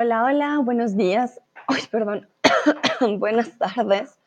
Hola, 0.00 0.24
hola, 0.24 0.58
buenos 0.58 0.96
días. 0.96 1.40
Uy, 1.68 1.78
perdón. 1.88 2.28
Buenas 3.20 3.56
tardes. 3.56 4.18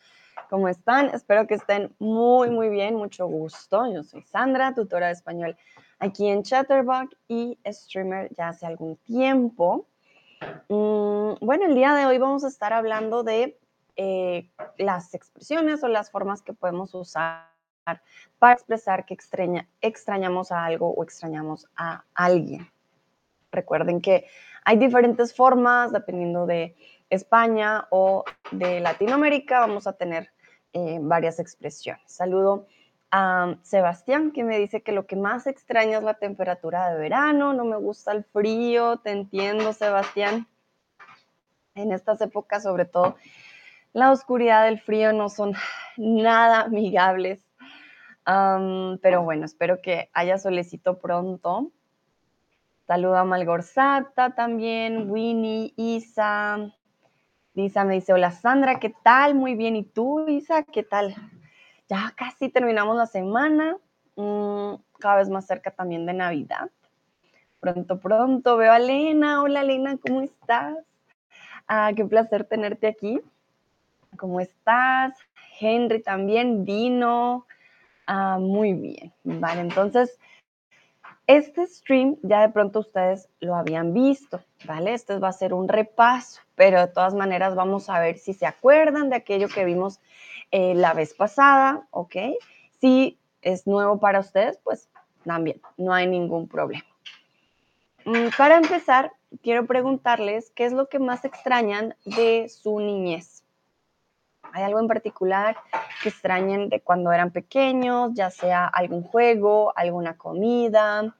¿Cómo 0.49 0.69
están? 0.69 1.07
Espero 1.07 1.45
que 1.45 1.55
estén 1.55 1.93
muy, 1.99 2.49
muy 2.49 2.69
bien. 2.69 2.95
Mucho 2.95 3.27
gusto. 3.27 3.85
Yo 3.91 4.01
soy 4.01 4.23
Sandra, 4.23 4.73
tutora 4.73 5.07
de 5.07 5.13
español 5.13 5.57
aquí 5.99 6.29
en 6.29 6.43
Chatterbox 6.43 7.13
y 7.27 7.59
streamer 7.65 8.33
ya 8.37 8.47
hace 8.47 8.65
algún 8.65 8.95
tiempo. 8.95 9.89
Mm, 10.69 11.45
bueno, 11.45 11.65
el 11.65 11.75
día 11.75 11.93
de 11.95 12.05
hoy 12.05 12.17
vamos 12.17 12.45
a 12.45 12.47
estar 12.47 12.71
hablando 12.71 13.23
de 13.23 13.59
eh, 13.97 14.49
las 14.77 15.13
expresiones 15.13 15.83
o 15.83 15.89
las 15.89 16.11
formas 16.11 16.41
que 16.41 16.53
podemos 16.53 16.95
usar 16.95 17.51
para 18.39 18.53
expresar 18.53 19.05
que 19.05 19.13
extraña, 19.13 19.67
extrañamos 19.81 20.53
a 20.53 20.63
algo 20.63 20.91
o 20.91 21.03
extrañamos 21.03 21.67
a 21.75 22.05
alguien. 22.13 22.71
Recuerden 23.51 24.01
que 24.01 24.27
hay 24.67 24.75
diferentes 24.75 25.33
formas 25.33 25.93
dependiendo 25.93 26.45
de 26.45 26.75
España 27.09 27.87
o 27.89 28.25
de 28.51 28.81
Latinoamérica. 28.81 29.61
Vamos 29.61 29.87
a 29.87 29.93
tener 29.93 30.29
eh, 30.73 30.99
varias 31.01 31.39
expresiones. 31.39 32.03
Saludo 32.11 32.67
a 33.09 33.55
Sebastián 33.61 34.33
que 34.33 34.43
me 34.43 34.59
dice 34.59 34.83
que 34.83 34.91
lo 34.91 35.07
que 35.07 35.15
más 35.15 35.47
extraña 35.47 35.99
es 35.99 36.03
la 36.03 36.15
temperatura 36.15 36.89
de 36.89 36.99
verano. 36.99 37.53
No 37.53 37.63
me 37.63 37.77
gusta 37.77 38.11
el 38.11 38.25
frío. 38.25 38.97
Te 38.97 39.11
entiendo, 39.11 39.71
Sebastián. 39.71 40.49
En 41.75 41.93
estas 41.93 42.19
épocas, 42.19 42.63
sobre 42.63 42.83
todo, 42.83 43.15
la 43.93 44.11
oscuridad 44.11 44.65
del 44.65 44.81
frío 44.81 45.13
no 45.13 45.29
son 45.29 45.53
nada 45.95 46.63
amigables. 46.63 47.39
pero 48.25 49.23
bueno, 49.23 49.45
espero 49.45 49.81
que 49.81 50.09
haya 50.11 50.37
solecito 50.37 50.99
pronto. 50.99 51.71
Saluda 52.87 53.19
a 53.19 53.25
Malgorzata 53.25 54.29
también, 54.33 55.11
Winnie, 55.11 55.73
Isa. 55.75 56.73
Isa 57.53 57.83
me 57.83 57.95
dice, 57.95 58.13
hola 58.13 58.31
Sandra, 58.31 58.79
¿qué 58.79 58.93
tal? 59.03 59.35
Muy 59.35 59.55
bien. 59.55 59.75
¿Y 59.75 59.83
tú, 59.83 60.25
Isa? 60.29 60.63
¿Qué 60.63 60.83
tal? 60.83 61.13
Ya 61.89 62.13
casi 62.15 62.47
terminamos 62.47 62.95
la 62.95 63.05
semana, 63.05 63.75
mm, 64.15 64.75
cada 64.99 65.17
vez 65.17 65.27
más 65.27 65.45
cerca 65.45 65.71
también 65.71 66.05
de 66.05 66.13
Navidad. 66.13 66.69
Pronto, 67.59 67.99
pronto 67.99 68.55
veo 68.55 68.71
a 68.71 68.79
Lena. 68.79 69.41
Hola 69.41 69.63
Lena, 69.63 69.97
¿cómo 69.97 70.21
estás? 70.21 70.77
Ah, 71.67 71.91
qué 71.93 72.05
placer 72.05 72.45
tenerte 72.45 72.87
aquí. 72.87 73.19
¿Cómo 74.17 74.39
estás? 74.39 75.13
Henry 75.59 76.01
también, 76.01 76.63
Dino. 76.63 77.47
Ah, 78.05 78.37
muy 78.39 78.71
bien. 78.71 79.11
Vale, 79.25 79.59
entonces 79.59 80.17
este 81.27 81.67
stream 81.67 82.15
ya 82.23 82.41
de 82.41 82.49
pronto 82.49 82.79
ustedes 82.79 83.29
lo 83.41 83.55
habían 83.55 83.93
visto, 83.93 84.41
¿vale? 84.65 84.93
Este 84.93 85.19
va 85.19 85.27
a 85.27 85.33
ser 85.33 85.53
un 85.53 85.67
repaso, 85.67 86.41
pero 86.55 86.79
de 86.79 86.87
todas 86.87 87.13
maneras 87.13 87.53
vamos 87.53 87.89
a 87.89 87.99
ver 87.99 88.17
si 88.17 88.33
se 88.33 88.45
acuerdan 88.45 89.09
de 89.09 89.17
aquello 89.17 89.49
que 89.49 89.65
vimos 89.65 89.99
eh, 90.51 90.73
la 90.73 90.93
vez 90.93 91.13
pasada, 91.13 91.85
¿ok? 91.91 92.15
Si 92.79 93.19
es 93.41 93.67
nuevo 93.67 93.99
para 93.99 94.21
ustedes, 94.21 94.57
pues 94.63 94.89
también, 95.25 95.61
no 95.75 95.93
hay 95.93 96.07
ningún 96.07 96.47
problema. 96.47 96.85
Mm, 98.05 98.29
para 98.37 98.55
empezar, 98.55 99.11
quiero 99.43 99.65
preguntarles 99.65 100.51
qué 100.55 100.65
es 100.65 100.71
lo 100.71 100.87
que 100.87 100.99
más 100.99 101.25
extrañan 101.25 101.93
de 102.05 102.47
su 102.47 102.79
niñez. 102.79 103.36
¿Hay 104.53 104.63
algo 104.63 104.79
en 104.79 104.87
particular 104.87 105.57
que 106.01 106.09
extrañen 106.09 106.69
de 106.69 106.81
cuando 106.81 107.11
eran 107.11 107.31
pequeños, 107.31 108.11
ya 108.13 108.29
sea 108.29 108.65
algún 108.67 109.03
juego, 109.03 109.73
alguna 109.75 110.17
comida, 110.17 111.15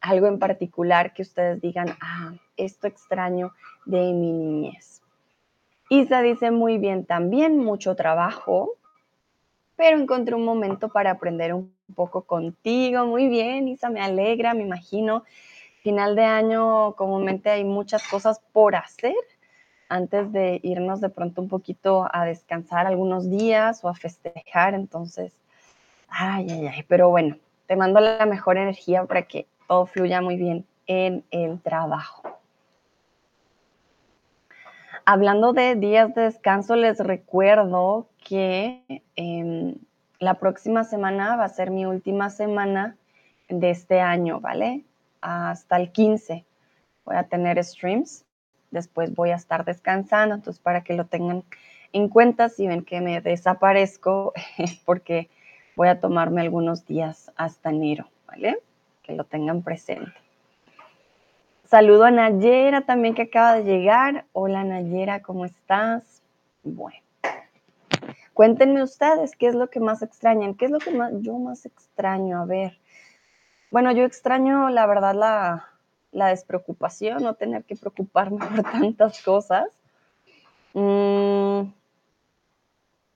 algo 0.00 0.26
en 0.26 0.38
particular 0.38 1.12
que 1.12 1.22
ustedes 1.22 1.60
digan, 1.60 1.96
ah, 2.00 2.32
esto 2.56 2.86
extraño 2.86 3.52
de 3.84 4.00
mi 4.12 4.32
niñez? 4.32 5.02
Isa 5.88 6.22
dice 6.22 6.50
muy 6.50 6.78
bien 6.78 7.04
también, 7.04 7.58
mucho 7.58 7.94
trabajo, 7.94 8.76
pero 9.76 9.98
encontré 9.98 10.34
un 10.34 10.44
momento 10.44 10.88
para 10.88 11.10
aprender 11.10 11.52
un 11.52 11.74
poco 11.94 12.22
contigo. 12.22 13.04
Muy 13.04 13.28
bien, 13.28 13.68
Isa, 13.68 13.90
me 13.90 14.00
alegra, 14.00 14.54
me 14.54 14.62
imagino. 14.62 15.24
Final 15.82 16.14
de 16.14 16.24
año 16.24 16.94
comúnmente 16.94 17.50
hay 17.50 17.64
muchas 17.64 18.06
cosas 18.08 18.40
por 18.52 18.76
hacer 18.76 19.14
antes 19.92 20.32
de 20.32 20.58
irnos 20.62 21.02
de 21.02 21.10
pronto 21.10 21.42
un 21.42 21.48
poquito 21.48 22.08
a 22.10 22.24
descansar 22.24 22.86
algunos 22.86 23.28
días 23.28 23.84
o 23.84 23.90
a 23.90 23.94
festejar. 23.94 24.72
Entonces, 24.72 25.34
ay, 26.08 26.46
ay, 26.50 26.66
ay, 26.66 26.82
pero 26.88 27.10
bueno, 27.10 27.36
te 27.66 27.76
mando 27.76 28.00
la 28.00 28.24
mejor 28.24 28.56
energía 28.56 29.04
para 29.04 29.22
que 29.24 29.46
todo 29.68 29.84
fluya 29.84 30.22
muy 30.22 30.36
bien 30.36 30.64
en 30.86 31.24
el 31.30 31.60
trabajo. 31.60 32.22
Hablando 35.04 35.52
de 35.52 35.74
días 35.74 36.14
de 36.14 36.22
descanso, 36.22 36.74
les 36.74 36.98
recuerdo 36.98 38.06
que 38.24 39.02
em, 39.16 39.74
la 40.20 40.34
próxima 40.34 40.84
semana 40.84 41.36
va 41.36 41.44
a 41.44 41.48
ser 41.50 41.70
mi 41.70 41.84
última 41.84 42.30
semana 42.30 42.96
de 43.50 43.68
este 43.68 44.00
año, 44.00 44.40
¿vale? 44.40 44.84
Hasta 45.20 45.76
el 45.76 45.92
15 45.92 46.46
voy 47.04 47.16
a 47.16 47.24
tener 47.24 47.62
streams 47.62 48.24
después 48.72 49.14
voy 49.14 49.30
a 49.30 49.36
estar 49.36 49.64
descansando, 49.64 50.34
entonces 50.34 50.60
para 50.60 50.82
que 50.82 50.94
lo 50.94 51.06
tengan 51.06 51.44
en 51.92 52.08
cuenta, 52.08 52.48
si 52.48 52.66
ven 52.66 52.84
que 52.84 53.00
me 53.00 53.20
desaparezco, 53.20 54.32
es 54.58 54.74
porque 54.84 55.30
voy 55.76 55.88
a 55.88 56.00
tomarme 56.00 56.40
algunos 56.40 56.86
días 56.86 57.30
hasta 57.36 57.70
enero, 57.70 58.08
¿vale? 58.26 58.58
Que 59.02 59.14
lo 59.14 59.24
tengan 59.24 59.62
presente. 59.62 60.12
Saludo 61.64 62.04
a 62.04 62.10
Nayera 62.10 62.82
también 62.82 63.14
que 63.14 63.22
acaba 63.22 63.54
de 63.54 63.64
llegar. 63.64 64.26
Hola 64.32 64.64
Nayera, 64.64 65.22
¿cómo 65.22 65.46
estás? 65.46 66.22
Bueno, 66.62 66.98
cuéntenme 68.34 68.82
ustedes 68.82 69.36
qué 69.36 69.46
es 69.46 69.54
lo 69.54 69.70
que 69.70 69.80
más 69.80 70.02
extrañan, 70.02 70.54
qué 70.54 70.66
es 70.66 70.70
lo 70.70 70.78
que 70.78 70.90
más, 70.90 71.12
yo 71.20 71.38
más 71.38 71.64
extraño, 71.64 72.42
a 72.42 72.44
ver. 72.44 72.78
Bueno, 73.70 73.90
yo 73.92 74.04
extraño 74.04 74.68
la 74.68 74.86
verdad 74.86 75.14
la, 75.14 75.71
la 76.12 76.28
despreocupación, 76.28 77.22
no 77.22 77.34
tener 77.34 77.64
que 77.64 77.74
preocuparme 77.74 78.38
por 78.56 78.62
tantas 78.62 79.20
cosas. 79.22 79.66
Mm, 80.74 81.62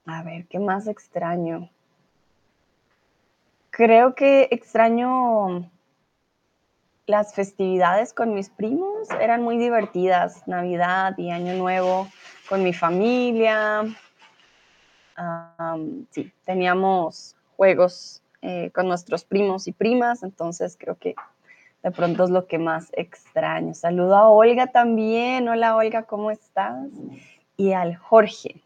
a 0.07 0.23
ver, 0.23 0.47
¿qué 0.47 0.59
más 0.59 0.87
extraño? 0.89 1.71
Creo 3.71 4.15
que 4.15 4.49
extraño 4.51 5.71
las 7.06 7.35
festividades 7.35 8.12
con 8.12 8.35
mis 8.35 8.51
primos, 8.51 9.09
eran 9.21 9.43
muy 9.43 9.59
divertidas, 9.59 10.47
Navidad 10.49 11.17
y 11.19 11.31
Año 11.31 11.55
Nuevo 11.55 12.09
con 12.49 12.62
mi 12.62 12.73
familia. 12.73 13.85
sí, 16.11 16.33
teníamos 16.45 17.37
juegos 17.56 18.23
eh, 18.43 18.71
con 18.75 18.89
nuestros 18.89 19.25
primos 19.25 19.69
y 19.69 19.73
primas, 19.73 20.23
entonces 20.23 20.77
creo 20.79 20.97
que 20.97 21.15
de 21.82 21.91
pronto 21.91 22.25
es 22.25 22.31
lo 22.31 22.47
que 22.47 22.59
más 22.59 22.88
extraño. 22.92 23.75
Saludo 23.75 24.16
a 24.16 24.28
Olga 24.28 24.69
también. 24.69 25.48
Hola 25.48 25.76
Olga, 25.76 26.04
¿cómo 26.04 26.31
estás? 26.31 26.88
Y 27.56 27.72
al 27.72 27.97
Jorge. 27.97 28.62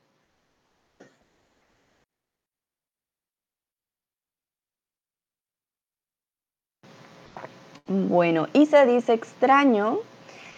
Bueno, 7.87 8.47
y 8.53 8.67
se 8.67 8.87
dice 8.87 9.13
extraño 9.15 9.99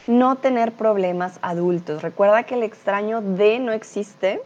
no 0.06 0.36
tener 0.36 0.72
problemas 0.72 1.38
adultos. 1.40 2.02
Recuerda 2.02 2.42
que 2.42 2.56
el 2.56 2.62
extraño 2.62 3.22
de 3.22 3.58
no 3.58 3.72
existe. 3.72 4.42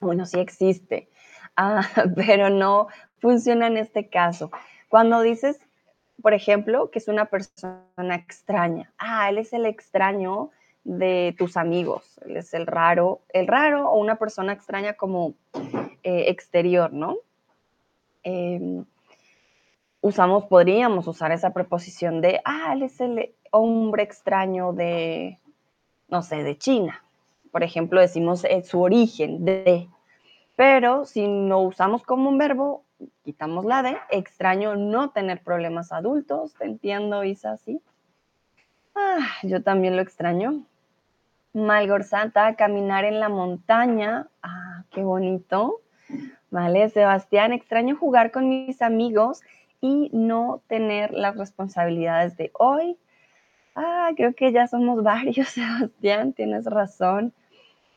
Bueno, 0.00 0.24
sí 0.24 0.38
existe, 0.38 1.08
ah, 1.56 1.82
pero 2.14 2.48
no 2.50 2.86
funciona 3.20 3.66
en 3.66 3.76
este 3.76 4.08
caso. 4.08 4.50
Cuando 4.88 5.20
dices 5.20 5.58
por 6.22 6.34
ejemplo, 6.34 6.90
que 6.90 6.98
es 6.98 7.08
una 7.08 7.26
persona 7.26 8.14
extraña. 8.14 8.92
Ah, 8.98 9.28
él 9.28 9.38
es 9.38 9.52
el 9.52 9.66
extraño 9.66 10.50
de 10.84 11.34
tus 11.38 11.56
amigos, 11.56 12.18
él 12.24 12.36
es 12.38 12.54
el 12.54 12.66
raro, 12.66 13.20
el 13.30 13.46
raro 13.46 13.90
o 13.90 13.98
una 13.98 14.16
persona 14.16 14.52
extraña 14.52 14.94
como 14.94 15.34
eh, 16.02 16.24
exterior, 16.28 16.92
¿no? 16.92 17.18
Em, 18.22 18.84
usamos, 20.00 20.44
podríamos 20.44 21.06
usar 21.06 21.30
esa 21.32 21.52
preposición 21.52 22.20
de, 22.20 22.40
ah, 22.44 22.72
él 22.72 22.82
es 22.82 23.00
el 23.00 23.34
hombre 23.50 24.02
extraño 24.02 24.72
de, 24.72 25.38
no 26.08 26.22
sé, 26.22 26.42
de 26.42 26.56
China. 26.56 27.02
Por 27.52 27.62
ejemplo, 27.62 28.00
decimos 28.00 28.44
eh, 28.44 28.62
su 28.62 28.80
origen 28.80 29.44
de, 29.44 29.88
pero 30.56 31.04
si 31.04 31.28
no 31.28 31.60
usamos 31.60 32.02
como 32.02 32.28
un 32.28 32.38
verbo, 32.38 32.82
quitamos 33.22 33.64
la 33.64 33.82
de 33.82 33.96
extraño 34.10 34.76
no 34.76 35.10
tener 35.10 35.42
problemas 35.42 35.92
adultos, 35.92 36.54
te 36.54 36.64
entiendo, 36.64 37.24
Isa, 37.24 37.56
sí. 37.56 37.80
Ah, 38.94 39.28
yo 39.42 39.62
también 39.62 39.96
lo 39.96 40.02
extraño. 40.02 40.64
Malgorzata, 41.52 42.56
caminar 42.56 43.04
en 43.04 43.20
la 43.20 43.28
montaña, 43.28 44.28
ah, 44.42 44.84
qué 44.90 45.02
bonito. 45.02 45.80
Vale, 46.50 46.88
Sebastián, 46.88 47.52
extraño 47.52 47.96
jugar 47.96 48.30
con 48.30 48.48
mis 48.48 48.80
amigos 48.82 49.42
y 49.80 50.10
no 50.12 50.62
tener 50.66 51.12
las 51.12 51.36
responsabilidades 51.36 52.36
de 52.36 52.50
hoy. 52.54 52.96
Ah, 53.74 54.10
creo 54.16 54.34
que 54.34 54.52
ya 54.52 54.66
somos 54.66 55.02
varios, 55.04 55.48
Sebastián, 55.48 56.32
tienes 56.32 56.64
razón. 56.64 57.32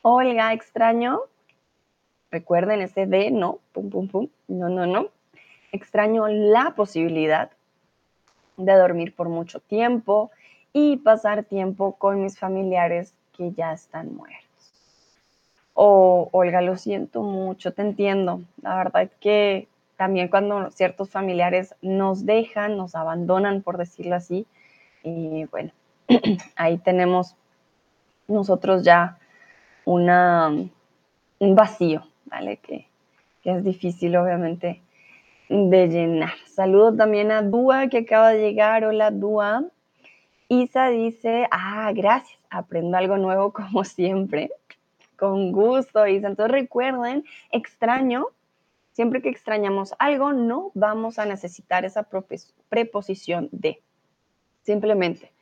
Olga, 0.02 0.52
extraño. 0.52 1.20
Recuerden 2.32 2.80
ese 2.80 3.06
de 3.06 3.30
no, 3.30 3.58
pum, 3.72 3.90
pum, 3.90 4.08
pum. 4.08 4.28
No, 4.48 4.70
no, 4.70 4.86
no. 4.86 5.08
Extraño 5.70 6.26
la 6.28 6.74
posibilidad 6.74 7.50
de 8.56 8.72
dormir 8.72 9.14
por 9.14 9.28
mucho 9.28 9.60
tiempo 9.60 10.30
y 10.72 10.96
pasar 10.96 11.44
tiempo 11.44 11.94
con 11.96 12.22
mis 12.22 12.38
familiares 12.38 13.14
que 13.36 13.52
ya 13.52 13.72
están 13.72 14.14
muertos. 14.14 14.40
O, 15.74 16.30
Olga, 16.32 16.62
lo 16.62 16.76
siento 16.78 17.22
mucho, 17.22 17.74
te 17.74 17.82
entiendo. 17.82 18.40
La 18.62 18.76
verdad 18.76 19.10
que 19.20 19.68
también 19.96 20.28
cuando 20.28 20.70
ciertos 20.70 21.10
familiares 21.10 21.74
nos 21.82 22.24
dejan, 22.24 22.78
nos 22.78 22.94
abandonan, 22.94 23.60
por 23.62 23.76
decirlo 23.76 24.16
así, 24.16 24.46
y 25.02 25.44
bueno, 25.44 25.70
ahí 26.56 26.78
tenemos 26.78 27.36
nosotros 28.26 28.84
ya 28.84 29.18
una, 29.84 30.48
un 31.38 31.54
vacío, 31.54 32.04
¿vale? 32.32 32.56
Que, 32.56 32.86
que 33.42 33.52
es 33.52 33.62
difícil, 33.62 34.16
obviamente, 34.16 34.80
de 35.48 35.88
llenar. 35.88 36.32
Saludo 36.46 36.96
también 36.96 37.30
a 37.30 37.42
Dúa 37.42 37.88
que 37.88 37.98
acaba 37.98 38.30
de 38.30 38.40
llegar. 38.40 38.84
Hola 38.84 39.10
Dúa. 39.10 39.64
Isa 40.48 40.88
dice, 40.88 41.46
ah, 41.50 41.92
gracias, 41.94 42.38
aprendo 42.50 42.96
algo 42.96 43.18
nuevo 43.18 43.52
como 43.58 43.84
siempre. 43.84 44.50
Con 45.16 45.52
gusto, 45.52 46.06
Isa. 46.06 46.26
Entonces 46.26 46.50
recuerden, 46.50 47.24
extraño, 47.50 48.26
siempre 48.92 49.20
que 49.22 49.28
extrañamos 49.28 49.94
algo, 49.98 50.32
no 50.32 50.72
vamos 50.74 51.18
a 51.18 51.26
necesitar 51.26 51.84
esa 51.84 52.08
preposición 52.68 53.48
de. 53.52 53.80
Simplemente, 54.62 55.32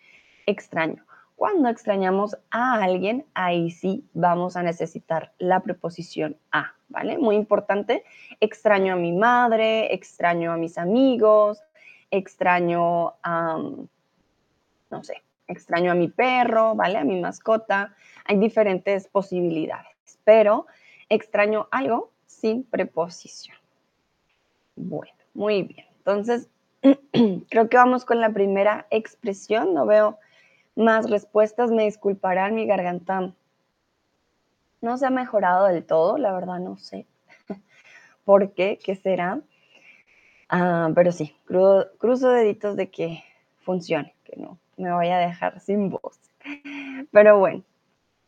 extraño. 0.46 1.04
Cuando 1.40 1.70
extrañamos 1.70 2.36
a 2.50 2.82
alguien, 2.82 3.24
ahí 3.32 3.70
sí 3.70 4.04
vamos 4.12 4.56
a 4.56 4.62
necesitar 4.62 5.32
la 5.38 5.60
preposición 5.60 6.36
a, 6.52 6.74
¿vale? 6.90 7.16
Muy 7.16 7.34
importante. 7.34 8.04
Extraño 8.40 8.92
a 8.92 8.96
mi 8.96 9.12
madre, 9.12 9.94
extraño 9.94 10.52
a 10.52 10.58
mis 10.58 10.76
amigos, 10.76 11.62
extraño 12.10 13.14
a, 13.22 13.56
no 14.90 15.02
sé, 15.02 15.22
extraño 15.48 15.92
a 15.92 15.94
mi 15.94 16.08
perro, 16.08 16.74
¿vale? 16.74 16.98
A 16.98 17.04
mi 17.04 17.18
mascota. 17.18 17.94
Hay 18.26 18.36
diferentes 18.36 19.08
posibilidades, 19.08 20.18
pero 20.24 20.66
extraño 21.08 21.68
algo 21.70 22.10
sin 22.26 22.64
preposición. 22.64 23.56
Bueno, 24.76 25.14
muy 25.32 25.62
bien. 25.62 25.86
Entonces, 25.96 26.50
creo 27.48 27.70
que 27.70 27.78
vamos 27.78 28.04
con 28.04 28.20
la 28.20 28.28
primera 28.28 28.86
expresión. 28.90 29.72
No 29.72 29.86
veo 29.86 30.18
más 30.76 31.10
respuestas, 31.10 31.70
me 31.70 31.84
disculparán, 31.84 32.54
mi 32.54 32.66
garganta 32.66 33.32
no 34.80 34.96
se 34.96 35.06
ha 35.06 35.10
mejorado 35.10 35.66
del 35.66 35.84
todo, 35.84 36.18
la 36.18 36.32
verdad 36.32 36.58
no 36.58 36.76
sé 36.76 37.06
por 38.24 38.52
qué, 38.52 38.78
qué 38.82 38.96
será. 38.96 39.40
Ah, 40.48 40.90
pero 40.94 41.12
sí, 41.12 41.34
cruzo 41.46 42.30
deditos 42.30 42.76
de 42.76 42.90
que 42.90 43.22
funcione, 43.62 44.14
que 44.24 44.36
no 44.36 44.58
me 44.80 44.90
vaya 44.90 45.18
a 45.18 45.26
dejar 45.26 45.60
sin 45.60 45.90
voz. 45.90 46.18
Pero 47.12 47.38
bueno, 47.38 47.62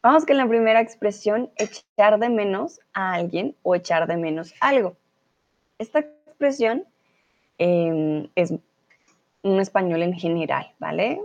vamos 0.03 0.27
con 0.27 0.37
la 0.37 0.47
primera 0.47 0.81
expresión, 0.81 1.50
echar 1.56 2.19
de 2.19 2.29
menos 2.29 2.81
a 2.93 3.15
alguien 3.15 3.56
o 3.62 3.75
echar 3.75 4.06
de 4.06 4.17
menos 4.17 4.55
algo. 4.61 4.97
Esta 5.79 6.00
expresión 6.00 6.85
em, 7.59 8.29
es 8.35 8.53
un 9.43 9.61
español 9.61 10.03
en 10.03 10.12
general, 10.12 10.73
¿vale? 10.79 11.21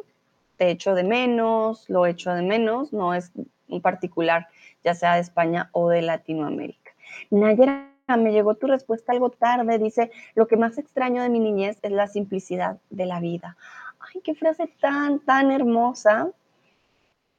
Te 0.57 0.69
echo 0.69 0.95
de 0.95 1.03
menos, 1.03 1.89
lo 1.89 2.05
echo 2.05 2.33
de 2.33 2.41
menos, 2.41 2.91
no 2.91 3.13
es 3.13 3.31
un 3.67 3.81
particular, 3.81 4.47
ya 4.83 4.93
sea 4.93 5.15
de 5.15 5.21
España 5.21 5.69
o 5.71 5.89
de 5.89 6.01
Latinoamérica. 6.01 6.91
Nayera, 7.29 7.89
me 8.17 8.31
llegó 8.31 8.55
tu 8.55 8.67
respuesta 8.67 9.11
algo 9.11 9.29
tarde, 9.29 9.77
dice, 9.79 10.11
lo 10.35 10.47
que 10.47 10.57
más 10.57 10.77
extraño 10.77 11.21
de 11.21 11.29
mi 11.29 11.39
niñez 11.39 11.77
es 11.81 11.91
la 11.91 12.07
simplicidad 12.07 12.77
de 12.89 13.05
la 13.05 13.19
vida. 13.19 13.57
Ay, 13.99 14.21
qué 14.23 14.33
frase 14.33 14.67
tan, 14.79 15.19
tan 15.19 15.51
hermosa. 15.51 16.29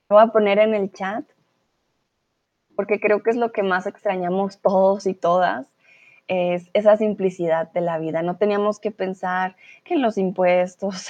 Lo 0.09 0.17
voy 0.17 0.23
a 0.23 0.29
poner 0.29 0.59
en 0.59 0.75
el 0.75 0.93
chat, 0.93 1.25
porque 2.77 3.01
creo 3.01 3.23
que 3.23 3.31
es 3.31 3.37
lo 3.37 3.53
que 3.53 3.63
más 3.63 3.87
extrañamos 3.87 4.59
todos 4.59 5.07
y 5.07 5.15
todas, 5.15 5.67
es 6.29 6.69
esa 6.75 6.97
simplicidad 6.99 7.73
de 7.73 7.81
la 7.81 7.99
vida. 7.99 8.23
No 8.23 8.37
teníamos 8.37 8.79
que 8.79 8.91
pensar 8.91 9.57
que 9.85 9.95
en 9.95 10.03
los 10.03 10.19
impuestos, 10.19 11.09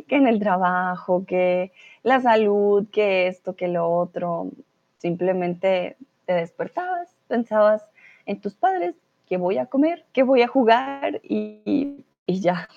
que 0.00 0.16
en 0.16 0.26
el 0.26 0.38
trabajo, 0.38 1.24
que 1.26 1.72
la 2.02 2.20
salud, 2.20 2.86
que 2.90 3.26
esto, 3.26 3.54
que 3.54 3.68
lo 3.68 3.88
otro. 3.88 4.50
Simplemente 4.98 5.96
te 6.26 6.32
despertabas, 6.34 7.14
pensabas 7.28 7.84
en 8.26 8.40
tus 8.40 8.54
padres, 8.54 8.94
qué 9.26 9.36
voy 9.36 9.58
a 9.58 9.66
comer, 9.66 10.04
qué 10.12 10.22
voy 10.22 10.42
a 10.42 10.48
jugar 10.48 11.20
y, 11.22 12.04
y 12.26 12.40
ya. 12.40 12.68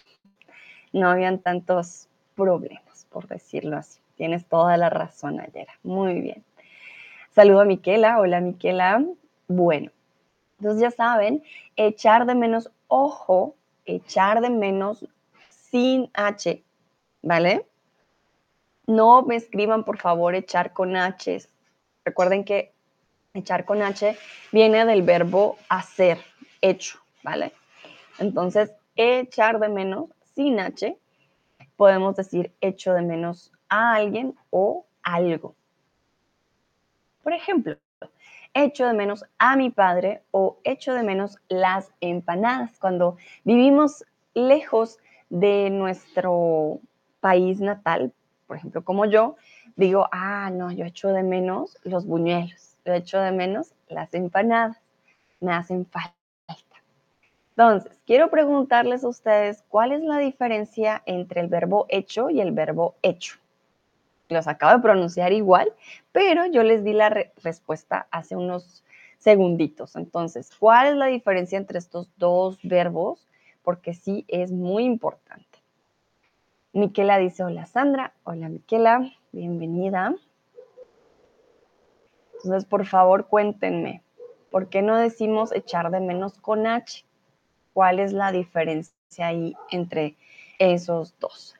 No 0.92 1.10
habían 1.10 1.40
tantos 1.40 2.08
problemas, 2.36 3.06
por 3.10 3.28
decirlo 3.28 3.78
así. 3.78 4.00
Tienes 4.16 4.46
toda 4.46 4.78
la 4.78 4.90
razón, 4.90 5.40
ayer. 5.40 5.68
Muy 5.84 6.22
bien. 6.22 6.44
Saludo 7.32 7.62
a 7.62 7.66
Miquela. 7.66 8.20
Hola, 8.20 8.40
Miquela. 8.40 9.04
Bueno, 9.48 9.92
entonces 10.58 10.82
ya 10.82 10.92
saben, 10.92 11.44
echar 11.76 12.26
de 12.26 12.34
menos 12.34 12.72
ojo, 12.88 13.56
echar 13.86 14.42
de 14.42 14.50
menos 14.50 15.06
sin 15.50 16.10
H 16.14 16.64
¿vale? 17.26 17.66
No 18.86 19.24
me 19.24 19.36
escriban, 19.36 19.84
por 19.84 19.98
favor, 19.98 20.36
echar 20.36 20.72
con 20.74 20.96
H. 20.96 21.42
Recuerden 22.06 22.46
que 22.46 22.72
echar 23.34 23.66
con 23.66 23.82
H 23.82 24.16
viene 24.52 24.86
del 24.86 25.02
verbo 25.02 25.58
hacer, 25.68 26.20
hecho, 26.62 27.00
¿vale? 27.24 27.52
Entonces, 28.20 28.72
echar 28.96 29.60
de 29.60 29.70
menos 29.70 30.06
sin 30.36 30.60
H, 30.60 30.98
podemos 31.76 32.16
decir 32.16 32.54
echo 32.62 32.94
de 32.94 33.02
menos 33.02 33.52
a 33.70 33.96
alguien 33.96 34.36
o 34.52 34.86
algo. 35.02 35.56
Por 37.24 37.34
ejemplo, 37.34 37.76
echo 38.54 38.86
de 38.86 38.94
menos 38.94 39.26
a 39.40 39.56
mi 39.56 39.72
padre 39.72 40.22
o 40.30 40.60
echo 40.64 40.94
de 40.94 41.02
menos 41.02 41.40
las 41.50 41.92
empanadas. 42.02 42.78
Cuando 42.78 43.18
vivimos 43.44 44.06
lejos 44.36 45.00
de 45.30 45.72
nuestro 45.72 46.82
país 47.26 47.60
natal, 47.60 48.14
por 48.46 48.58
ejemplo, 48.58 48.84
como 48.84 49.06
yo, 49.06 49.36
digo, 49.76 50.08
ah, 50.12 50.52
no, 50.54 50.72
yo 50.72 50.86
echo 50.86 51.08
de 51.08 51.24
menos 51.24 51.76
los 51.82 52.06
buñuelos, 52.06 52.78
yo 52.86 52.94
echo 52.94 53.20
de 53.20 53.32
menos 53.32 53.74
las 53.90 54.14
empanadas, 54.14 54.78
me 55.40 55.52
hacen 55.52 55.88
falta. 55.88 56.14
Entonces, 57.50 58.00
quiero 58.06 58.30
preguntarles 58.30 59.04
a 59.04 59.08
ustedes 59.08 59.64
cuál 59.70 59.92
es 59.92 60.02
la 60.04 60.20
diferencia 60.20 61.02
entre 61.08 61.42
el 61.42 61.48
verbo 61.48 61.88
hecho 61.90 62.30
y 62.30 62.42
el 62.42 62.52
verbo 62.52 62.94
hecho. 63.02 63.38
Los 64.30 64.48
acabo 64.48 64.78
de 64.78 64.84
pronunciar 64.84 65.34
igual, 65.34 65.74
pero 66.12 66.46
yo 66.46 66.62
les 66.62 66.84
di 66.84 66.94
la 66.94 67.10
respuesta 67.10 68.06
hace 68.12 68.36
unos 68.36 68.84
segunditos. 69.18 69.96
Entonces, 69.96 70.52
¿cuál 70.60 70.90
es 70.90 70.96
la 70.96 71.08
diferencia 71.08 71.58
entre 71.58 71.80
estos 71.80 72.08
dos 72.18 72.60
verbos? 72.62 73.28
Porque 73.64 73.96
sí 73.96 74.26
es 74.28 74.52
muy 74.52 74.84
importante. 74.84 75.55
Miquela 76.76 77.18
dice, 77.18 77.42
hola 77.42 77.66
Sandra, 77.68 78.12
hola 78.26 78.50
Miquela, 78.50 79.10
bienvenida. 79.32 80.14
Entonces, 82.34 82.66
por 82.66 82.86
favor, 82.86 83.28
cuéntenme, 83.28 84.04
¿por 84.52 84.68
qué 84.68 84.82
no 84.82 84.98
decimos 84.98 85.54
echar 85.54 85.90
de 85.90 86.02
menos 86.02 86.38
con 86.38 86.68
H? 86.68 87.06
¿Cuál 87.74 88.00
es 88.02 88.12
la 88.12 88.34
diferencia 88.34 89.28
ahí 89.28 89.56
entre 89.72 90.18
esos 90.60 91.18
dos? 91.18 91.56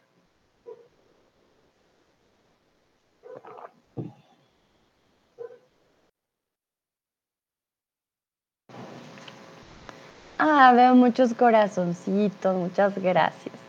Ah, 10.38 10.74
veo 10.76 10.94
muchos 10.94 11.34
corazoncitos, 11.34 12.54
muchas 12.54 13.02
gracias. 13.02 13.65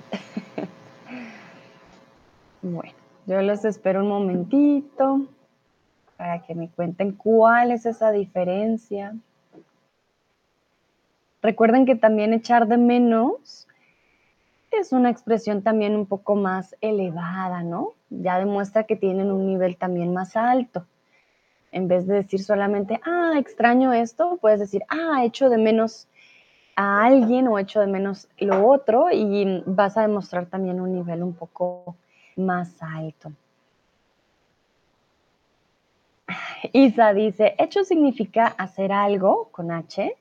Bueno, 2.69 2.95
yo 3.27 3.41
los 3.43 3.65
espero 3.65 4.01
un 4.01 4.09
momentito 4.09 5.29
para 6.17 6.43
que 6.43 6.57
me 6.57 6.69
cuenten 6.69 7.13
cuál 7.13 7.71
es 7.71 7.87
esa 7.87 8.11
diferencia. 8.11 9.15
Recuerden 11.43 11.87
que 11.87 11.95
también 11.95 12.33
echar 12.33 12.67
de 12.67 12.77
menos 12.77 13.69
es 14.73 14.91
una 14.91 15.11
expresión 15.11 15.63
también 15.63 15.95
un 15.95 16.07
poco 16.07 16.35
más 16.35 16.75
elevada, 16.81 17.63
¿no? 17.63 17.93
Ya 18.11 18.37
demuestra 18.41 18.83
que 18.83 18.97
tienen 18.97 19.31
un 19.31 19.47
nivel 19.47 19.77
también 19.77 20.13
más 20.13 20.37
alto. 20.37 20.87
En 21.71 21.87
vez 21.87 22.09
de 22.09 22.15
decir 22.15 22.43
solamente, 22.43 23.01
ah, 23.05 23.35
extraño 23.39 23.93
esto, 23.93 24.39
puedes 24.41 24.59
decir, 24.59 24.83
ah, 24.89 25.25
echo 25.25 25.51
de 25.51 25.59
menos 25.59 26.09
a 26.75 27.05
alguien 27.05 27.47
o 27.47 27.61
echo 27.61 27.79
de 27.79 27.87
menos 27.87 28.27
lo 28.39 28.69
otro 28.69 29.13
y 29.13 29.63
vas 29.67 29.97
a 29.97 30.03
demostrar 30.03 30.47
también 30.47 30.81
un 30.81 30.93
nivel 30.93 31.23
un 31.23 31.33
poco 31.33 31.95
más 32.37 32.83
alto. 32.83 33.33
Isa 36.73 37.13
dice, 37.13 37.55
hecho 37.59 37.85
significa 37.85 38.47
hacer 38.47 38.93
algo 38.93 39.49
con 39.51 39.71
H. 39.71 40.17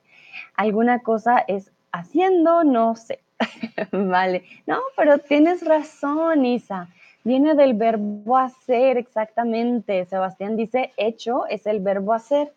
Alguna 0.56 1.00
cosa 1.00 1.44
es 1.46 1.70
haciendo, 1.92 2.64
no 2.64 2.94
sé. 2.96 3.20
vale, 3.92 4.44
no, 4.66 4.80
pero 4.96 5.18
tienes 5.18 5.64
razón, 5.64 6.44
Isa. 6.44 6.88
Viene 7.24 7.54
del 7.54 7.74
verbo 7.74 8.36
hacer, 8.36 8.96
exactamente. 8.96 10.04
Sebastián 10.06 10.56
dice, 10.56 10.92
hecho 10.96 11.46
es 11.48 11.66
el 11.66 11.80
verbo 11.80 12.12
hacer. 12.12 12.52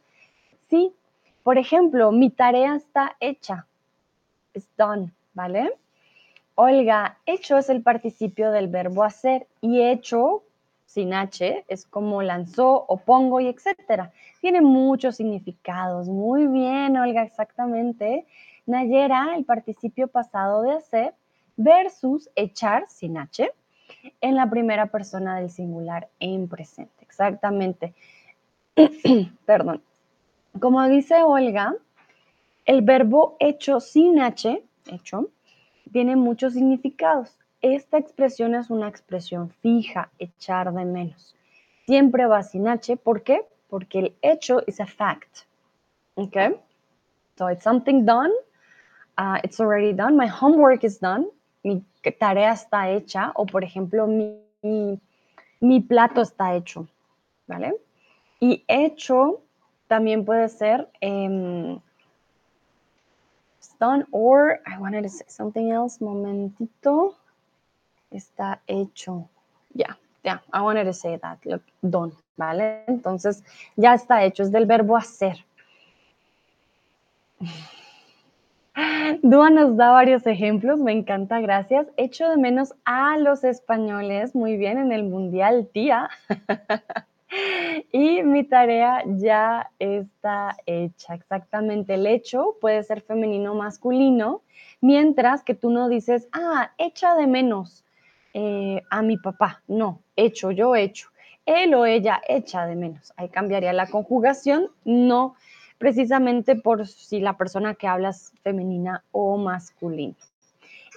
Sí, 0.69 0.93
por 1.43 1.57
ejemplo, 1.57 2.11
mi 2.11 2.29
tarea 2.29 2.75
está 2.75 3.15
hecha. 3.19 3.65
It's 4.53 4.69
done, 4.77 5.11
¿vale? 5.33 5.73
Olga, 6.61 7.17
hecho 7.25 7.57
es 7.57 7.69
el 7.69 7.81
participio 7.81 8.51
del 8.51 8.67
verbo 8.67 9.05
hacer 9.05 9.47
y 9.61 9.81
hecho 9.81 10.43
sin 10.85 11.13
H 11.13 11.63
es 11.69 11.85
como 11.85 12.21
lanzó 12.21 12.83
o 12.85 12.97
pongo 12.97 13.39
y 13.39 13.47
etcétera. 13.47 14.11
Tiene 14.41 14.59
muchos 14.59 15.15
significados. 15.15 16.09
Muy 16.09 16.47
bien, 16.47 16.97
Olga, 16.97 17.23
exactamente. 17.23 18.25
Nayera, 18.65 19.37
el 19.37 19.45
participio 19.45 20.09
pasado 20.09 20.63
de 20.63 20.73
hacer 20.73 21.13
versus 21.55 22.29
echar 22.35 22.89
sin 22.89 23.17
H 23.17 23.49
en 24.19 24.35
la 24.35 24.49
primera 24.49 24.87
persona 24.87 25.39
del 25.39 25.51
singular 25.51 26.09
en 26.19 26.49
presente. 26.49 26.91
Exactamente. 26.99 27.93
Perdón. 29.45 29.81
Como 30.59 30.85
dice 30.89 31.23
Olga, 31.23 31.73
el 32.65 32.81
verbo 32.81 33.37
hecho 33.39 33.79
sin 33.79 34.19
H, 34.19 34.61
hecho, 34.91 35.29
tiene 35.89 36.15
muchos 36.15 36.53
significados. 36.53 37.37
Esta 37.61 37.97
expresión 37.97 38.55
es 38.55 38.69
una 38.69 38.87
expresión 38.87 39.49
fija, 39.61 40.09
echar 40.17 40.73
de 40.73 40.85
menos. 40.85 41.35
Siempre 41.85 42.25
va 42.25 42.43
sin 42.43 42.67
H. 42.67 42.97
¿Por 42.97 43.23
qué? 43.23 43.41
Porque 43.69 43.99
el 43.99 44.15
hecho 44.21 44.61
es 44.65 44.79
a 44.79 44.85
fact. 44.85 45.39
Okay? 46.15 46.55
So 47.37 47.49
it's 47.49 47.63
something 47.63 48.05
done. 48.05 48.31
Uh, 49.17 49.39
it's 49.43 49.59
already 49.59 49.93
done. 49.93 50.15
My 50.15 50.27
homework 50.27 50.83
is 50.83 50.99
done. 50.99 51.27
Mi 51.63 51.83
tarea 52.19 52.53
está 52.53 52.89
hecha. 52.89 53.31
O, 53.35 53.45
por 53.45 53.63
ejemplo, 53.63 54.07
mi, 54.07 54.39
mi, 55.59 55.81
plato 55.81 56.21
está 56.21 56.55
hecho. 56.55 56.87
¿Vale? 57.47 57.73
Y 58.39 58.63
hecho 58.67 59.41
también 59.87 60.23
puede 60.23 60.47
ser 60.47 60.87
um, 61.01 61.81
done 63.79 64.05
or 64.11 64.59
I 64.65 64.77
wanted 64.79 65.03
to 65.03 65.09
say 65.09 65.25
something 65.27 65.71
else. 65.71 65.99
Momentito 65.99 67.15
está 68.11 68.59
hecho. 68.67 69.29
Ya, 69.73 69.97
ya, 70.23 70.41
I 70.51 70.61
wanted 70.61 70.85
to 70.85 70.93
say 70.93 71.17
that, 71.17 71.39
look, 71.45 71.63
done, 71.81 72.11
¿vale? 72.37 72.83
Entonces, 72.87 73.43
ya 73.75 73.93
está 73.93 74.23
hecho, 74.23 74.43
es 74.43 74.51
del 74.51 74.65
verbo 74.65 74.97
hacer. 74.97 75.45
Dúa 79.21 79.49
nos 79.49 79.75
da 79.75 79.91
varios 79.91 80.25
ejemplos, 80.25 80.79
me 80.79 80.91
encanta, 80.91 81.39
gracias. 81.39 81.87
Echo 81.97 82.29
de 82.29 82.37
menos 82.37 82.73
a 82.85 83.17
los 83.17 83.43
españoles, 83.43 84.35
muy 84.35 84.57
bien, 84.57 84.77
en 84.77 84.91
el 84.91 85.03
Mundial, 85.03 85.69
tía. 85.71 86.09
y 87.91 88.23
mi 88.23 88.43
tarea 88.43 89.03
ya 89.05 89.71
está 89.79 90.57
hecha, 90.65 91.13
exactamente. 91.13 91.95
El 91.95 92.07
hecho 92.07 92.55
puede 92.59 92.83
ser 92.83 93.01
femenino 93.01 93.53
o 93.53 93.55
masculino, 93.55 94.41
mientras 94.81 95.43
que 95.43 95.55
tú 95.55 95.69
no 95.69 95.89
dices, 95.89 96.27
ah, 96.31 96.71
echa 96.77 97.15
de 97.15 97.27
menos 97.27 97.85
eh, 98.33 98.81
a 98.89 99.01
mi 99.01 99.17
papá. 99.17 99.61
No, 99.67 100.01
hecho, 100.15 100.51
yo 100.51 100.75
hecho. 100.75 101.09
Él 101.45 101.73
o 101.73 101.85
ella 101.85 102.21
echa 102.27 102.65
de 102.65 102.75
menos. 102.75 103.11
Ahí 103.15 103.29
cambiaría 103.29 103.73
la 103.73 103.87
conjugación, 103.87 104.69
no 104.85 105.35
precisamente 105.79 106.55
por 106.55 106.85
si 106.85 107.21
la 107.21 107.37
persona 107.37 107.73
que 107.73 107.87
hablas 107.87 108.33
femenina 108.43 109.03
o 109.11 109.37
masculina. 109.37 110.15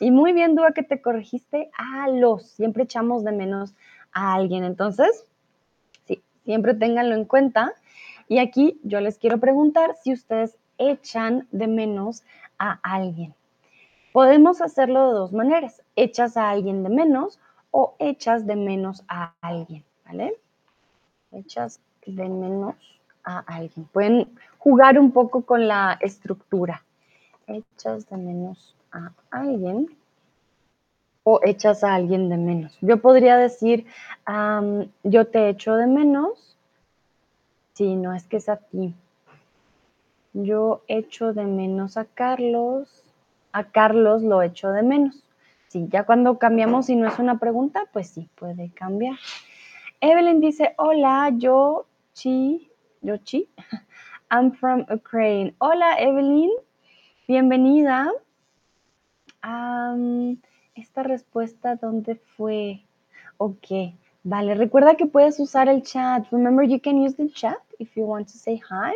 Y 0.00 0.10
muy 0.10 0.32
bien, 0.32 0.56
Dúa, 0.56 0.72
que 0.72 0.82
te 0.82 1.00
corregiste 1.00 1.70
a 1.78 2.08
los. 2.08 2.50
Siempre 2.50 2.82
echamos 2.82 3.24
de 3.24 3.32
menos 3.32 3.74
a 4.12 4.34
alguien. 4.34 4.64
Entonces, 4.64 5.26
siempre 6.44 6.74
ténganlo 6.74 7.14
en 7.14 7.24
cuenta. 7.24 7.72
Y 8.28 8.38
aquí 8.38 8.80
yo 8.82 9.00
les 9.00 9.18
quiero 9.18 9.38
preguntar 9.38 9.94
si 10.02 10.12
ustedes 10.12 10.56
echan 10.78 11.46
de 11.50 11.68
menos 11.68 12.22
a 12.58 12.78
alguien. 12.82 13.34
Podemos 14.12 14.60
hacerlo 14.60 15.08
de 15.08 15.18
dos 15.18 15.32
maneras. 15.32 15.82
Echas 15.96 16.36
a 16.36 16.50
alguien 16.50 16.82
de 16.82 16.90
menos 16.90 17.38
o 17.70 17.96
echas 17.98 18.46
de 18.46 18.56
menos 18.56 19.04
a 19.08 19.32
alguien, 19.40 19.84
¿vale? 20.04 20.34
Echas 21.32 21.80
de 22.06 22.28
menos 22.28 22.74
a 23.24 23.38
alguien. 23.38 23.86
Pueden 23.92 24.38
jugar 24.58 24.98
un 24.98 25.12
poco 25.12 25.42
con 25.42 25.66
la 25.66 25.98
estructura. 26.00 26.84
Echas 27.46 28.08
de 28.08 28.16
menos 28.16 28.76
a 28.92 29.12
alguien 29.30 29.88
o 31.24 31.40
echas 31.44 31.84
a 31.84 31.94
alguien 31.94 32.28
de 32.28 32.36
menos. 32.36 32.76
Yo 32.80 33.00
podría 33.00 33.36
decir, 33.36 33.86
yo 35.04 35.26
te 35.28 35.48
echo 35.48 35.74
de 35.74 35.86
menos. 35.86 36.56
Sí, 37.74 37.96
no 37.96 38.14
es 38.14 38.26
que 38.26 38.38
es 38.38 38.48
a 38.48 38.56
ti. 38.56 38.94
Yo 40.34 40.82
echo 40.88 41.32
de 41.32 41.44
menos 41.44 41.96
a 41.96 42.04
Carlos 42.04 43.02
a 43.52 43.64
Carlos 43.64 44.22
lo 44.22 44.42
echo 44.42 44.70
de 44.70 44.82
menos. 44.82 45.22
Sí, 45.68 45.86
ya 45.90 46.04
cuando 46.04 46.38
cambiamos 46.38 46.88
y 46.90 46.96
no 46.96 47.08
es 47.08 47.18
una 47.18 47.38
pregunta, 47.38 47.84
pues 47.92 48.08
sí, 48.10 48.28
puede 48.34 48.70
cambiar. 48.70 49.16
Evelyn 50.00 50.40
dice, 50.40 50.74
hola, 50.76 51.30
yo 51.36 51.86
chi, 52.12 52.70
yo 53.00 53.16
chi, 53.18 53.48
I'm 54.30 54.52
from 54.52 54.84
Ukraine. 54.90 55.54
Hola, 55.58 55.98
Evelyn, 55.98 56.50
bienvenida. 57.28 58.10
Esta 60.74 61.02
respuesta, 61.02 61.76
¿dónde 61.76 62.16
fue? 62.36 62.82
Ok, 63.38 63.94
vale, 64.24 64.54
recuerda 64.54 64.96
que 64.96 65.06
puedes 65.06 65.38
usar 65.40 65.68
el 65.68 65.82
chat. 65.82 66.26
Remember, 66.30 66.64
you 66.64 66.80
can 66.80 67.02
use 67.02 67.16
the 67.16 67.28
chat 67.30 67.60
if 67.78 67.96
you 67.96 68.04
want 68.04 68.28
to 68.28 68.38
say 68.38 68.56
hi. 68.56 68.94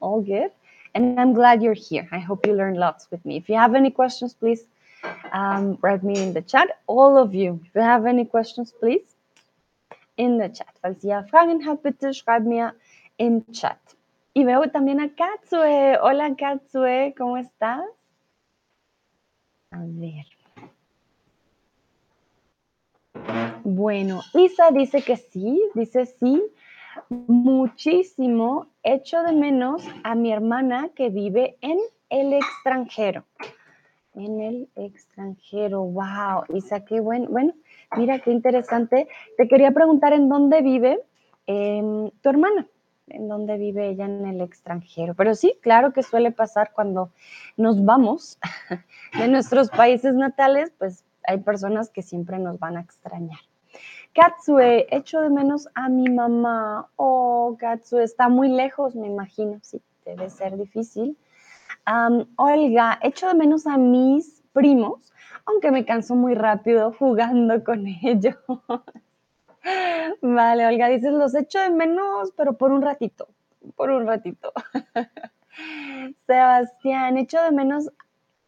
All 0.00 0.20
good. 0.20 0.52
And 0.94 1.18
I'm 1.20 1.34
glad 1.34 1.62
you're 1.62 1.74
here. 1.74 2.08
I 2.10 2.18
hope 2.18 2.46
you 2.46 2.54
learned 2.54 2.78
lots 2.78 3.10
with 3.10 3.24
me. 3.24 3.36
If 3.36 3.48
you 3.48 3.56
have 3.56 3.74
any 3.74 3.90
questions, 3.90 4.34
please 4.34 4.64
um, 5.32 5.78
write 5.82 6.02
me 6.02 6.18
in 6.18 6.32
the 6.32 6.42
chat. 6.42 6.68
All 6.86 7.18
of 7.18 7.34
you, 7.34 7.60
if 7.66 7.74
you 7.74 7.82
have 7.82 8.06
any 8.06 8.24
questions, 8.24 8.72
please 8.72 9.16
in 10.16 10.38
the 10.38 10.48
chat. 10.48 10.74
Falls 10.80 11.04
ihr 11.04 11.24
Fragen 11.30 11.64
habt, 11.66 11.82
bitte 11.82 12.14
schreibt 12.14 12.46
mir 12.46 12.74
im 13.18 13.44
Chat. 13.52 13.78
Y 14.34 14.44
veo 14.44 14.66
también 14.70 15.00
a 15.00 15.08
Katsue. 15.08 15.98
Hola 16.00 16.34
Katsue, 16.36 17.14
¿cómo 17.16 17.36
estás? 17.36 17.84
A 19.70 19.78
ver. 19.82 20.35
Bueno, 23.68 24.20
Isa 24.32 24.70
dice 24.70 25.02
que 25.02 25.16
sí, 25.16 25.60
dice 25.74 26.06
sí, 26.06 26.40
muchísimo 27.10 28.68
echo 28.84 29.24
de 29.24 29.32
menos 29.32 29.82
a 30.04 30.14
mi 30.14 30.32
hermana 30.32 30.90
que 30.94 31.10
vive 31.10 31.56
en 31.62 31.76
el 32.08 32.32
extranjero. 32.32 33.24
En 34.14 34.40
el 34.40 34.68
extranjero, 34.76 35.82
wow, 35.82 36.44
Isa, 36.54 36.84
qué 36.84 37.00
bueno. 37.00 37.26
Bueno, 37.28 37.54
mira 37.96 38.20
qué 38.20 38.30
interesante. 38.30 39.08
Te 39.36 39.48
quería 39.48 39.72
preguntar 39.72 40.12
en 40.12 40.28
dónde 40.28 40.62
vive 40.62 41.00
em, 41.48 42.08
tu 42.22 42.28
hermana, 42.28 42.68
en 43.08 43.26
dónde 43.26 43.58
vive 43.58 43.88
ella 43.88 44.04
en 44.04 44.26
el 44.26 44.42
extranjero. 44.42 45.14
Pero 45.14 45.34
sí, 45.34 45.58
claro 45.60 45.92
que 45.92 46.04
suele 46.04 46.30
pasar 46.30 46.70
cuando 46.72 47.10
nos 47.56 47.84
vamos 47.84 48.38
de 49.18 49.26
nuestros 49.26 49.70
países 49.70 50.14
natales, 50.14 50.72
pues 50.78 51.04
hay 51.26 51.38
personas 51.38 51.90
que 51.90 52.02
siempre 52.02 52.38
nos 52.38 52.60
van 52.60 52.76
a 52.76 52.80
extrañar. 52.80 53.40
Katsue, 54.16 54.86
echo 54.90 55.20
de 55.20 55.28
menos 55.28 55.68
a 55.74 55.90
mi 55.90 56.08
mamá. 56.08 56.88
Oh, 56.96 57.54
Katsue, 57.60 58.02
está 58.02 58.30
muy 58.30 58.48
lejos, 58.48 58.96
me 58.96 59.08
imagino. 59.08 59.58
Sí, 59.60 59.82
debe 60.06 60.30
ser 60.30 60.56
difícil. 60.56 61.18
Olga, 62.36 62.98
echo 63.02 63.28
de 63.28 63.34
menos 63.34 63.66
a 63.66 63.76
mis 63.76 64.42
primos, 64.54 65.12
aunque 65.44 65.70
me 65.70 65.84
canso 65.84 66.14
muy 66.14 66.34
rápido 66.34 66.94
jugando 66.98 67.62
con 67.62 67.86
ellos. 68.02 68.36
vale, 70.22 70.66
Olga, 70.66 70.88
dices, 70.88 71.12
los 71.12 71.34
echo 71.34 71.60
de 71.60 71.68
menos, 71.68 72.32
pero 72.34 72.54
por 72.56 72.72
un 72.72 72.80
ratito, 72.80 73.28
por 73.76 73.90
un 73.90 74.06
ratito. 74.06 74.50
Sebastián, 76.26 77.18
echo 77.18 77.42
de 77.42 77.52
menos. 77.52 77.90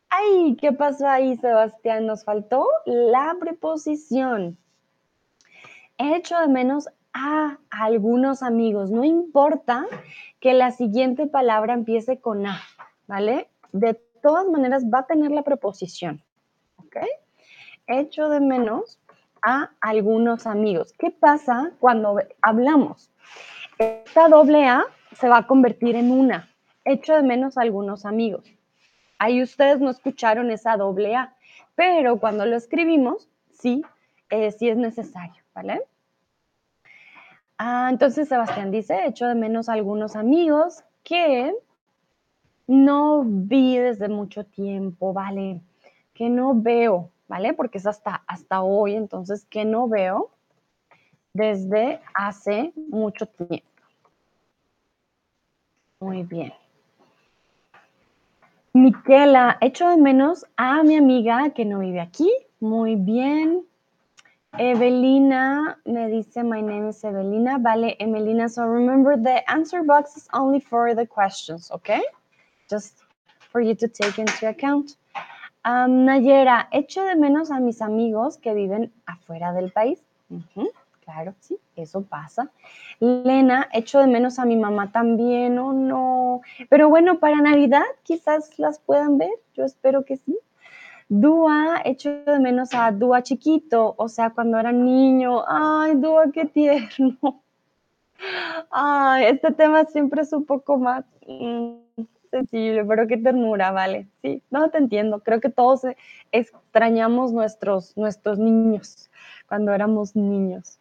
Ay, 0.08 0.56
¿qué 0.58 0.72
pasó 0.72 1.06
ahí, 1.06 1.37
Sebastián? 1.37 2.06
Nos 2.06 2.25
faltó 2.25 2.66
la 2.87 3.37
preposición 3.38 4.56
echo 5.99 6.38
de 6.38 6.49
menos 6.49 6.88
a 7.12 7.59
algunos 7.71 8.43
amigos. 8.43 8.90
No 8.90 9.05
importa 9.05 9.87
que 10.40 10.55
la 10.55 10.71
siguiente 10.71 11.26
palabra 11.26 11.75
empiece 11.75 12.21
con 12.21 12.47
A, 12.47 12.61
¿vale? 13.07 13.49
De 13.73 13.95
todas 14.23 14.47
maneras 14.49 14.85
va 14.85 15.00
a 15.00 15.07
tener 15.07 15.31
la 15.31 15.43
preposición, 15.43 16.23
¿ok? 16.76 16.97
Echo 17.87 18.28
de 18.28 18.40
menos 18.40 18.99
a 19.43 19.71
algunos 19.81 20.47
amigos. 20.47 20.93
¿Qué 20.99 21.11
pasa 21.11 21.73
cuando 21.78 22.19
hablamos? 22.43 23.11
esta 23.78 24.28
doble 24.28 24.67
A 24.67 24.85
se 25.12 25.28
va 25.28 25.38
a 25.38 25.47
convertir 25.47 25.97
en 25.97 26.11
una. 26.11 26.49
Echo 26.85 27.14
de 27.14 27.23
menos 27.23 27.57
a 27.57 27.62
algunos 27.62 28.05
amigos. 28.05 28.45
Ahí 29.19 29.43
ustedes 29.43 29.81
no 29.81 29.90
escucharon 29.90 30.50
esa 30.50 30.76
doble 30.76 31.14
A, 31.17 31.35
pero 31.75 32.19
cuando 32.19 32.47
lo 32.47 32.57
escribimos, 32.57 33.28
sí, 33.52 33.83
eh, 34.31 34.52
sí 34.52 34.69
es 34.69 34.76
necesario, 34.76 35.38
¿vale? 35.59 35.83
Ah, 37.59 37.88
entonces 37.91 38.29
Sebastián 38.29 38.71
dice, 38.71 39.07
echo 39.07 39.27
de 39.27 39.35
menos 39.35 39.69
a 39.69 39.73
algunos 39.73 40.15
amigos 40.15 40.85
que 41.03 41.53
no 42.69 43.25
vi 43.25 43.77
desde 43.79 44.09
mucho 44.09 44.45
tiempo, 44.45 45.12
¿vale? 45.12 45.61
Que 46.15 46.31
no 46.31 46.55
veo, 46.55 47.11
¿vale? 47.27 47.55
Porque 47.55 47.79
es 47.79 47.87
hasta, 47.87 48.23
hasta 48.29 48.62
hoy, 48.62 48.95
entonces, 48.95 49.45
que 49.47 49.65
no 49.65 49.88
veo 49.88 50.31
desde 51.33 52.00
hace 52.15 52.73
mucho 52.77 53.27
tiempo. 53.27 53.67
Muy 55.99 56.23
bien. 56.23 56.53
Miquela, 58.73 59.59
echo 59.61 59.88
de 59.88 59.97
menos 59.97 60.47
a 60.57 60.85
mi 60.85 60.95
amiga 60.95 61.50
que 61.50 61.65
no 61.65 61.81
vive 61.81 62.00
aquí. 62.00 62.31
Muy 62.61 62.95
bien. 62.95 63.67
Evelina 64.55 65.76
me 65.85 66.11
dice, 66.11 66.43
my 66.43 66.61
name 66.61 66.88
is 66.88 67.02
Evelina. 67.05 67.59
Vale, 67.62 67.97
Emelina. 68.00 68.49
So 68.49 68.64
remember 68.64 69.17
the 69.17 69.49
answer 69.50 69.83
box 69.83 70.17
is 70.17 70.28
only 70.33 70.61
for 70.61 70.95
the 70.95 71.07
questions, 71.07 71.71
okay? 71.71 72.02
Just 72.71 73.02
for 73.52 73.61
you 73.61 73.75
to 73.75 73.88
take 73.88 74.19
into 74.19 74.49
account. 74.49 74.97
Um, 75.64 76.07
Nayera, 76.07 76.67
echo 76.73 77.05
de 77.05 77.14
menos 77.14 77.50
a 77.50 77.61
mis 77.61 77.81
amigos 77.83 78.38
que 78.38 78.55
viven 78.55 78.90
afuera 79.07 79.52
del 79.52 79.71
país. 79.71 80.00
claro, 81.05 81.35
sí, 81.40 81.59
eso 81.76 82.02
pasa. 82.02 82.50
Lena, 83.00 83.69
echo 83.73 83.99
de 83.99 84.07
menos 84.07 84.38
a 84.38 84.45
mi 84.45 84.57
mamá 84.57 84.93
también, 84.93 85.59
o 85.59 85.69
oh, 85.69 85.73
no. 85.73 86.40
Pero 86.69 86.88
bueno, 86.88 87.19
para 87.19 87.40
Navidad 87.40 87.85
quizás 88.02 88.59
las 88.59 88.78
puedan 88.78 89.19
ver, 89.19 89.31
yo 89.55 89.64
espero 89.64 90.05
que 90.05 90.17
sí. 90.17 90.38
Dúa, 91.09 91.81
echo 91.85 92.11
de 92.25 92.38
menos 92.38 92.75
a 92.75 92.93
Dúa 92.93 93.23
chiquito, 93.23 93.95
o 93.97 94.09
sea, 94.09 94.31
cuando 94.31 94.59
era 94.59 94.73
niño. 94.73 95.43
Ay, 95.49 95.95
Dúa, 95.97 96.31
qué 96.33 96.45
tierno. 96.45 97.43
Ay, 98.71 99.27
este 99.27 99.53
tema 99.53 99.85
siempre 99.87 100.23
es 100.23 100.33
un 100.33 100.45
poco 100.45 100.77
más 100.77 101.05
mm, 101.27 101.75
sensible, 102.31 102.85
pero 102.85 103.07
qué 103.07 103.17
ternura, 103.17 103.71
vale. 103.71 104.09
Sí, 104.23 104.43
no 104.50 104.71
te 104.71 104.79
entiendo. 104.79 105.21
Creo 105.21 105.41
que 105.41 105.50
todos 105.50 105.83
extrañamos 106.33 107.33
nuestros, 107.33 107.97
nuestros 107.97 108.38
niños 108.38 109.11
cuando 109.49 109.73
éramos 109.73 110.15
niños. 110.15 110.79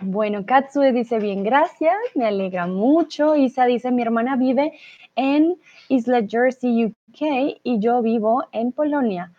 Bueno, 0.00 0.46
Katsue 0.46 0.92
dice 0.92 1.18
bien, 1.18 1.42
gracias, 1.42 1.96
me 2.14 2.26
alegra 2.26 2.68
mucho. 2.68 3.34
Isa 3.34 3.66
dice, 3.66 3.90
mi 3.90 4.02
hermana 4.02 4.36
vive 4.36 4.72
en 5.16 5.56
Isla 5.88 6.24
Jersey, 6.28 6.84
UK, 6.84 7.58
y 7.64 7.80
yo 7.80 8.00
vivo 8.02 8.44
en 8.52 8.70
Polonia. 8.70 9.32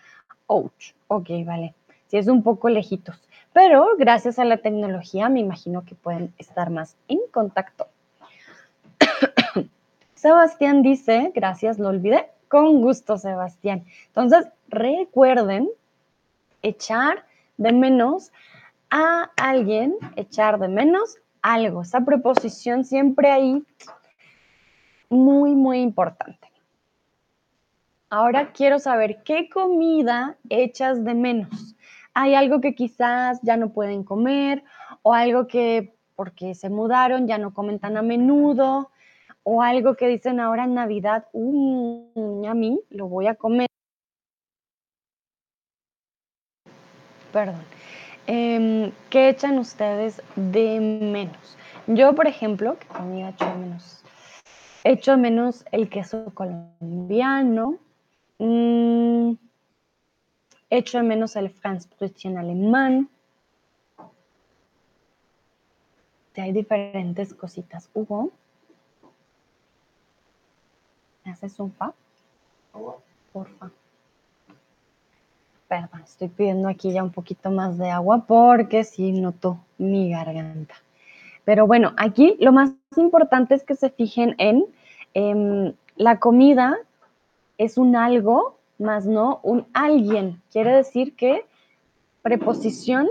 Ouch. 0.49 0.93
Ok, 1.07 1.29
vale. 1.45 1.75
Sí, 2.07 2.17
es 2.17 2.27
un 2.27 2.41
poco 2.41 2.69
lejitos. 2.69 3.21
Pero 3.53 3.95
gracias 3.97 4.39
a 4.39 4.45
la 4.45 4.57
tecnología 4.57 5.29
me 5.29 5.39
imagino 5.39 5.85
que 5.85 5.95
pueden 5.95 6.33
estar 6.37 6.71
más 6.71 6.97
en 7.07 7.19
contacto. 7.31 7.87
Sebastián 10.15 10.81
dice, 10.81 11.31
gracias, 11.35 11.77
lo 11.79 11.89
olvidé. 11.89 12.29
Con 12.47 12.81
gusto, 12.81 13.17
Sebastián. 13.17 13.85
Entonces, 14.07 14.47
recuerden 14.69 15.69
echar 16.63 17.25
de 17.57 17.71
menos 17.71 18.31
a 18.89 19.29
alguien, 19.37 19.95
echar 20.15 20.57
de 20.57 20.67
menos 20.67 21.17
algo. 21.43 21.83
Esa 21.83 22.01
preposición 22.01 22.85
siempre 22.85 23.31
ahí 23.31 23.63
muy, 25.09 25.53
muy 25.53 25.79
importante. 25.81 26.48
Ahora 28.11 28.51
quiero 28.53 28.79
saber 28.79 29.21
qué 29.23 29.49
comida 29.49 30.37
echas 30.49 31.03
de 31.03 31.13
menos. 31.13 31.75
Hay 32.15 32.33
algo 32.33 32.59
que 32.59 32.73
quizás 32.73 33.39
ya 33.43 33.55
no 33.55 33.69
pueden 33.69 34.03
comer 34.03 34.63
o 35.03 35.13
algo 35.13 35.47
que 35.47 35.93
porque 36.15 36.55
se 36.55 36.69
mudaron 36.69 37.27
ya 37.27 37.37
no 37.37 37.53
comen 37.53 37.79
tan 37.79 37.95
a 37.97 38.01
menudo 38.01 38.91
o 39.43 39.61
algo 39.61 39.95
que 39.95 40.07
dicen 40.07 40.39
ahora 40.39 40.65
en 40.65 40.73
Navidad, 40.73 41.25
uh, 41.33 42.45
a 42.47 42.53
mí 42.53 42.81
lo 42.89 43.07
voy 43.07 43.27
a 43.27 43.35
comer. 43.35 43.67
Perdón. 47.31 47.61
Em, 48.27 48.91
¿Qué 49.09 49.29
echan 49.29 49.57
ustedes 49.59 50.21
de 50.35 50.79
menos? 50.79 51.57
Yo, 51.87 52.13
por 52.15 52.27
ejemplo, 52.27 52.77
¿qué 52.79 52.87
comida 52.87 53.29
echo 53.29 53.45
de 53.45 53.55
menos? 53.55 54.03
Echo 54.83 55.17
menos 55.17 55.65
el 55.71 55.89
queso 55.89 56.25
colombiano, 56.33 57.77
Mm, 58.39 59.33
echo 60.69 60.97
de 60.97 61.03
menos 61.03 61.35
el 61.35 61.49
Franzbrötchen 61.49 62.31
en 62.31 62.37
alemán. 62.37 63.09
hay 66.41 66.51
diferentes 66.51 67.33
cositas. 67.33 67.89
Hugo, 67.93 68.31
¿me 71.23 71.31
haces 71.31 71.59
un 71.59 71.71
fa? 71.71 71.93
Porfa. 73.33 73.71
Perdón, 75.67 76.01
estoy 76.03 76.29
pidiendo 76.29 76.67
aquí 76.67 76.91
ya 76.91 77.03
un 77.03 77.11
poquito 77.11 77.51
más 77.51 77.77
de 77.77 77.89
agua 77.91 78.25
porque 78.25 78.83
sí 78.83 79.11
noto 79.11 79.59
mi 79.77 80.09
garganta. 80.09 80.75
Pero 81.45 81.67
bueno, 81.67 81.93
aquí 81.97 82.37
lo 82.39 82.51
más 82.51 82.71
importante 82.97 83.55
es 83.55 83.63
que 83.63 83.75
se 83.75 83.89
fijen 83.89 84.35
en 84.39 84.65
em, 85.13 85.73
la 85.95 86.19
comida 86.19 86.77
es 87.59 87.77
un 87.77 87.95
algo, 87.95 88.57
más 88.79 89.05
no 89.05 89.41
un 89.43 89.67
alguien. 89.73 90.41
Quiere 90.49 90.71
decir 90.71 91.15
que 91.15 91.45
preposición, 92.23 93.09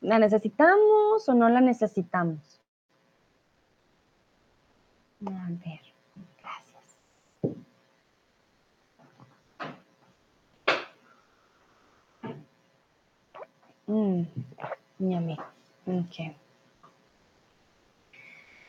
¿la 0.00 0.18
necesitamos 0.18 1.28
o 1.28 1.34
no 1.34 1.48
la 1.48 1.60
necesitamos? 1.60 2.60
A 5.24 5.48
ver, 5.50 5.80
gracias. 6.42 6.96
Mm, 13.86 14.22
mi 14.98 15.38
Ok. 15.86 16.36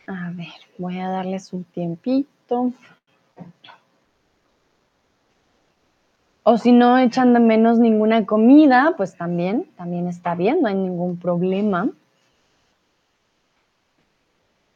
A 0.08 0.30
ver, 0.30 0.48
voy 0.78 1.00
a 1.00 1.10
darles 1.10 1.52
un 1.54 1.64
tiempito. 1.64 2.72
O 6.48 6.60
si 6.60 6.72
no 6.72 7.00
echan 7.00 7.34
de 7.34 7.40
menos 7.40 7.80
ninguna 7.80 8.28
comida, 8.28 8.94
pues 8.96 9.18
también, 9.18 9.68
también 9.78 10.08
está 10.08 10.36
bien, 10.36 10.62
no 10.62 10.68
hay 10.68 10.76
ningún 10.76 11.18
problema. 11.18 11.90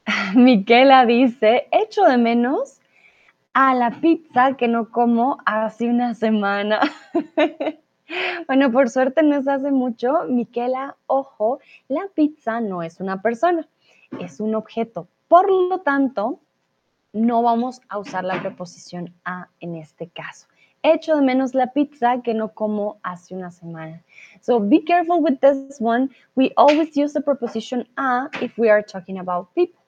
Miquela 0.36 1.06
dice, 1.06 1.68
echo 1.72 2.06
de 2.06 2.18
menos 2.18 2.80
a 3.54 3.76
la 3.76 3.92
pizza 4.02 4.58
que 4.58 4.68
no 4.68 4.90
como 4.90 5.38
hace 5.46 5.88
una 5.88 6.16
semana. 6.16 6.80
bueno, 8.48 8.72
por 8.72 8.90
suerte 8.90 9.22
no 9.22 9.40
se 9.44 9.52
hace 9.52 9.70
mucho. 9.70 10.24
Miquela, 10.28 10.96
ojo, 11.06 11.60
la 11.88 12.08
pizza 12.16 12.62
no 12.62 12.82
es 12.82 13.00
una 13.00 13.22
persona, 13.22 13.68
es 14.20 14.40
un 14.40 14.56
objeto. 14.56 15.08
Por 15.28 15.52
lo 15.52 15.82
tanto, 15.82 16.40
no 17.14 17.44
vamos 17.44 17.80
a 17.90 18.00
usar 18.00 18.24
la 18.24 18.42
preposición 18.42 19.14
a 19.24 19.50
en 19.60 19.76
este 19.76 20.08
caso 20.08 20.48
echo 20.84 21.16
de 21.16 21.22
menos 21.22 21.54
la 21.54 21.68
pizza 21.68 22.22
que 22.24 22.34
no 22.34 22.50
como 22.50 22.98
hace 23.04 23.36
una 23.36 23.52
semana. 23.52 24.02
So 24.42 24.60
be 24.60 24.82
careful 24.82 25.22
with 25.22 25.40
this 25.42 25.80
one. 25.80 26.10
We 26.36 26.52
always 26.56 26.96
use 26.96 27.14
the 27.14 27.22
preposition 27.22 27.86
a 27.98 28.30
if 28.42 28.58
we 28.58 28.70
are 28.70 28.82
talking 28.82 29.20
about 29.20 29.54
people. 29.56 29.82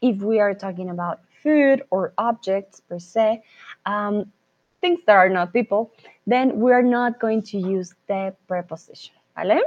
If 0.00 0.22
we 0.22 0.40
are 0.40 0.54
talking 0.54 0.90
about 0.90 1.20
food 1.42 1.82
or 1.90 2.12
objects 2.18 2.80
per 2.80 2.98
se, 2.98 3.42
um, 3.86 4.32
things 4.80 5.00
that 5.06 5.16
are 5.16 5.28
not 5.28 5.52
people, 5.52 5.92
then 6.26 6.58
we 6.60 6.72
are 6.72 6.82
not 6.82 7.20
going 7.20 7.42
to 7.42 7.58
use 7.58 7.94
the 8.08 8.34
preposition. 8.48 9.14
¿Vale? 9.36 9.60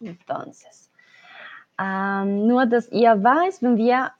Entonces, 0.00 0.90
um, 1.78 2.46
nur 2.46 2.66
dass 2.66 2.88
ihr 2.88 3.22
weiß, 3.22 3.62
wenn 3.62 3.76
wir 3.76 4.10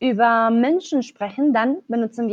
über 0.00 0.50
Menschen 0.50 1.02
sprechen, 1.02 1.52
dann 1.52 1.82
benutzen 1.88 2.30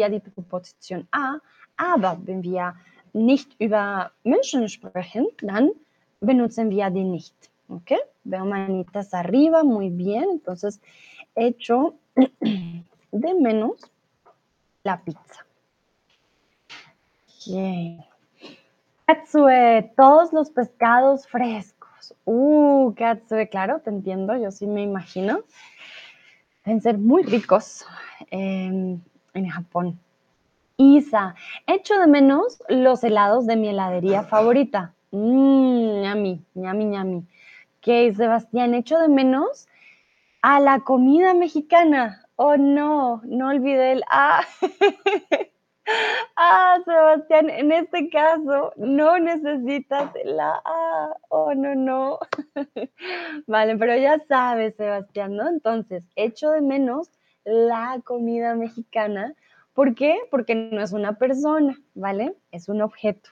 a 1.12 1.42
Aber 1.78 2.18
wenn 2.26 2.44
wir 2.44 2.76
nicht 3.14 3.56
über 3.60 4.12
Menschen 4.24 4.70
sprechen, 4.70 5.28
dann 5.42 5.72
benutzen 6.20 6.70
wir 6.70 6.90
die 6.90 7.04
nicht. 7.04 7.36
¿Ok? 7.70 7.94
Veo 8.24 8.46
manitas 8.46 9.14
arriba, 9.14 9.64
muy 9.64 9.90
bien. 9.90 10.26
Entonces, 10.32 10.80
echo 11.36 11.96
de 12.16 13.34
menos 13.34 13.82
la 14.84 14.98
pizza. 14.98 15.46
Katsue, 19.06 19.92
todos 19.96 20.34
los 20.34 20.50
pescados 20.50 21.28
frescos. 21.28 22.16
Uh, 22.26 22.94
Katsue, 22.96 23.48
claro, 23.50 23.80
te 23.82 23.90
entiendo, 23.90 24.36
yo 24.36 24.52
sí 24.52 24.66
me 24.66 24.82
imagino. 24.82 25.42
Deben 26.66 26.82
ser 26.82 26.98
muy 26.98 27.24
ricos 27.24 27.86
em, 28.32 29.00
en 29.34 29.50
Japón. 29.50 30.00
Isa, 30.78 31.36
echo 31.68 31.98
de 32.00 32.08
menos 32.08 32.62
los 32.68 33.04
helados 33.04 33.46
de 33.48 33.56
mi 33.56 33.70
heladería 33.70 34.24
favorita. 34.24 34.94
Mmm, 35.12 36.02
ñami, 36.02 36.46
ñami, 36.54 36.86
ñami. 36.86 37.18
Ok, 37.78 38.16
Sebastián, 38.16 38.74
echo 38.74 39.00
de 39.00 39.08
menos 39.08 39.68
a 40.42 40.60
la 40.60 40.82
comida 40.82 41.34
mexicana. 41.34 42.28
Oh, 42.36 42.58
no, 42.58 43.22
no 43.24 43.48
olvidé 43.50 43.94
el 43.94 44.04
Ah. 44.10 44.42
ah, 46.36 46.78
Sebastián, 46.84 47.50
en 47.50 47.72
este 47.72 48.10
caso 48.10 48.74
no 48.76 49.18
necesitas 49.20 50.12
la 50.26 50.62
A. 50.66 51.16
Oh, 51.30 51.54
no, 51.54 51.74
no. 51.76 52.20
vale, 53.48 53.78
pero 53.78 53.96
ya 53.96 54.20
sabes, 54.28 54.76
Sebastián, 54.76 55.38
¿no? 55.38 55.48
Entonces, 55.48 56.04
echo 56.18 56.52
de 56.52 56.62
menos 56.62 57.10
la 57.46 58.02
comida 58.04 58.56
mexicana. 58.56 59.34
¿Por 59.76 59.94
qué? 59.94 60.18
Porque 60.32 60.56
no 60.56 60.82
es 60.82 60.94
una 60.94 61.18
persona, 61.18 61.78
¿vale? 61.94 62.34
Es 62.52 62.70
un 62.70 62.82
objeto. 62.82 63.30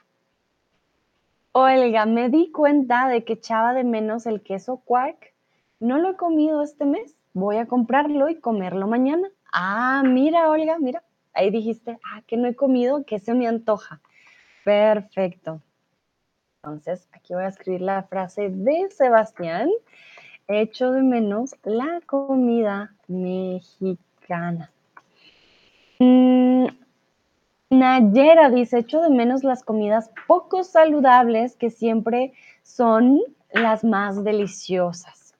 Olga, 1.52 2.04
me 2.04 2.28
di 2.28 2.52
cuenta 2.52 3.08
de 3.08 3.24
que 3.24 3.32
echaba 3.32 3.72
de 3.72 3.82
menos 3.82 4.26
el 4.26 4.42
queso 4.42 4.76
quark. 4.84 5.32
No 5.80 5.96
lo 5.98 6.10
he 6.10 6.16
comido 6.16 6.62
este 6.62 6.84
mes. 6.84 7.16
Voy 7.32 7.56
a 7.56 7.66
comprarlo 7.66 8.28
y 8.28 8.40
comerlo 8.40 8.86
mañana. 8.86 9.26
Ah, 9.54 10.02
mira, 10.04 10.50
Olga, 10.50 10.78
mira. 10.78 11.02
Ahí 11.32 11.50
dijiste, 11.50 11.98
ah, 12.04 12.20
que 12.26 12.36
no 12.36 12.46
he 12.46 12.54
comido, 12.54 13.04
que 13.06 13.18
se 13.18 13.32
me 13.32 13.48
antoja. 13.48 14.02
Perfecto. 14.64 15.62
Entonces, 16.62 17.08
aquí 17.12 17.32
voy 17.32 17.44
a 17.44 17.48
escribir 17.48 17.80
la 17.80 18.02
frase 18.02 18.50
de 18.50 18.90
Sebastián. 18.90 19.70
Echo 20.46 20.92
de 20.92 21.02
menos 21.02 21.56
la 21.64 22.02
comida 22.04 22.94
mexicana. 23.08 24.73
Mm, 25.98 26.66
Nayera 27.70 28.50
dice, 28.50 28.78
echo 28.78 29.00
de 29.00 29.10
menos 29.10 29.44
las 29.44 29.62
comidas 29.62 30.10
poco 30.26 30.64
saludables 30.64 31.56
que 31.56 31.70
siempre 31.70 32.32
son 32.62 33.20
las 33.52 33.84
más 33.84 34.22
deliciosas. 34.24 35.34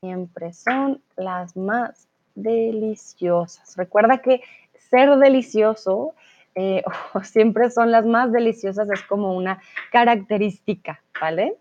Siempre 0.00 0.52
son 0.52 1.02
las 1.16 1.56
más 1.56 2.08
deliciosas. 2.34 3.76
Recuerda 3.76 4.18
que 4.18 4.42
ser 4.90 5.16
delicioso 5.18 6.14
eh, 6.54 6.82
siempre 7.22 7.70
son 7.70 7.90
las 7.90 8.06
más 8.06 8.32
deliciosas, 8.32 8.90
es 8.90 9.02
como 9.02 9.34
una 9.36 9.60
característica, 9.92 11.00
¿vale? 11.20 11.56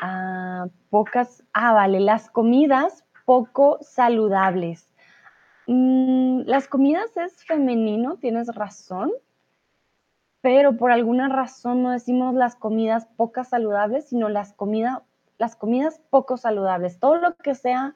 Ah, 0.00 0.66
pocas, 0.90 1.42
ah, 1.52 1.72
vale, 1.72 2.00
las 2.00 2.30
comidas 2.30 3.04
poco 3.24 3.78
saludables. 3.80 4.86
Mm, 5.66 6.03
las 6.44 6.68
comidas 6.68 7.16
es 7.16 7.42
femenino, 7.44 8.16
tienes 8.18 8.54
razón, 8.54 9.10
pero 10.42 10.76
por 10.76 10.92
alguna 10.92 11.28
razón 11.28 11.82
no 11.82 11.90
decimos 11.90 12.34
las 12.34 12.54
comidas 12.54 13.06
pocas 13.16 13.48
saludables, 13.48 14.08
sino 14.10 14.28
las, 14.28 14.54
las 15.38 15.56
comidas 15.56 16.00
poco 16.10 16.36
saludables. 16.36 17.00
Todo 17.00 17.16
lo 17.16 17.34
que 17.36 17.54
sea 17.54 17.94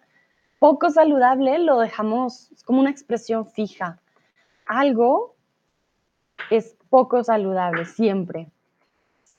poco 0.58 0.88
saludable 0.88 1.58
lo 1.58 1.78
dejamos, 1.78 2.50
es 2.52 2.62
como 2.64 2.80
una 2.80 2.90
expresión 2.90 3.46
fija. 3.46 4.00
Algo 4.66 5.36
es 6.50 6.74
poco 6.88 7.22
saludable 7.22 7.84
siempre. 7.84 8.50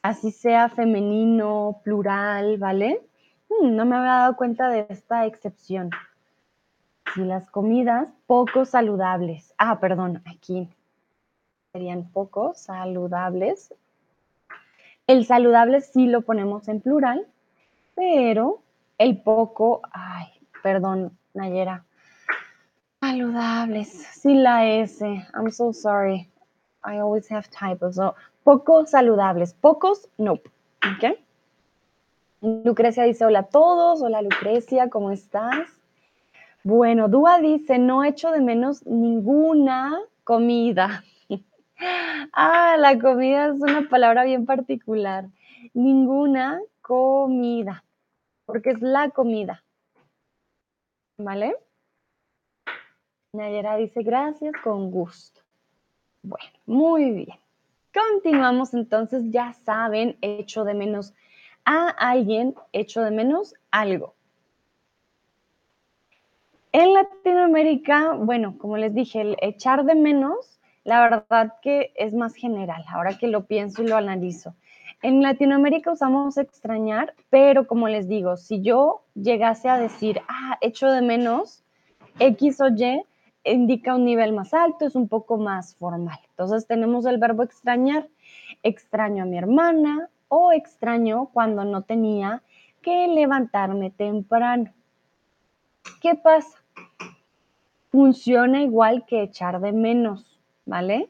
Así 0.03 0.31
sea 0.31 0.69
femenino, 0.69 1.81
plural, 1.83 2.59
¿vale? 2.59 3.01
Mm, 3.49 3.75
no 3.75 3.85
me 3.85 3.95
había 3.95 4.11
dado 4.11 4.35
cuenta 4.37 4.69
de 4.69 4.85
esta 4.87 5.25
excepción. 5.25 5.89
Si 7.13 7.23
las 7.23 7.49
comidas 7.49 8.07
poco 8.27 8.65
saludables. 8.65 9.53
Ah, 9.57 9.79
perdón, 9.79 10.21
aquí 10.25 10.69
serían 11.71 12.09
poco 12.11 12.53
saludables. 12.53 13.73
El 15.07 15.25
saludable 15.25 15.81
sí 15.81 16.05
lo 16.05 16.21
ponemos 16.21 16.67
en 16.67 16.81
plural, 16.81 17.25
pero 17.95 18.61
el 18.97 19.21
poco, 19.21 19.81
ay, 19.91 20.27
perdón, 20.61 21.17
Nayera. 21.33 21.85
Saludables, 23.01 23.89
sin 23.89 24.43
la 24.43 24.67
S. 24.67 25.03
I'm 25.33 25.49
so 25.49 25.73
sorry. 25.73 26.29
I 26.83 26.99
always 26.99 27.31
have 27.31 27.47
typos. 27.49 27.95
So, 27.95 28.13
poco 28.43 28.85
saludables. 28.85 29.53
Pocos, 29.53 30.09
nope. 30.17 30.49
¿Ok? 30.83 31.17
Lucrecia 32.41 33.03
dice, 33.03 33.25
hola 33.25 33.39
a 33.39 33.43
todos. 33.43 34.01
Hola 34.01 34.21
Lucrecia, 34.21 34.89
¿cómo 34.89 35.11
estás? 35.11 35.78
Bueno, 36.63 37.07
Dúa 37.07 37.39
dice, 37.39 37.79
no 37.79 38.03
echo 38.03 38.31
de 38.31 38.41
menos 38.41 38.85
ninguna 38.85 39.97
comida. 40.25 41.05
ah, 42.33 42.75
la 42.77 42.99
comida 42.99 43.47
es 43.47 43.61
una 43.61 43.87
palabra 43.89 44.25
bien 44.25 44.45
particular. 44.45 45.29
Ninguna 45.73 46.59
comida, 46.81 47.83
porque 48.45 48.71
es 48.71 48.81
la 48.81 49.09
comida. 49.11 49.63
¿Vale? 51.17 51.55
Nayera 53.33 53.77
dice 53.77 54.03
gracias, 54.03 54.53
con 54.63 54.91
gusto. 54.91 55.41
Bueno, 56.23 56.49
muy 56.65 57.11
bien. 57.11 57.39
Continuamos 57.93 58.73
entonces, 58.73 59.23
ya 59.31 59.53
saben, 59.53 60.17
echo 60.21 60.65
de 60.65 60.73
menos 60.73 61.13
a 61.63 61.89
alguien, 61.89 62.55
echo 62.73 63.01
de 63.01 63.11
menos 63.11 63.53
algo. 63.71 64.15
En 66.71 66.93
Latinoamérica, 66.93 68.13
bueno, 68.13 68.55
como 68.59 68.77
les 68.77 68.93
dije, 68.93 69.21
el 69.21 69.37
echar 69.41 69.85
de 69.85 69.95
menos, 69.95 70.59
la 70.83 71.01
verdad 71.01 71.53
que 71.63 71.91
es 71.95 72.13
más 72.13 72.35
general, 72.35 72.83
ahora 72.87 73.17
que 73.17 73.27
lo 73.27 73.45
pienso 73.45 73.81
y 73.81 73.87
lo 73.87 73.97
analizo. 73.97 74.53
En 75.01 75.23
Latinoamérica 75.23 75.91
usamos 75.91 76.37
extrañar, 76.37 77.15
pero 77.31 77.65
como 77.65 77.87
les 77.87 78.07
digo, 78.07 78.37
si 78.37 78.61
yo 78.61 79.01
llegase 79.15 79.67
a 79.67 79.79
decir, 79.79 80.21
ah, 80.27 80.57
echo 80.61 80.91
de 80.91 81.01
menos 81.01 81.63
X 82.19 82.61
o 82.61 82.67
Y, 82.67 83.03
indica 83.45 83.95
un 83.95 84.05
nivel 84.05 84.33
más 84.33 84.53
alto, 84.53 84.85
es 84.85 84.95
un 84.95 85.07
poco 85.07 85.37
más 85.37 85.75
formal. 85.75 86.19
Entonces 86.29 86.67
tenemos 86.67 87.05
el 87.07 87.17
verbo 87.17 87.41
extrañar, 87.41 88.07
extraño 88.61 89.23
a 89.23 89.25
mi 89.25 89.37
hermana 89.37 90.09
o 90.27 90.51
extraño 90.51 91.29
cuando 91.33 91.63
no 91.63 91.81
tenía 91.81 92.43
que 92.83 93.07
levantarme 93.07 93.89
temprano. 93.89 94.71
¿Qué 96.01 96.15
pasa? 96.15 96.58
Funciona 97.91 98.61
igual 98.61 99.05
que 99.05 99.23
echar 99.23 99.59
de 99.59 99.71
menos, 99.71 100.39
¿vale? 100.65 101.09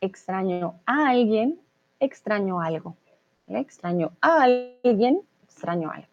Extraño 0.00 0.80
a 0.86 1.08
alguien, 1.08 1.60
extraño 1.98 2.60
algo. 2.60 2.96
Extraño 3.46 4.12
a 4.20 4.42
alguien, 4.42 5.22
extraño 5.44 5.90
algo. 5.90 6.08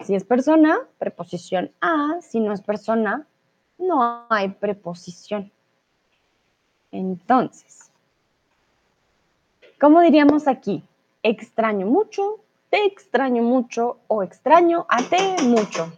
Si 0.00 0.14
es 0.14 0.24
persona, 0.24 0.78
preposición 0.98 1.70
a. 1.80 2.20
Si 2.20 2.40
no 2.40 2.52
es 2.52 2.60
persona, 2.60 3.26
no 3.78 4.26
hay 4.28 4.48
preposición. 4.48 5.50
Entonces, 6.92 7.90
¿cómo 9.80 10.00
diríamos 10.00 10.46
aquí? 10.46 10.82
Extraño 11.22 11.86
mucho, 11.86 12.40
te 12.70 12.84
extraño 12.84 13.42
mucho 13.42 13.98
o 14.06 14.22
extraño 14.22 14.86
a 14.88 15.02
te 15.02 15.42
mucho. 15.42 15.92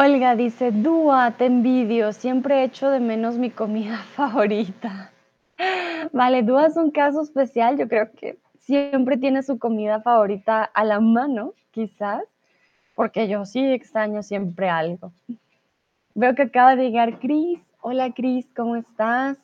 Olga 0.00 0.36
dice, 0.36 0.70
Dúa, 0.70 1.32
te 1.32 1.46
envidio, 1.46 2.12
siempre 2.12 2.62
echo 2.62 2.88
de 2.88 3.00
menos 3.00 3.36
mi 3.36 3.50
comida 3.50 3.96
favorita. 4.14 5.10
Vale, 6.12 6.44
Dúa 6.44 6.66
es 6.66 6.76
un 6.76 6.92
caso 6.92 7.20
especial, 7.20 7.76
yo 7.76 7.88
creo 7.88 8.08
que 8.12 8.38
siempre 8.60 9.16
tiene 9.16 9.42
su 9.42 9.58
comida 9.58 10.00
favorita 10.00 10.62
a 10.62 10.84
la 10.84 11.00
mano, 11.00 11.52
quizás, 11.72 12.22
porque 12.94 13.26
yo 13.26 13.44
sí 13.44 13.72
extraño 13.72 14.22
siempre 14.22 14.68
algo. 14.68 15.10
Veo 16.14 16.32
que 16.36 16.42
acaba 16.42 16.76
de 16.76 16.84
llegar 16.84 17.18
Cris. 17.18 17.58
Hola 17.80 18.12
Cris, 18.12 18.46
¿cómo 18.54 18.76
estás? 18.76 19.36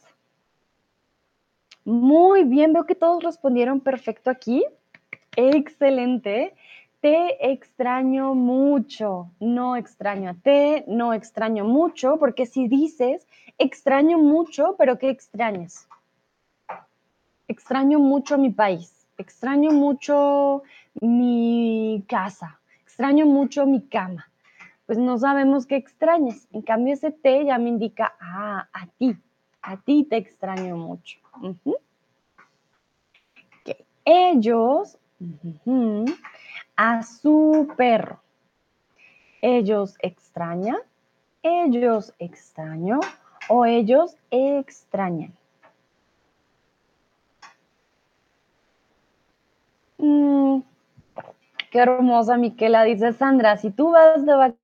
Muy 1.85 2.45
bien, 2.45 2.73
veo 2.73 2.87
que 2.87 2.95
todos 2.95 3.25
respondieron 3.25 3.81
perfecto 3.81 4.31
aquí. 4.31 4.65
Excelente. 5.35 6.55
Te 7.05 7.53
extraño 7.53 8.35
mucho, 8.35 9.31
no 9.39 9.77
extraño 9.77 10.31
a 10.31 10.35
te, 10.43 10.87
no 10.89 11.13
extraño 11.13 11.67
mucho, 11.67 12.17
porque 12.19 12.47
si 12.47 12.67
dices 12.67 13.27
extraño 13.59 14.17
mucho, 14.17 14.75
pero 14.79 14.99
¿qué 14.99 15.11
extrañas? 15.11 15.87
Extraño 17.47 17.99
mucho 17.99 18.39
mi 18.39 18.49
país, 18.49 19.07
extraño 19.19 19.71
mucho 19.71 20.63
mi 21.03 22.03
casa, 22.09 22.59
extraño 22.87 23.27
mucho 23.27 23.67
mi 23.67 23.83
cama. 23.83 24.27
Pues 24.87 24.97
no 24.97 25.19
sabemos 25.19 25.67
qué 25.67 25.77
extrañas. 25.77 26.49
En 26.53 26.63
cambio, 26.63 26.95
ese 26.95 27.11
te 27.11 27.45
ya 27.45 27.59
me 27.59 27.69
indica, 27.69 28.15
ah, 28.19 28.67
a 28.73 28.87
ti, 28.87 29.15
a 29.61 29.77
ti 29.77 30.07
te 30.09 30.17
extraño 30.17 30.79
mucho. 30.79 31.19
Ellos 34.07 34.97
a 36.77 37.03
su 37.03 37.69
perro. 37.77 38.21
Ellos 39.43 39.97
extrañan, 40.01 40.79
ellos 41.43 42.15
extraño 42.19 43.01
o 43.49 43.67
ellos 43.67 44.17
extrañan. 44.31 45.35
Mm, 49.99 50.63
qué 51.71 51.79
hermosa, 51.79 52.37
Miquela, 52.37 52.85
dice 52.85 53.13
Sandra. 53.13 53.57
Si 53.57 53.71
tú 53.71 53.91
vas 53.91 54.25
de 54.25 54.55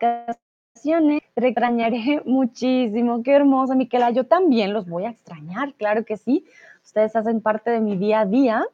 vacaciones, 0.00 1.22
te 1.34 1.48
extrañaré 1.48 2.22
muchísimo. 2.24 3.22
Qué 3.22 3.32
hermosa, 3.32 3.74
Miquela. 3.74 4.10
Yo 4.10 4.24
también 4.24 4.72
los 4.72 4.88
voy 4.88 5.04
a 5.04 5.10
extrañar, 5.10 5.74
claro 5.74 6.04
que 6.04 6.16
sí. 6.16 6.44
Ustedes 6.84 7.14
hacen 7.14 7.40
parte 7.40 7.70
de 7.70 7.80
mi 7.80 7.96
día 7.96 8.20
a 8.20 8.26
día, 8.26 8.64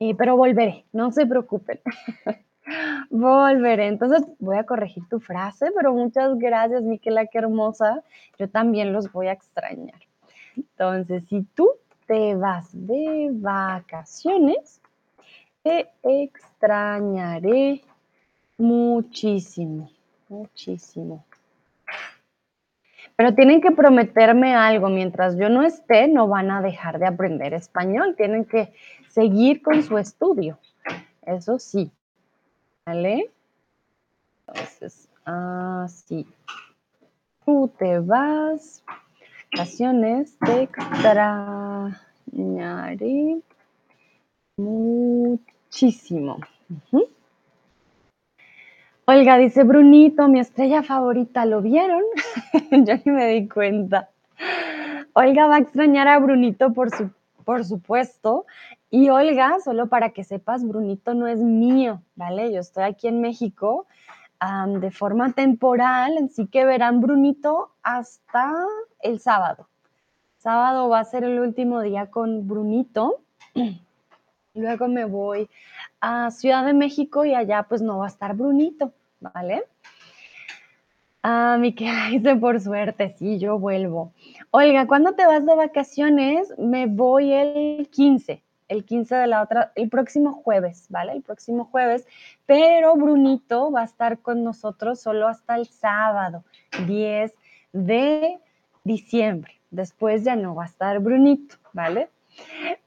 eh, 0.00 0.14
pero 0.16 0.36
volveré, 0.36 0.84
no 0.92 1.10
se 1.10 1.26
preocupen. 1.26 1.80
volveré. 3.10 3.86
Entonces 3.86 4.24
voy 4.38 4.56
a 4.56 4.64
corregir 4.64 5.08
tu 5.08 5.20
frase, 5.20 5.70
pero 5.76 5.92
muchas 5.92 6.36
gracias, 6.38 6.82
Miquela, 6.82 7.26
qué 7.26 7.38
hermosa. 7.38 8.02
Yo 8.38 8.48
también 8.48 8.92
los 8.92 9.12
voy 9.12 9.28
a 9.28 9.32
extrañar. 9.32 10.00
Entonces, 10.56 11.24
si 11.28 11.42
tú 11.54 11.70
te 12.06 12.34
vas 12.34 12.68
de 12.72 13.30
vacaciones, 13.32 14.80
te 15.62 15.88
extrañaré 16.02 17.82
muchísimo, 18.58 19.90
muchísimo. 20.28 21.24
Pero 23.16 23.34
tienen 23.34 23.60
que 23.60 23.70
prometerme 23.70 24.54
algo. 24.54 24.88
Mientras 24.88 25.36
yo 25.36 25.48
no 25.48 25.62
esté, 25.62 26.08
no 26.08 26.26
van 26.26 26.50
a 26.50 26.60
dejar 26.60 26.98
de 26.98 27.06
aprender 27.06 27.54
español. 27.54 28.14
Tienen 28.16 28.44
que 28.44 28.72
seguir 29.14 29.62
con 29.62 29.82
su 29.82 29.96
estudio. 29.96 30.58
Eso 31.22 31.58
sí. 31.58 31.90
¿Vale? 32.84 33.30
Entonces, 34.46 35.08
así. 35.24 36.26
Tú 37.44 37.72
te 37.78 38.00
vas. 38.00 38.82
Vacaciones, 39.52 40.36
te 40.44 40.62
extrañaré 40.64 41.46
muchísimo. 44.56 46.40
Olga 49.04 49.36
dice, 49.38 49.62
Brunito, 49.62 50.26
mi 50.26 50.40
estrella 50.40 50.82
favorita, 50.82 51.46
¿lo 51.46 51.62
vieron? 51.62 52.02
Yo 52.72 52.94
ni 53.04 53.12
me 53.12 53.28
di 53.28 53.46
cuenta. 53.48 54.10
Olga 55.12 55.46
va 55.46 55.54
a 55.56 55.60
extrañar 55.60 56.08
a 56.08 56.18
Brunito 56.18 56.72
por, 56.72 56.90
su, 56.90 57.10
por 57.44 57.64
supuesto. 57.64 58.46
Y 58.90 59.10
Olga, 59.10 59.58
solo 59.64 59.88
para 59.88 60.10
que 60.10 60.24
sepas, 60.24 60.66
Brunito 60.66 61.14
no 61.14 61.26
es 61.26 61.38
mío, 61.38 62.02
¿vale? 62.16 62.52
Yo 62.52 62.60
estoy 62.60 62.84
aquí 62.84 63.08
en 63.08 63.20
México 63.20 63.86
de 64.80 64.90
forma 64.90 65.32
temporal, 65.32 66.18
así 66.22 66.46
que 66.46 66.64
verán 66.64 67.00
Brunito 67.00 67.70
hasta 67.82 68.52
el 69.00 69.20
sábado. 69.20 69.68
Sábado 70.38 70.88
va 70.88 71.00
a 71.00 71.04
ser 71.04 71.24
el 71.24 71.40
último 71.40 71.80
día 71.80 72.10
con 72.10 72.46
Brunito. 72.46 73.20
Luego 74.54 74.88
me 74.88 75.06
voy 75.06 75.48
a 76.00 76.30
Ciudad 76.30 76.64
de 76.66 76.74
México 76.74 77.24
y 77.24 77.34
allá 77.34 77.62
pues 77.62 77.80
no 77.80 77.98
va 77.98 78.04
a 78.04 78.08
estar 78.08 78.36
Brunito, 78.36 78.92
¿vale? 79.20 79.64
Ah, 81.26 81.56
mi 81.58 81.74
que 81.74 81.90
dice 82.10 82.36
por 82.36 82.60
suerte, 82.60 83.14
sí, 83.18 83.38
yo 83.38 83.58
vuelvo. 83.58 84.12
Olga, 84.50 84.86
¿cuándo 84.86 85.14
te 85.14 85.24
vas 85.24 85.46
de 85.46 85.54
vacaciones? 85.54 86.52
Me 86.58 86.84
voy 86.84 87.32
el 87.32 87.88
15, 87.90 88.42
el 88.68 88.84
15 88.84 89.14
de 89.14 89.26
la 89.26 89.40
otra, 89.40 89.72
el 89.74 89.88
próximo 89.88 90.34
jueves, 90.34 90.84
¿vale? 90.90 91.12
El 91.12 91.22
próximo 91.22 91.64
jueves, 91.64 92.06
pero 92.44 92.94
Brunito 92.96 93.72
va 93.72 93.80
a 93.80 93.84
estar 93.84 94.18
con 94.18 94.44
nosotros 94.44 95.00
solo 95.00 95.26
hasta 95.26 95.56
el 95.56 95.66
sábado, 95.66 96.44
10 96.86 97.32
de 97.72 98.38
diciembre. 98.84 99.54
Después 99.70 100.24
ya 100.24 100.36
no 100.36 100.54
va 100.54 100.64
a 100.64 100.66
estar 100.66 100.98
Brunito, 100.98 101.56
¿vale? 101.72 102.10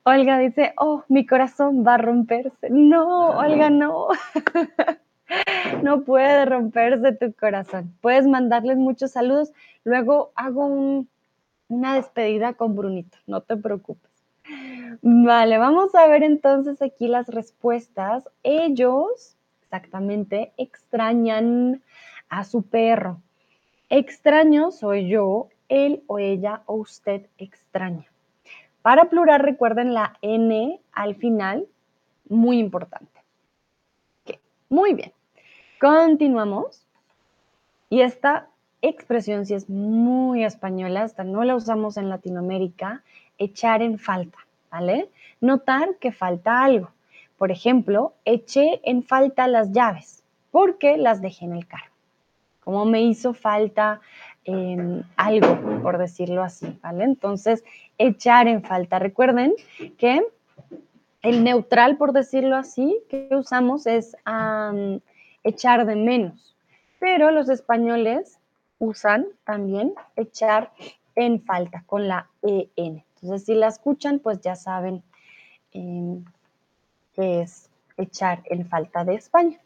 Olga 0.04 0.38
dice, 0.38 0.74
oh, 0.78 1.04
mi 1.08 1.26
corazón 1.26 1.84
va 1.84 1.96
a 1.96 1.98
romperse. 1.98 2.70
No, 2.70 3.30
Olga, 3.30 3.72
no. 3.72 4.10
no 5.84 6.02
puede 6.04 6.46
romperse 6.46 7.14
tu 7.14 7.34
corazón. 7.34 7.94
Puedes 8.02 8.28
mandarles 8.28 8.78
muchos 8.78 9.12
saludos. 9.12 9.52
Luego 9.84 10.32
hago 10.36 11.06
una 11.70 11.96
despedida 11.96 12.54
con 12.54 12.76
Brunito, 12.76 13.18
no 13.28 13.42
te 13.42 13.58
preocupes. 13.58 14.12
Vale, 15.02 15.58
vamos 15.58 15.94
a 15.96 16.08
ver 16.08 16.24
entonces 16.24 16.82
aquí 16.82 17.08
las 17.08 17.28
respuestas. 17.28 18.30
Ellos, 18.44 19.36
exactamente, 19.64 20.54
extrañan 20.58 21.82
a 22.30 22.44
su 22.44 22.64
perro. 22.64 23.22
Extraño 23.90 24.72
soy 24.72 25.10
yo, 25.10 25.50
él 25.70 26.04
o 26.08 26.20
ella 26.20 26.62
o 26.66 26.76
usted 26.76 27.28
extraña. 27.38 28.06
Para 28.82 29.10
plural 29.10 29.42
recuerden 29.42 29.94
la 29.94 30.18
N 30.22 30.80
al 30.94 31.16
final, 31.16 31.68
muy 32.30 32.60
importante. 32.60 33.22
Muy 34.70 34.94
bien, 34.94 35.14
continuamos. 35.80 36.84
Y 37.90 38.02
esta 38.02 38.48
expresión 38.82 39.46
sí 39.46 39.54
es 39.54 39.70
muy 39.70 40.44
española, 40.44 41.04
hasta 41.04 41.24
no 41.24 41.44
la 41.44 41.56
usamos 41.56 41.98
en 41.98 42.10
Latinoamérica, 42.10 43.04
echar 43.38 43.82
en 43.82 43.98
falta, 43.98 44.38
¿vale? 44.70 45.10
Notar 45.42 45.96
que 46.00 46.12
falta 46.12 46.64
algo. 46.64 46.92
Por 47.38 47.52
ejemplo, 47.52 48.14
eché 48.26 48.82
en 48.84 49.04
falta 49.04 49.48
las 49.48 49.72
llaves 49.72 50.24
porque 50.52 50.98
las 50.98 51.22
dejé 51.22 51.46
en 51.46 51.54
el 51.54 51.68
carro. 51.68 51.92
Como 52.64 52.86
me 52.86 53.02
hizo 53.04 53.34
falta 53.34 54.02
em, 54.44 55.04
algo, 55.16 55.82
por 55.82 55.98
decirlo 55.98 56.44
así, 56.44 56.78
¿vale? 56.82 57.04
Entonces, 57.04 57.64
echar 57.98 58.48
en 58.48 58.64
falta. 58.64 59.00
Recuerden 59.00 59.54
que 59.98 60.26
el 61.22 61.44
neutral, 61.44 61.98
por 61.98 62.12
decirlo 62.12 62.56
así, 62.56 62.98
que 63.10 63.30
usamos 63.32 63.86
es 63.86 64.16
echar 65.48 65.86
de 65.86 65.96
menos, 65.96 66.56
pero 67.00 67.32
los 67.32 67.50
españoles 67.50 68.40
usan 68.80 69.28
también 69.44 69.94
echar 70.16 70.72
en 71.16 71.42
falta 71.44 71.84
con 71.86 72.08
la 72.08 72.30
EN. 72.42 73.04
Entonces, 73.16 73.46
si 73.46 73.56
la 73.56 73.68
escuchan, 73.68 74.20
pues 74.20 74.42
ya 74.42 74.56
saben 74.56 75.04
eh, 75.74 76.24
que 77.14 77.42
es 77.42 77.70
echar 77.98 78.44
en 78.46 78.68
falta 78.68 79.04
de 79.04 79.16
España. 79.16 79.58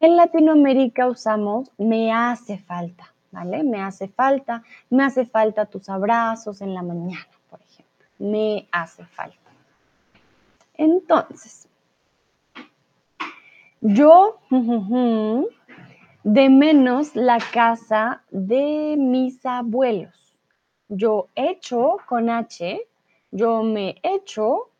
En 0.00 0.16
Latinoamérica 0.16 1.06
usamos 1.08 1.70
me 1.78 2.12
hace 2.12 2.58
falta. 2.58 3.12
¿vale? 3.30 3.62
Me 3.62 3.80
hace 3.80 4.08
falta, 4.08 4.62
me 4.88 5.04
hace 5.04 5.26
falta 5.26 5.66
tus 5.66 5.88
abrazos 5.88 6.60
en 6.60 6.74
la 6.74 6.82
mañana, 6.82 7.26
por 7.48 7.60
ejemplo. 7.60 8.06
Me 8.18 8.68
hace 8.72 9.04
falta. 9.04 9.36
Entonces, 10.74 11.68
yo 13.80 14.38
de 16.22 16.50
menos 16.50 17.16
la 17.16 17.38
casa 17.52 18.22
de 18.30 18.96
mis 18.98 19.44
abuelos. 19.44 20.36
Yo 20.88 21.28
hecho 21.34 21.96
con 22.06 22.28
H, 22.28 22.86
yo 23.30 23.62
me 23.62 23.96
hecho 24.02 24.70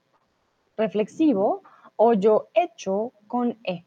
reflexivo 0.76 1.62
o 1.96 2.14
yo 2.14 2.48
hecho 2.54 3.12
con 3.26 3.56
E. 3.64 3.84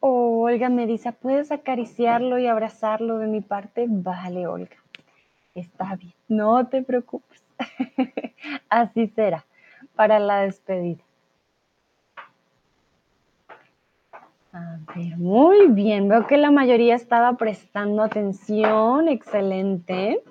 Olga 0.00 0.68
me 0.68 0.86
dice, 0.86 1.12
¿puedes 1.12 1.50
acariciarlo 1.50 2.38
y 2.38 2.46
abrazarlo 2.46 3.18
de 3.18 3.26
mi 3.26 3.40
parte? 3.40 3.86
Vale, 3.88 4.46
Olga. 4.46 4.76
Está 5.54 5.96
bien, 5.96 6.12
no 6.28 6.66
te 6.68 6.82
preocupes. 6.82 7.42
Así 8.68 9.08
será 9.08 9.44
para 9.94 10.18
la 10.18 10.40
despedida. 10.42 11.02
A 14.54 14.78
ver, 14.94 15.18
muy 15.18 15.66
bien. 15.66 16.08
Veo 16.08 16.28
que 16.28 16.36
la 16.36 16.52
mayoría 16.52 16.94
estaba 16.94 17.36
prestando 17.36 18.04
atención. 18.04 19.08
Excelente. 19.08 20.22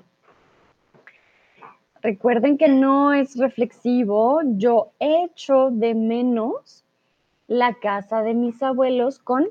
Recuerden 2.01 2.57
que 2.57 2.69
no 2.69 3.11
es 3.11 3.37
reflexivo. 3.37 4.39
Yo 4.45 4.91
echo 4.99 5.71
de 5.71 5.93
menos 5.93 6.85
la 7.47 7.73
casa 7.73 8.21
de 8.21 8.33
mis 8.33 8.63
abuelos 8.63 9.19
con 9.19 9.49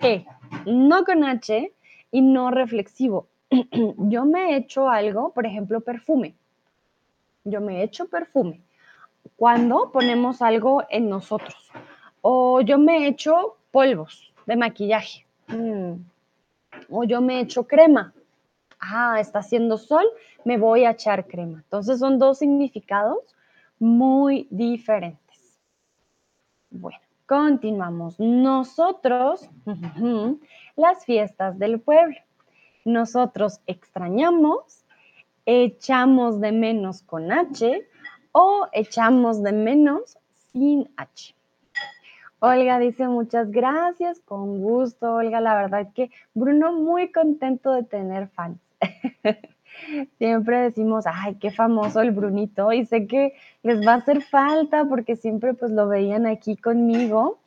e, 0.00 0.24
no 0.64 1.04
con 1.04 1.22
H 1.22 1.70
y 2.10 2.22
no 2.22 2.50
reflexivo. 2.50 3.26
Yo 3.98 4.24
me 4.24 4.52
he 4.52 4.56
hecho 4.56 4.88
algo, 4.88 5.30
por 5.34 5.44
ejemplo, 5.44 5.82
perfume. 5.82 6.34
Yo 7.44 7.60
me 7.60 7.80
he 7.80 7.82
hecho 7.82 8.08
perfume. 8.08 8.62
Cuando 9.36 9.90
ponemos 9.92 10.40
algo 10.40 10.84
en 10.88 11.10
nosotros. 11.10 11.70
O 12.22 12.60
yo 12.60 12.78
me 12.78 12.98
he 12.98 13.06
hecho 13.08 13.56
polvos 13.70 14.32
de 14.46 14.56
maquillaje. 14.56 15.26
Mm. 15.48 15.94
O 16.88 17.04
yo 17.04 17.20
me 17.20 17.36
he 17.36 17.40
hecho 17.40 17.66
crema. 17.66 18.12
Ah, 18.78 19.20
está 19.20 19.40
haciendo 19.40 19.76
sol, 19.76 20.06
me 20.44 20.56
voy 20.56 20.84
a 20.84 20.92
echar 20.92 21.26
crema. 21.26 21.58
Entonces 21.58 21.98
son 21.98 22.18
dos 22.18 22.38
significados 22.38 23.18
muy 23.78 24.46
diferentes. 24.50 25.58
Bueno, 26.70 27.00
continuamos. 27.26 28.18
Nosotros, 28.18 29.48
las 30.76 31.04
fiestas 31.04 31.58
del 31.58 31.80
pueblo. 31.80 32.16
Nosotros 32.84 33.60
extrañamos, 33.66 34.84
echamos 35.44 36.40
de 36.40 36.52
menos 36.52 37.02
con 37.02 37.30
H 37.30 37.86
o 38.32 38.68
echamos 38.72 39.42
de 39.42 39.52
menos 39.52 40.16
sin 40.52 40.90
H. 40.96 41.34
Olga 42.40 42.78
dice 42.78 43.06
muchas 43.06 43.50
gracias, 43.50 44.20
con 44.20 44.60
gusto, 44.60 45.14
Olga. 45.14 45.40
La 45.40 45.54
verdad 45.54 45.88
que 45.94 46.10
Bruno 46.34 46.72
muy 46.72 47.12
contento 47.12 47.72
de 47.72 47.84
tener 47.84 48.28
fans. 48.28 48.58
siempre 50.18 50.60
decimos, 50.62 51.04
ay, 51.06 51.36
qué 51.36 51.50
famoso 51.50 52.00
el 52.00 52.10
Brunito. 52.10 52.72
Y 52.72 52.86
sé 52.86 53.06
que 53.06 53.34
les 53.62 53.86
va 53.86 53.92
a 53.92 53.96
hacer 53.96 54.22
falta 54.22 54.84
porque 54.86 55.16
siempre 55.16 55.54
pues 55.54 55.70
lo 55.70 55.88
veían 55.88 56.26
aquí 56.26 56.56
conmigo. 56.56 57.38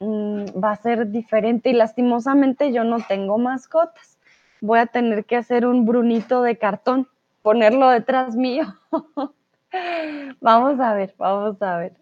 Mm, 0.00 0.44
va 0.62 0.72
a 0.72 0.76
ser 0.76 1.10
diferente 1.10 1.70
y 1.70 1.74
lastimosamente 1.74 2.72
yo 2.72 2.84
no 2.84 2.98
tengo 3.06 3.38
mascotas. 3.38 4.18
Voy 4.60 4.78
a 4.78 4.86
tener 4.86 5.24
que 5.24 5.36
hacer 5.36 5.66
un 5.66 5.86
Brunito 5.86 6.42
de 6.42 6.56
cartón, 6.56 7.08
ponerlo 7.42 7.90
detrás 7.90 8.34
mío. 8.34 8.64
vamos 10.40 10.80
a 10.80 10.94
ver, 10.94 11.14
vamos 11.18 11.60
a 11.62 11.76
ver. 11.76 11.92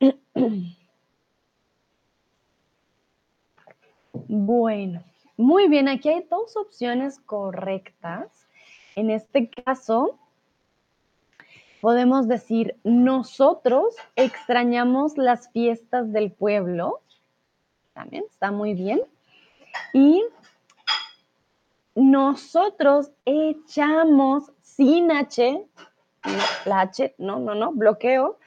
Bueno, 4.28 5.02
muy 5.36 5.68
bien, 5.68 5.88
aquí 5.88 6.08
hay 6.08 6.26
dos 6.30 6.56
opciones 6.56 7.18
correctas. 7.18 8.28
En 8.94 9.10
este 9.10 9.50
caso, 9.50 10.18
podemos 11.80 12.26
decir, 12.26 12.76
nosotros 12.84 13.94
extrañamos 14.16 15.18
las 15.18 15.50
fiestas 15.50 16.12
del 16.12 16.32
pueblo. 16.32 17.00
También 17.92 18.24
está 18.30 18.50
muy 18.50 18.74
bien. 18.74 19.02
Y 19.92 20.24
nosotros 21.94 23.10
echamos 23.24 24.52
sin 24.62 25.10
H, 25.10 25.66
la 26.64 26.80
H, 26.80 27.14
no, 27.18 27.38
no, 27.38 27.54
no, 27.54 27.72
bloqueo. 27.72 28.38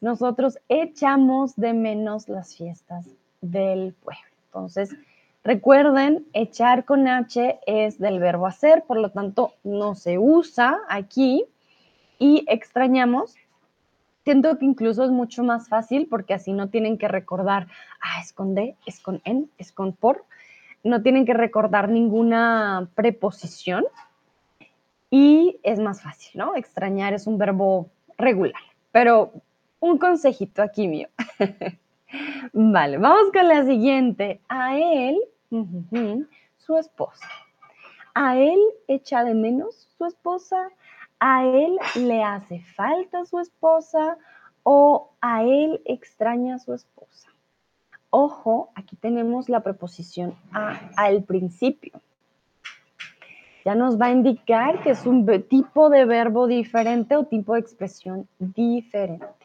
Nosotros 0.00 0.58
echamos 0.68 1.56
de 1.56 1.72
menos 1.72 2.28
las 2.28 2.56
fiestas 2.56 3.06
del 3.40 3.94
pueblo. 3.94 4.31
Entonces, 4.52 4.94
recuerden, 5.42 6.26
echar 6.34 6.84
con 6.84 7.08
H 7.08 7.58
es 7.66 7.98
del 7.98 8.18
verbo 8.20 8.46
hacer, 8.46 8.84
por 8.86 8.98
lo 8.98 9.10
tanto, 9.10 9.54
no 9.64 9.94
se 9.94 10.18
usa 10.18 10.80
aquí 10.90 11.46
y 12.18 12.44
extrañamos. 12.48 13.34
Siento 14.24 14.58
que 14.58 14.66
incluso 14.66 15.04
es 15.04 15.10
mucho 15.10 15.42
más 15.42 15.70
fácil 15.70 16.06
porque 16.06 16.34
así 16.34 16.52
no 16.52 16.68
tienen 16.68 16.98
que 16.98 17.08
recordar, 17.08 17.66
ah, 18.02 18.20
es 18.20 18.34
con 18.34 18.54
D, 18.54 18.76
es 18.84 19.00
con 19.00 19.22
en, 19.24 19.50
es 19.56 19.72
con 19.72 19.94
por. 19.94 20.26
No 20.84 21.00
tienen 21.00 21.24
que 21.24 21.32
recordar 21.32 21.88
ninguna 21.88 22.90
preposición 22.94 23.86
y 25.08 25.58
es 25.62 25.78
más 25.78 26.02
fácil, 26.02 26.32
¿no? 26.34 26.56
Extrañar 26.56 27.14
es 27.14 27.26
un 27.26 27.38
verbo 27.38 27.88
regular, 28.18 28.62
pero 28.90 29.32
un 29.80 29.96
consejito 29.96 30.62
aquí 30.62 30.88
mío. 30.88 31.08
Vale, 32.52 32.98
vamos 32.98 33.32
con 33.32 33.48
la 33.48 33.64
siguiente. 33.64 34.40
A 34.48 34.76
él, 34.76 35.18
su 36.58 36.76
esposa. 36.76 37.26
A 38.14 38.36
él 38.36 38.58
echa 38.88 39.24
de 39.24 39.34
menos 39.34 39.88
su 39.96 40.04
esposa. 40.04 40.70
A 41.18 41.44
él 41.44 41.78
le 41.96 42.22
hace 42.22 42.60
falta 42.76 43.24
su 43.24 43.38
esposa 43.38 44.18
o 44.64 45.12
a 45.20 45.44
él 45.44 45.80
extraña 45.84 46.58
su 46.58 46.74
esposa. 46.74 47.28
Ojo, 48.10 48.70
aquí 48.74 48.96
tenemos 48.96 49.48
la 49.48 49.60
preposición 49.60 50.34
a 50.52 50.78
al 50.96 51.22
principio. 51.22 51.92
Ya 53.64 53.74
nos 53.74 54.00
va 54.00 54.06
a 54.06 54.10
indicar 54.10 54.82
que 54.82 54.90
es 54.90 55.06
un 55.06 55.24
tipo 55.44 55.88
de 55.88 56.04
verbo 56.04 56.46
diferente 56.46 57.16
o 57.16 57.24
tipo 57.24 57.54
de 57.54 57.60
expresión 57.60 58.28
diferente. 58.38 59.41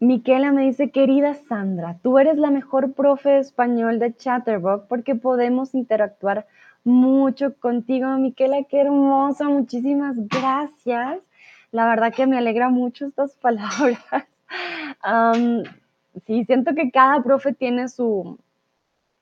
Miquela 0.00 0.52
me 0.52 0.62
dice, 0.62 0.90
querida 0.90 1.34
Sandra, 1.34 1.98
tú 2.02 2.20
eres 2.20 2.38
la 2.38 2.50
mejor 2.50 2.92
profe 2.92 3.38
español 3.38 3.98
de 3.98 4.14
Chatterbox 4.14 4.86
porque 4.88 5.16
podemos 5.16 5.74
interactuar 5.74 6.46
mucho 6.84 7.54
contigo. 7.58 8.06
Miquela, 8.18 8.62
qué 8.62 8.82
hermosa, 8.82 9.48
muchísimas 9.48 10.16
gracias. 10.28 11.18
La 11.72 11.88
verdad 11.88 12.14
que 12.14 12.28
me 12.28 12.38
alegra 12.38 12.68
mucho 12.68 13.06
estas 13.06 13.32
palabras. 13.42 13.98
sí, 16.26 16.44
siento 16.44 16.74
que 16.76 16.92
cada 16.92 17.20
profe 17.24 17.52
tiene 17.52 17.88
su, 17.88 18.38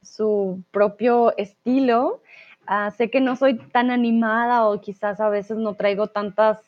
su 0.03 0.63
propio 0.73 1.35
estilo. 1.39 2.21
Ah, 2.67 2.91
sé 2.91 3.11
que 3.11 3.21
no 3.21 3.37
soy 3.37 3.57
tan 3.57 3.91
animada 3.91 4.69
o 4.69 4.81
quizás 4.81 5.21
a 5.21 5.31
veces 5.31 5.57
no 5.57 5.75
traigo 5.75 6.09
tantas 6.09 6.59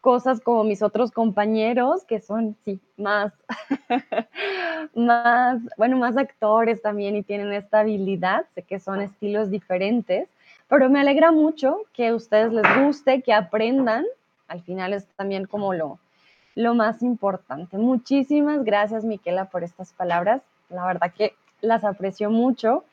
cosas 0.00 0.40
como 0.40 0.64
mis 0.64 0.82
otros 0.82 1.10
compañeros, 1.10 2.04
que 2.04 2.20
son, 2.20 2.56
sí, 2.64 2.80
más, 2.96 3.32
más, 4.94 5.60
bueno, 5.76 5.98
más 5.98 6.16
actores 6.16 6.80
también 6.82 7.16
y 7.16 7.22
tienen 7.22 7.52
esta 7.52 7.80
habilidad, 7.80 8.46
sé 8.54 8.62
que 8.62 8.80
son 8.80 9.00
estilos 9.00 9.50
diferentes, 9.50 10.28
pero 10.68 10.88
me 10.88 11.00
alegra 11.00 11.32
mucho 11.32 11.82
que 11.92 12.08
a 12.08 12.14
ustedes 12.14 12.52
les 12.52 12.64
guste, 12.82 13.22
que 13.22 13.32
aprendan, 13.32 14.04
al 14.48 14.62
final 14.62 14.94
es 14.94 15.06
también 15.16 15.46
como 15.46 15.74
lo, 15.74 15.98
lo 16.54 16.74
más 16.74 17.02
importante. 17.02 17.76
Muchísimas 17.76 18.64
gracias, 18.64 19.04
Miquela, 19.04 19.46
por 19.46 19.64
estas 19.64 19.92
palabras, 19.92 20.42
la 20.68 20.86
verdad 20.86 21.12
que 21.12 21.34
las 21.60 21.84
aprecio 21.84 22.30
mucho. 22.30 22.84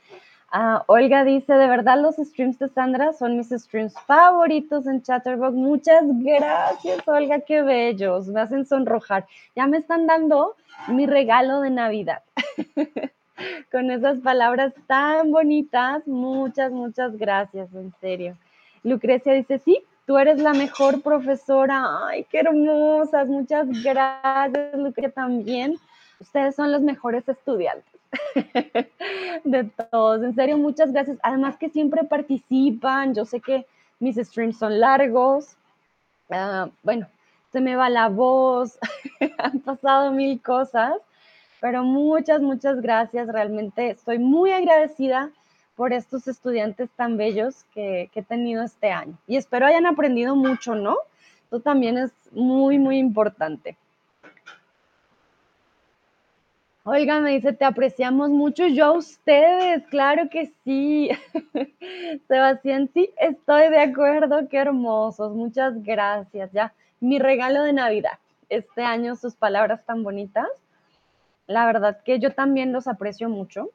Ah, 0.50 0.86
Olga 0.88 1.26
dice, 1.26 1.54
de 1.54 1.68
verdad 1.68 2.00
los 2.02 2.16
streams 2.16 2.58
de 2.58 2.70
Sandra 2.70 3.12
son 3.12 3.38
mis 3.38 3.50
streams 3.50 3.94
favoritos 4.06 4.88
en 4.88 5.02
Chatterbox. 5.02 5.54
Muchas 5.54 6.04
gracias, 6.06 7.06
Olga, 7.06 7.42
qué 7.42 7.62
bellos. 7.62 8.28
Me 8.28 8.40
hacen 8.40 8.66
sonrojar. 8.66 9.26
Ya 9.56 9.68
me 9.68 9.78
están 9.78 10.08
dando 10.08 10.56
mi 10.88 11.06
regalo 11.06 11.60
de 11.62 11.70
Navidad. 11.70 12.24
Con 13.72 13.92
esas 13.92 14.20
palabras 14.20 14.74
tan 14.88 15.32
bonitas. 15.32 16.08
Muchas, 16.08 16.72
muchas 16.72 17.18
gracias, 17.18 17.74
en 17.74 17.94
serio. 18.00 18.38
Lucrecia 18.84 19.34
dice, 19.34 19.60
sí, 19.60 19.84
tú 20.06 20.18
eres 20.18 20.40
la 20.40 20.54
mejor 20.54 21.02
profesora. 21.02 22.08
Ay, 22.08 22.26
qué 22.30 22.40
hermosas. 22.40 23.28
Muchas 23.28 23.68
gracias, 23.84 24.74
Lucrecia, 24.76 25.12
también. 25.12 25.76
Ustedes 26.22 26.56
son 26.56 26.72
los 26.72 26.82
mejores 26.82 27.28
estudiantes. 27.28 27.97
de 29.44 29.64
todos. 29.92 30.24
En 30.24 30.36
serio, 30.36 30.58
muchas 30.58 30.92
gracias. 30.92 31.18
Además 31.24 31.58
que 31.58 31.70
siempre 31.70 32.04
participan. 32.04 33.14
Yo 33.14 33.26
sé 33.26 33.40
que 33.42 33.66
mis 34.00 34.16
streams 34.16 34.58
son 34.58 34.80
largos. 34.80 35.56
Ah, 36.30 36.70
bueno, 36.84 37.08
se 37.52 37.62
me 37.62 37.76
va 37.76 37.90
la 37.90 38.10
voz. 38.10 38.78
Han 39.38 39.60
pasado 39.60 40.12
mil 40.12 40.42
cosas. 40.42 40.94
Pero 41.60 41.84
muchas, 41.84 42.42
muchas 42.42 42.82
gracias. 42.82 43.28
Realmente 43.28 43.90
estoy 43.90 44.20
muy 44.20 44.52
agradecida 44.52 45.32
por 45.76 45.94
estos 45.94 46.28
estudiantes 46.28 46.90
tan 46.96 47.18
bellos 47.18 47.66
que, 47.74 48.10
que 48.14 48.22
he 48.22 48.24
tenido 48.24 48.64
este 48.64 48.92
año. 48.92 49.18
Y 49.28 49.38
espero 49.38 49.66
hayan 49.66 49.86
aprendido 49.86 50.36
mucho, 50.36 50.76
¿no? 50.76 50.98
Esto 51.44 51.60
también 51.60 51.98
es 51.98 52.12
muy, 52.32 52.78
muy 52.78 52.98
importante. 52.98 53.78
Oiga, 56.90 57.20
me 57.20 57.32
dice, 57.32 57.52
te 57.52 57.66
apreciamos 57.66 58.30
mucho. 58.30 58.66
Yo 58.66 58.86
a 58.86 58.92
ustedes, 58.94 59.86
claro 59.88 60.30
que 60.30 60.54
sí. 60.64 61.10
Sebastián, 62.30 62.90
sí, 62.94 63.10
estoy 63.20 63.70
de 63.70 63.80
acuerdo. 63.80 64.48
Qué 64.48 64.56
hermosos. 64.56 65.36
Muchas 65.36 65.84
gracias. 65.84 66.50
Ya, 66.54 66.74
mi 67.02 67.20
regalo 67.20 67.64
de 67.64 67.74
Navidad. 67.74 68.20
Este 68.48 68.84
año, 68.84 69.18
sus 69.18 69.36
palabras 69.36 69.84
tan 69.86 70.02
bonitas. 70.02 70.48
La 71.46 71.66
verdad 71.66 72.00
que 72.06 72.20
yo 72.20 72.32
también 72.32 72.72
los 72.72 72.88
aprecio 72.88 73.28
mucho 73.28 73.70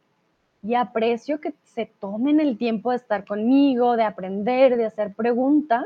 y 0.62 0.74
aprecio 0.74 1.38
que 1.38 1.52
se 1.64 1.84
tomen 1.84 2.40
el 2.40 2.56
tiempo 2.56 2.92
de 2.92 2.96
estar 2.96 3.26
conmigo, 3.26 3.94
de 3.94 4.04
aprender, 4.04 4.78
de 4.78 4.86
hacer 4.86 5.12
preguntas, 5.12 5.84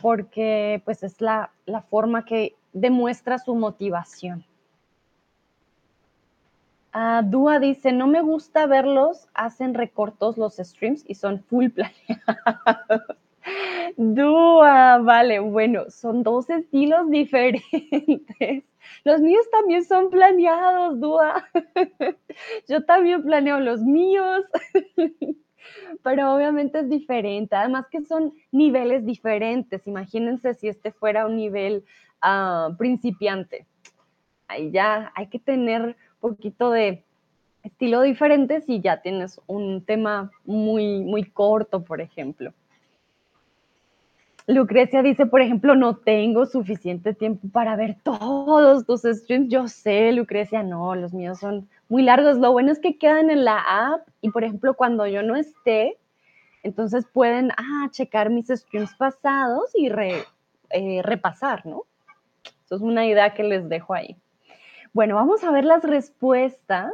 porque 0.00 0.82
pues 0.84 1.02
es 1.02 1.20
la, 1.20 1.50
la 1.66 1.82
forma 1.82 2.24
que 2.24 2.54
demuestra 2.72 3.40
su 3.40 3.56
motivación. 3.56 4.44
Uh, 6.98 7.22
Dúa 7.22 7.60
dice, 7.60 7.92
no 7.92 8.08
me 8.08 8.22
gusta 8.22 8.66
verlos, 8.66 9.28
hacen 9.32 9.74
recortos 9.74 10.36
los 10.36 10.56
streams 10.56 11.04
y 11.06 11.14
son 11.14 11.44
full 11.44 11.68
planeados. 11.70 13.16
Dúa, 13.96 14.98
vale, 14.98 15.38
bueno, 15.38 15.90
son 15.90 16.24
dos 16.24 16.50
estilos 16.50 17.08
diferentes. 17.08 18.64
Los 19.04 19.20
míos 19.20 19.46
también 19.52 19.84
son 19.84 20.10
planeados, 20.10 20.98
Dúa. 20.98 21.48
Yo 22.68 22.84
también 22.84 23.22
planeo 23.22 23.60
los 23.60 23.80
míos, 23.80 24.42
pero 26.02 26.34
obviamente 26.34 26.80
es 26.80 26.88
diferente. 26.88 27.54
Además 27.54 27.86
que 27.92 28.02
son 28.02 28.34
niveles 28.50 29.06
diferentes. 29.06 29.86
Imagínense 29.86 30.52
si 30.54 30.66
este 30.66 30.90
fuera 30.90 31.26
un 31.26 31.36
nivel 31.36 31.84
ah, 32.22 32.70
principiante 32.76 33.68
ahí 34.48 34.70
ya 34.72 35.12
hay 35.14 35.28
que 35.28 35.38
tener 35.38 35.96
poquito 36.20 36.70
de 36.70 37.04
estilo 37.62 38.02
diferente 38.02 38.60
si 38.60 38.80
ya 38.80 39.00
tienes 39.02 39.40
un 39.46 39.84
tema 39.84 40.30
muy, 40.44 41.00
muy 41.00 41.24
corto, 41.24 41.82
por 41.84 42.00
ejemplo. 42.00 42.52
Lucrecia 44.48 45.02
dice, 45.02 45.26
por 45.26 45.42
ejemplo, 45.42 45.74
no 45.74 45.96
tengo 45.96 46.46
suficiente 46.46 47.12
tiempo 47.12 47.48
para 47.52 47.76
ver 47.76 47.98
todos 48.02 48.86
tus 48.86 49.02
streams. 49.02 49.50
Yo 49.50 49.68
sé, 49.68 50.10
Lucrecia, 50.12 50.62
no, 50.62 50.94
los 50.94 51.12
míos 51.12 51.38
son 51.38 51.68
muy 51.90 52.02
largos. 52.02 52.38
Lo 52.38 52.52
bueno 52.52 52.72
es 52.72 52.78
que 52.78 52.96
quedan 52.96 53.28
en 53.28 53.44
la 53.44 53.58
app 53.58 54.08
y, 54.22 54.30
por 54.30 54.44
ejemplo, 54.44 54.72
cuando 54.72 55.06
yo 55.06 55.22
no 55.22 55.36
esté, 55.36 55.98
entonces 56.62 57.04
pueden 57.12 57.50
ah, 57.58 57.88
checar 57.90 58.30
mis 58.30 58.48
streams 58.48 58.94
pasados 58.94 59.70
y 59.74 59.90
eh, 60.70 61.02
repasar, 61.02 61.66
¿no? 61.66 61.82
Eso 62.64 62.76
es 62.76 62.80
una 62.80 63.04
idea 63.04 63.34
que 63.34 63.42
les 63.42 63.68
dejo 63.68 63.92
ahí. 63.92 64.16
Bueno, 64.92 65.16
vamos 65.16 65.44
a 65.44 65.50
ver 65.50 65.64
las 65.64 65.82
respuestas. 65.82 66.92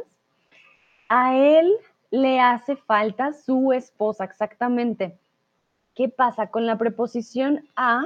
A 1.07 1.35
él 1.35 1.71
le 2.11 2.39
hace 2.39 2.75
falta 2.75 3.33
su 3.33 3.71
esposa, 3.71 4.25
exactamente. 4.25 5.17
¿Qué 5.93 6.09
pasa 6.09 6.47
con 6.47 6.65
la 6.65 6.77
preposición 6.77 7.67
a 7.75 8.05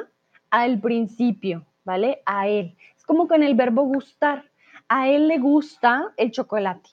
al 0.52 0.80
principio? 0.80 1.66
¿Vale? 1.86 2.22
A 2.26 2.48
él. 2.48 2.76
Es 2.96 3.04
como 3.04 3.28
con 3.28 3.42
el 3.42 3.56
verbo 3.56 3.84
gustar. 3.84 4.46
A 4.88 5.08
él 5.10 5.28
le 5.28 5.40
gusta 5.40 6.14
el 6.18 6.32
chocolate. 6.32 6.90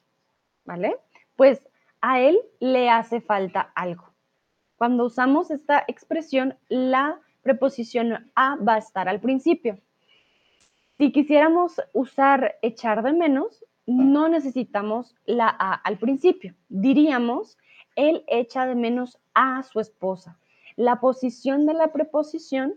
¿Vale? 0.65 0.97
Pues 1.37 1.61
a 2.01 2.21
él 2.21 2.39
le 2.61 2.89
hace 2.89 3.21
falta 3.21 3.73
algo. 3.75 4.11
Cuando 4.77 5.05
usamos 5.05 5.51
esta 5.51 5.85
expresión, 5.87 6.57
la 6.69 7.21
preposición 7.43 8.31
a 8.35 8.57
va 8.57 8.75
a 8.75 8.79
estar 8.79 9.09
al 9.09 9.21
principio. 9.21 9.79
Si 10.99 11.13
quisiéramos 11.13 11.81
usar 11.93 12.57
echar 12.63 13.03
de 13.03 13.13
menos, 13.13 13.65
no 13.87 14.29
necesitamos 14.29 15.15
la 15.27 15.49
a 15.49 15.75
al 15.75 15.99
principio. 15.99 16.55
Diríamos, 16.69 17.59
él 17.95 18.25
echa 18.27 18.67
de 18.67 18.75
menos 18.75 19.19
a 19.35 19.63
su 19.63 19.81
esposa 19.81 20.39
la 20.77 21.01
posición 21.01 21.67
de 21.67 21.75
la 21.75 21.93
preposición 21.93 22.75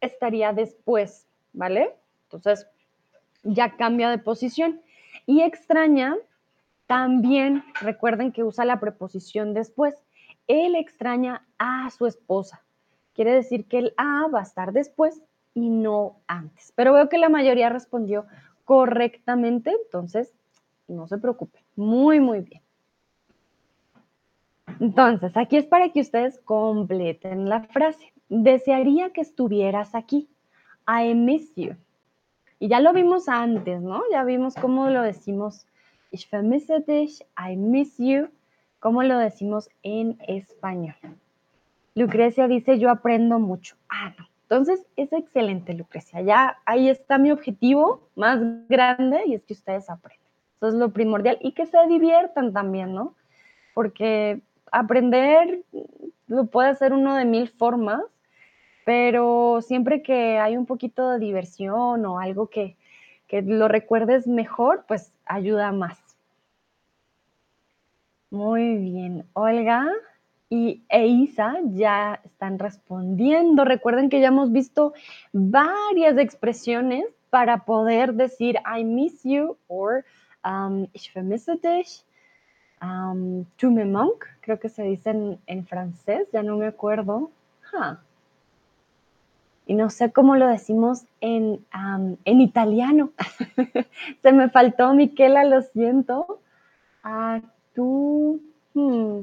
estaría 0.00 0.52
después, 0.52 1.26
¿vale? 1.52 1.96
Entonces, 2.24 2.66
ya 3.42 3.76
cambia 3.76 4.10
de 4.10 4.18
posición. 4.18 4.80
Y 5.26 5.40
extraña, 5.40 6.16
también 6.86 7.64
recuerden 7.80 8.32
que 8.32 8.44
usa 8.44 8.64
la 8.64 8.78
preposición 8.78 9.54
después. 9.54 9.94
Él 10.46 10.74
extraña 10.74 11.46
a 11.58 11.90
su 11.90 12.06
esposa. 12.06 12.62
Quiere 13.14 13.32
decir 13.32 13.66
que 13.66 13.78
el 13.78 13.94
a 13.96 14.28
va 14.28 14.40
a 14.40 14.44
estar 14.44 14.72
después 14.72 15.22
y 15.54 15.68
no 15.68 16.16
antes. 16.26 16.72
Pero 16.76 16.92
veo 16.92 17.08
que 17.08 17.18
la 17.18 17.28
mayoría 17.28 17.68
respondió 17.68 18.26
correctamente, 18.64 19.72
entonces 19.84 20.32
no 20.88 21.06
se 21.06 21.18
preocupen. 21.18 21.62
Muy, 21.76 22.20
muy 22.20 22.40
bien. 22.40 22.62
Entonces, 24.80 25.36
aquí 25.36 25.56
es 25.56 25.66
para 25.66 25.90
que 25.90 26.00
ustedes 26.00 26.38
completen 26.40 27.48
la 27.48 27.62
frase. 27.64 28.12
Desearía 28.28 29.10
que 29.10 29.20
estuvieras 29.20 29.94
aquí. 29.94 30.28
I 30.86 31.14
miss 31.14 31.52
you. 31.56 31.74
Y 32.58 32.68
ya 32.68 32.80
lo 32.80 32.92
vimos 32.92 33.28
antes, 33.28 33.80
¿no? 33.80 34.02
Ya 34.12 34.24
vimos 34.24 34.54
cómo 34.54 34.88
lo 34.88 35.02
decimos. 35.02 35.66
Ich 36.10 36.30
vermisse 36.30 36.80
dich, 36.86 37.22
I 37.36 37.56
miss 37.56 37.96
you. 37.98 38.28
¿Cómo 38.78 39.02
lo 39.02 39.18
decimos 39.18 39.68
en 39.82 40.18
español? 40.26 40.96
Lucrecia 41.94 42.48
dice, 42.48 42.78
yo 42.78 42.90
aprendo 42.90 43.38
mucho. 43.38 43.76
Ah, 43.88 44.14
no. 44.18 44.29
Entonces, 44.50 44.84
es 44.96 45.12
excelente, 45.12 45.74
Lucrecia. 45.74 46.22
Ya 46.22 46.58
ahí 46.66 46.88
está 46.88 47.18
mi 47.18 47.30
objetivo 47.30 48.08
más 48.16 48.40
grande 48.68 49.22
y 49.26 49.34
es 49.34 49.44
que 49.44 49.52
ustedes 49.52 49.88
aprendan. 49.88 50.26
Eso 50.56 50.68
es 50.68 50.74
lo 50.74 50.92
primordial 50.92 51.38
y 51.40 51.52
que 51.52 51.66
se 51.66 51.78
diviertan 51.86 52.52
también, 52.52 52.92
¿no? 52.92 53.14
Porque 53.74 54.40
aprender 54.72 55.62
lo 56.26 56.46
puede 56.46 56.68
hacer 56.68 56.92
uno 56.92 57.14
de 57.14 57.26
mil 57.26 57.48
formas, 57.48 58.02
pero 58.84 59.60
siempre 59.62 60.02
que 60.02 60.38
hay 60.38 60.56
un 60.56 60.66
poquito 60.66 61.10
de 61.10 61.20
diversión 61.20 62.04
o 62.04 62.18
algo 62.18 62.48
que, 62.48 62.76
lo 63.30 63.68
recuerdes 63.68 64.26
mejor, 64.26 64.84
pues 64.88 65.12
ayuda 65.26 65.70
más. 65.70 65.96
Muy 68.30 68.78
bien, 68.78 69.24
Olga 69.34 69.86
y 70.50 70.82
Eisa 70.88 71.54
ya 71.72 72.20
están 72.24 72.58
respondiendo. 72.58 73.64
Recuerden 73.64 74.10
que 74.10 74.20
ya 74.20 74.28
hemos 74.28 74.52
visto 74.52 74.92
varias 75.32 76.18
expresiones 76.18 77.04
para 77.30 77.64
poder 77.64 78.14
decir 78.14 78.56
I 78.66 78.84
miss 78.84 79.22
you 79.22 79.56
or 79.68 80.04
um, 80.44 80.88
ich 80.92 81.14
vermisse 81.14 81.56
dich 81.56 82.04
um, 82.82 83.44
tu 83.56 83.70
me 83.70 83.84
creo 84.40 84.58
que 84.58 84.68
se 84.68 84.82
dice 84.82 85.38
en, 85.46 85.66
francés, 85.66 86.28
ya 86.32 86.42
no 86.42 86.56
me 86.56 86.66
acuerdo. 86.66 87.30
Y 89.66 89.74
no 89.74 89.90
sé 89.90 90.10
cómo 90.10 90.34
lo 90.34 90.48
decimos 90.48 91.04
en, 91.20 91.64
en 92.24 92.40
italiano. 92.40 93.12
se 94.22 94.32
me 94.32 94.50
faltó, 94.50 94.94
Miquela, 94.94 95.44
lo 95.44 95.62
siento. 95.62 96.40
A 97.04 97.40
tú, 97.74 98.40
hmm, 98.74 99.20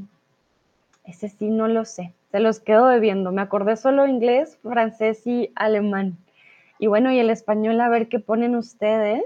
ese 1.07 1.29
sí 1.29 1.49
no 1.49 1.67
lo 1.67 1.85
sé. 1.85 2.13
Se 2.31 2.39
los 2.39 2.59
quedo 2.59 2.87
bebiendo. 2.87 3.31
Me 3.31 3.41
acordé 3.41 3.77
solo 3.77 4.05
inglés, 4.05 4.59
francés 4.61 5.25
y 5.25 5.51
alemán. 5.55 6.17
Y 6.79 6.87
bueno, 6.87 7.11
y 7.11 7.19
el 7.19 7.29
español, 7.29 7.79
a 7.81 7.89
ver 7.89 8.09
qué 8.09 8.19
ponen 8.19 8.55
ustedes. 8.55 9.23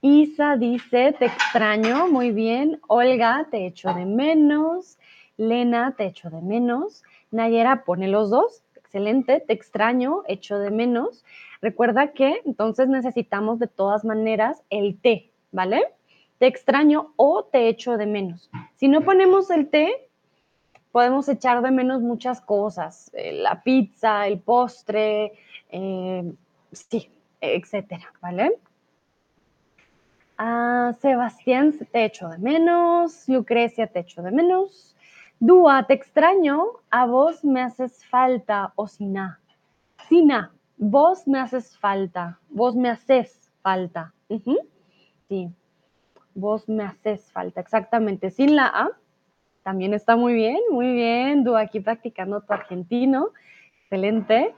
Isa 0.00 0.56
dice, 0.56 1.14
te 1.18 1.26
extraño, 1.26 2.08
muy 2.08 2.32
bien. 2.32 2.80
Olga, 2.88 3.46
te 3.50 3.66
echo 3.66 3.92
de 3.92 4.06
menos. 4.06 4.98
Lena, 5.36 5.94
te 5.96 6.06
echo 6.06 6.30
de 6.30 6.40
menos. 6.40 7.04
Nayera 7.30 7.84
pone 7.84 8.08
los 8.08 8.30
dos. 8.30 8.62
Excelente, 8.76 9.40
te 9.40 9.52
extraño, 9.52 10.22
echo 10.26 10.58
de 10.58 10.70
menos. 10.70 11.24
Recuerda 11.60 12.08
que 12.08 12.40
entonces 12.46 12.88
necesitamos 12.88 13.58
de 13.58 13.68
todas 13.68 14.04
maneras 14.04 14.62
el 14.70 14.98
te, 14.98 15.30
¿vale? 15.52 15.82
Te 16.38 16.46
extraño 16.46 17.12
o 17.16 17.44
te 17.44 17.68
echo 17.68 17.98
de 17.98 18.06
menos. 18.06 18.50
Si 18.80 18.88
no 18.88 19.02
ponemos 19.02 19.50
el 19.50 19.68
te, 19.68 20.08
podemos 20.90 21.28
echar 21.28 21.60
de 21.60 21.70
menos 21.70 22.00
muchas 22.00 22.40
cosas. 22.40 23.10
Eh, 23.12 23.34
la 23.34 23.62
pizza, 23.62 24.26
el 24.26 24.40
postre, 24.40 25.34
eh, 25.68 26.32
sí, 26.72 27.10
etcétera, 27.42 28.10
¿vale? 28.22 28.58
Sebastián, 30.98 31.74
te 31.92 32.06
echo 32.06 32.30
de 32.30 32.38
menos. 32.38 33.28
Lucrecia, 33.28 33.86
te 33.86 34.00
echo 34.00 34.22
de 34.22 34.30
menos. 34.30 34.96
Dúa, 35.38 35.86
te 35.86 35.92
extraño. 35.92 36.64
A 36.90 37.04
vos 37.04 37.44
me 37.44 37.60
haces 37.60 38.06
falta. 38.06 38.72
O 38.76 38.88
Sina. 38.88 39.40
Sina, 40.08 40.52
vos 40.78 41.28
me 41.28 41.38
haces 41.38 41.76
falta. 41.76 42.38
Vos 42.48 42.74
me 42.74 42.88
haces 42.88 43.50
falta. 43.60 44.14
Sí. 45.28 45.52
Vos 46.34 46.68
me 46.68 46.84
haces 46.84 47.30
falta. 47.32 47.60
Exactamente. 47.60 48.30
Sin 48.30 48.56
la 48.56 48.66
A. 48.66 48.90
También 49.62 49.94
está 49.94 50.16
muy 50.16 50.34
bien, 50.34 50.58
muy 50.70 50.92
bien. 50.92 51.44
Dúa 51.44 51.60
aquí 51.60 51.80
practicando 51.80 52.40
tu 52.40 52.52
argentino. 52.52 53.28
Excelente. 53.82 54.54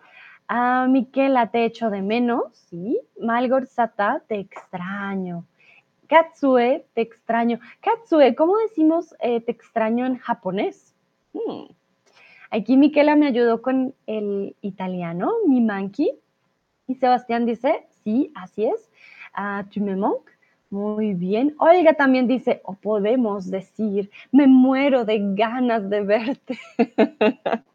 A 0.48 0.86
Miquela, 0.88 1.50
te 1.50 1.64
echo 1.64 1.90
de 1.90 2.02
menos. 2.02 2.44
Sí. 2.52 3.00
Malgor 3.20 3.66
Sata, 3.66 4.22
te 4.28 4.38
extraño. 4.38 5.46
Katsue, 6.08 6.84
te 6.92 7.00
extraño. 7.00 7.58
Katsue, 7.80 8.34
¿cómo 8.34 8.58
decimos 8.58 9.14
eh, 9.20 9.40
te 9.40 9.52
extraño 9.52 10.04
en 10.04 10.18
japonés? 10.18 10.94
Hmm. 11.32 11.72
Aquí 12.50 12.76
Miquela 12.76 13.16
me 13.16 13.28
ayudó 13.28 13.62
con 13.62 13.94
el 14.06 14.54
italiano, 14.60 15.32
mi 15.46 15.62
manki. 15.62 16.10
Y 16.86 16.96
Sebastián 16.96 17.46
dice, 17.46 17.86
sí, 18.04 18.30
así 18.34 18.66
es. 18.66 18.90
Uh, 19.38 19.66
tu 19.70 19.80
me 19.80 19.96
manques. 19.96 20.31
Muy 20.72 21.12
bien. 21.12 21.54
Olga 21.58 21.92
también 21.92 22.26
dice, 22.26 22.62
o 22.64 22.72
podemos 22.72 23.50
decir, 23.50 24.10
me 24.30 24.46
muero 24.46 25.04
de 25.04 25.18
ganas 25.34 25.90
de 25.90 26.00
verte. 26.00 26.58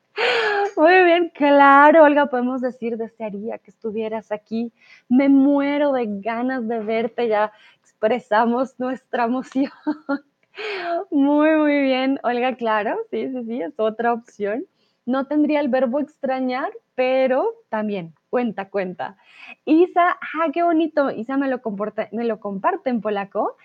Muy 0.76 1.04
bien, 1.04 1.32
claro, 1.36 2.06
Olga, 2.06 2.26
podemos 2.26 2.60
decir, 2.60 2.98
desearía 2.98 3.60
que 3.60 3.70
estuvieras 3.70 4.32
aquí. 4.32 4.74
Me 5.10 5.30
muero 5.30 5.92
de 5.92 6.08
ganas 6.08 6.68
de 6.68 6.80
verte. 6.80 7.28
Ya 7.28 7.52
expresamos 7.80 8.80
nuestra 8.80 9.26
emoción. 9.26 9.72
Muy, 11.12 11.56
muy 11.56 11.82
bien, 11.84 12.20
Olga, 12.24 12.56
claro, 12.56 12.98
sí, 13.12 13.30
sí, 13.30 13.44
sí, 13.46 13.62
es 13.62 13.80
otra 13.80 14.12
opción. 14.12 14.66
No 15.06 15.28
tendría 15.28 15.60
el 15.60 15.70
verbo 15.70 16.00
extrañar, 16.00 16.72
pero 16.96 17.54
también 17.70 18.16
cuenta, 18.30 18.70
cuenta. 18.70 19.18
Isa, 19.66 20.18
ah, 20.20 20.48
qué 20.54 20.64
bonito. 20.64 21.12
Isa 21.12 21.38
me 21.38 21.48
lo, 21.48 21.62
comporta, 21.62 22.10
me 22.12 22.24
lo 22.24 22.40
comparte 22.40 22.90
en 22.90 23.02
polaco. 23.02 23.58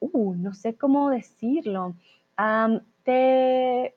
Uh, 0.00 0.34
no 0.34 0.54
sé 0.54 0.76
cómo 0.76 1.10
decirlo. 1.10 1.94
Um, 2.38 2.80
te, 3.04 3.94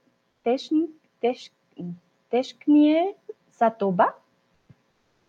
teszknie 2.30 3.16
satoba. 3.52 4.16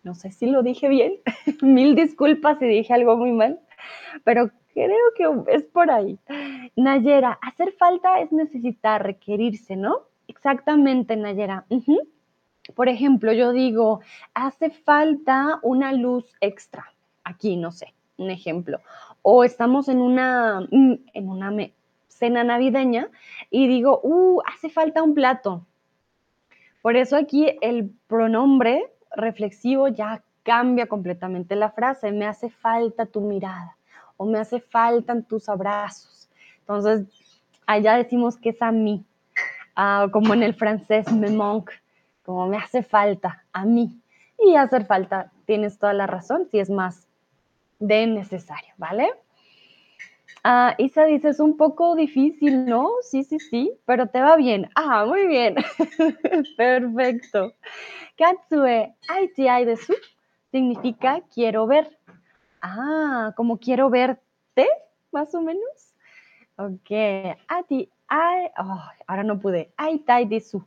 No 0.03 0.15
sé 0.15 0.31
si 0.31 0.47
lo 0.47 0.63
dije 0.63 0.87
bien. 0.87 1.13
Mil 1.61 1.95
disculpas 1.95 2.59
si 2.59 2.65
dije 2.67 2.93
algo 2.93 3.17
muy 3.17 3.31
mal, 3.31 3.59
pero 4.23 4.49
creo 4.73 5.13
que 5.15 5.53
es 5.53 5.63
por 5.63 5.91
ahí. 5.91 6.17
Nayera, 6.75 7.37
hacer 7.41 7.73
falta 7.73 8.21
es 8.21 8.31
necesitar, 8.31 9.03
requerirse, 9.03 9.75
¿no? 9.75 10.03
Exactamente, 10.27 11.15
Nayera. 11.15 11.65
Por 12.75 12.89
ejemplo, 12.89 13.33
yo 13.33 13.51
digo, 13.51 14.01
hace 14.33 14.69
falta 14.69 15.59
una 15.63 15.93
luz 15.93 16.25
extra. 16.41 16.91
Aquí, 17.23 17.57
no 17.57 17.71
sé, 17.71 17.93
un 18.17 18.31
ejemplo. 18.31 18.79
O 19.21 19.43
estamos 19.43 19.89
en 19.89 20.01
una, 20.01 20.61
mm, 20.71 20.93
en 21.13 21.29
una 21.29 21.51
cena 22.07 22.43
navideña 22.43 23.09
y 23.49 23.67
digo, 23.67 23.99
uh, 24.03 24.41
hace 24.45 24.69
falta 24.69 25.03
un 25.03 25.13
plato. 25.13 25.65
Por 26.81 26.95
eso 26.95 27.17
aquí 27.17 27.57
el 27.61 27.91
pronombre 28.07 28.91
reflexivo 29.15 29.87
ya 29.87 30.23
cambia 30.43 30.87
completamente 30.87 31.55
la 31.55 31.71
frase. 31.71 32.11
Me 32.11 32.25
hace 32.25 32.49
falta 32.49 33.05
tu 33.05 33.21
mirada 33.21 33.75
o 34.17 34.25
me 34.25 34.39
hace 34.39 34.59
falta 34.59 35.21
tus 35.21 35.49
abrazos. 35.49 36.29
Entonces, 36.61 37.07
allá 37.65 37.95
decimos 37.95 38.37
que 38.37 38.49
es 38.49 38.61
a 38.61 38.71
mí, 38.71 39.03
ah, 39.75 40.07
como 40.11 40.33
en 40.33 40.43
el 40.43 40.53
francés, 40.53 41.11
me 41.11 41.29
manque, 41.29 41.73
como 42.29 42.47
me 42.47 42.57
hace 42.57 42.83
falta 42.83 43.43
a 43.51 43.65
mí. 43.65 43.99
Y 44.37 44.55
hacer 44.55 44.85
falta, 44.85 45.31
tienes 45.47 45.79
toda 45.79 45.93
la 45.93 46.05
razón, 46.05 46.47
si 46.51 46.59
es 46.59 46.69
más 46.69 47.07
de 47.79 48.05
necesario, 48.05 48.71
¿vale? 48.77 49.09
Ah, 50.43 50.75
Isa 50.77 51.05
dice, 51.05 51.29
es 51.29 51.39
un 51.39 51.57
poco 51.57 51.95
difícil, 51.95 52.67
¿no? 52.67 52.91
Sí, 53.01 53.23
sí, 53.23 53.39
sí, 53.39 53.73
pero 53.83 54.05
te 54.05 54.21
va 54.21 54.35
bien. 54.35 54.69
Ah, 54.75 55.05
muy 55.07 55.25
bien. 55.25 55.55
Perfecto. 56.57 57.55
Katsue 58.15 58.93
aiti 59.07 59.47
ai 59.47 59.65
desu 59.65 59.95
significa 60.51 61.21
quiero 61.33 61.65
ver. 61.65 61.97
Ah, 62.61 63.33
como 63.35 63.57
quiero 63.57 63.89
verte, 63.89 64.67
más 65.11 65.33
o 65.33 65.41
menos. 65.41 65.95
Ok. 66.57 66.91
Ati 67.47 67.89
oh, 68.55 68.83
ahora 69.07 69.23
no 69.23 69.39
pude. 69.39 69.73
Aitai 69.77 70.25
desu. 70.25 70.63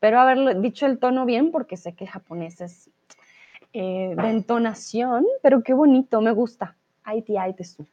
Pero 0.00 0.20
haberlo 0.20 0.54
dicho 0.54 0.86
el 0.86 0.98
tono 0.98 1.24
bien, 1.24 1.50
porque 1.50 1.76
sé 1.76 1.94
que 1.94 2.04
el 2.04 2.10
japonés 2.10 2.60
es 2.60 2.90
eh, 3.72 4.14
de 4.16 4.28
entonación, 4.30 5.26
pero 5.42 5.62
qué 5.62 5.74
bonito, 5.74 6.20
me 6.20 6.32
gusta. 6.32 6.76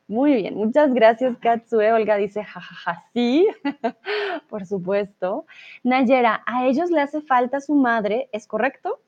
Muy 0.08 0.34
bien, 0.34 0.56
muchas 0.56 0.92
gracias, 0.92 1.38
Katsue. 1.38 1.94
Olga 1.94 2.16
dice, 2.16 2.44
jajaja, 2.44 3.04
sí, 3.14 3.48
por 4.50 4.66
supuesto. 4.66 5.46
Nayera, 5.84 6.42
a 6.48 6.66
ellos 6.66 6.90
le 6.90 7.02
hace 7.02 7.22
falta 7.22 7.62
su 7.62 7.76
madre, 7.76 8.28
¿es 8.32 8.48
correcto? 8.48 9.00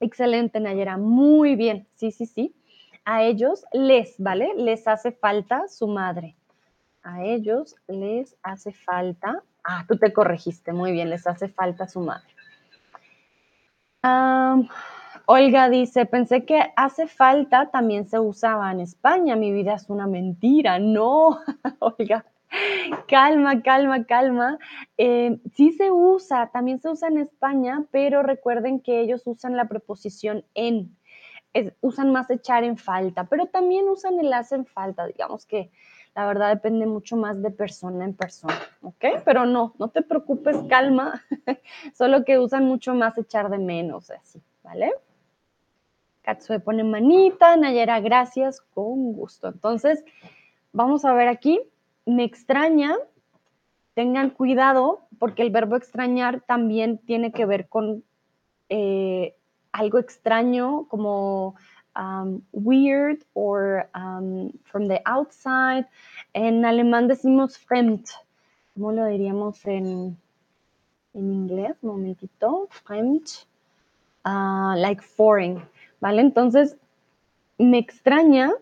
Excelente, 0.00 0.58
Nayera, 0.58 0.96
muy 0.96 1.54
bien, 1.54 1.86
sí, 1.94 2.10
sí, 2.10 2.26
sí. 2.26 2.54
A 3.04 3.22
ellos 3.22 3.64
les, 3.72 4.16
¿vale? 4.18 4.52
Les 4.56 4.88
hace 4.88 5.12
falta 5.12 5.68
su 5.68 5.86
madre. 5.86 6.34
A 7.02 7.24
ellos 7.24 7.76
les 7.86 8.36
hace 8.42 8.72
falta, 8.72 9.42
ah, 9.68 9.84
tú 9.86 9.98
te 9.98 10.12
corregiste, 10.12 10.72
muy 10.72 10.92
bien, 10.92 11.10
les 11.10 11.26
hace 11.26 11.48
falta 11.48 11.86
su 11.86 12.00
madre. 12.00 12.26
Olga 15.26 15.68
dice, 15.68 16.06
pensé 16.06 16.46
que 16.46 16.72
hace 16.74 17.06
falta 17.06 17.70
también 17.70 18.08
se 18.08 18.18
usaba 18.18 18.72
en 18.72 18.80
España, 18.80 19.36
mi 19.36 19.52
vida 19.52 19.74
es 19.74 19.90
una 19.90 20.06
mentira. 20.06 20.78
No, 20.78 21.40
Olga, 21.80 22.24
calma, 23.06 23.60
calma, 23.60 24.04
calma. 24.04 24.58
Eh, 24.96 25.38
sí 25.54 25.72
se 25.72 25.90
usa, 25.90 26.50
también 26.50 26.80
se 26.80 26.88
usa 26.88 27.08
en 27.08 27.18
España, 27.18 27.84
pero 27.90 28.22
recuerden 28.22 28.80
que 28.80 29.00
ellos 29.00 29.22
usan 29.26 29.54
la 29.54 29.68
preposición 29.68 30.46
en, 30.54 30.96
usan 31.82 32.10
más 32.10 32.30
echar 32.30 32.64
en 32.64 32.78
falta, 32.78 33.24
pero 33.24 33.46
también 33.46 33.86
usan 33.88 34.18
el 34.18 34.32
hacen 34.32 34.64
falta, 34.64 35.06
digamos 35.06 35.44
que 35.44 35.70
la 36.18 36.26
verdad 36.26 36.52
depende 36.52 36.84
mucho 36.84 37.16
más 37.16 37.40
de 37.40 37.52
persona 37.52 38.04
en 38.04 38.12
persona, 38.12 38.58
¿ok? 38.82 39.04
Pero 39.24 39.46
no, 39.46 39.76
no 39.78 39.86
te 39.90 40.02
preocupes, 40.02 40.56
calma, 40.68 41.22
solo 41.94 42.24
que 42.24 42.40
usan 42.40 42.64
mucho 42.64 42.92
más 42.92 43.16
echar 43.18 43.48
de 43.50 43.58
menos, 43.58 44.10
así, 44.10 44.42
¿vale? 44.64 44.92
Katsue 46.22 46.58
pone 46.58 46.82
manita, 46.82 47.56
Nayera, 47.56 48.00
gracias, 48.00 48.60
con 48.60 49.12
gusto. 49.12 49.46
Entonces, 49.46 50.04
vamos 50.72 51.04
a 51.04 51.12
ver 51.12 51.28
aquí, 51.28 51.60
me 52.04 52.24
extraña, 52.24 52.96
tengan 53.94 54.30
cuidado 54.30 55.02
porque 55.20 55.42
el 55.42 55.50
verbo 55.50 55.76
extrañar 55.76 56.40
también 56.40 56.98
tiene 56.98 57.30
que 57.30 57.46
ver 57.46 57.68
con 57.68 58.02
eh, 58.68 59.36
algo 59.70 59.98
extraño 59.98 60.88
como 60.88 61.54
um, 61.96 62.42
weird 62.52 63.24
or 63.34 63.88
um, 63.94 64.52
from 64.64 64.88
the 64.88 65.00
outside. 65.06 65.86
En 66.34 66.64
alemán 66.64 67.08
decimos 67.08 67.58
fremd. 67.58 68.06
¿Cómo 68.74 68.92
lo 68.92 69.06
diríamos 69.06 69.64
en, 69.66 70.16
en 71.14 71.32
inglés? 71.32 71.76
Un 71.82 71.90
momentito. 71.90 72.68
Fremd. 72.70 73.46
Uh, 74.24 74.74
like 74.76 75.02
foreign. 75.02 75.62
¿vale? 76.00 76.20
Entonces, 76.20 76.76
me 77.58 77.78
extraña 77.78 78.52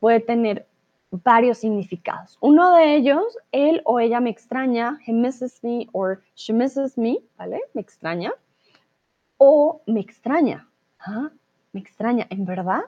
puede 0.00 0.20
tener 0.20 0.66
varios 1.10 1.58
significados. 1.58 2.38
Uno 2.40 2.74
de 2.74 2.96
ellos, 2.96 3.36
él 3.52 3.82
o 3.84 4.00
ella 4.00 4.20
me 4.20 4.30
extraña, 4.30 4.98
he 5.06 5.12
misses 5.12 5.62
me 5.62 5.88
or 5.92 6.22
she 6.34 6.52
misses 6.52 6.96
me, 6.96 7.18
¿vale? 7.36 7.60
Me 7.74 7.82
extraña. 7.82 8.32
O 9.36 9.82
me 9.86 10.00
extraña, 10.00 10.68
¿ah? 11.00 11.30
Me 11.72 11.80
extraña, 11.80 12.26
¿en 12.30 12.44
verdad? 12.44 12.82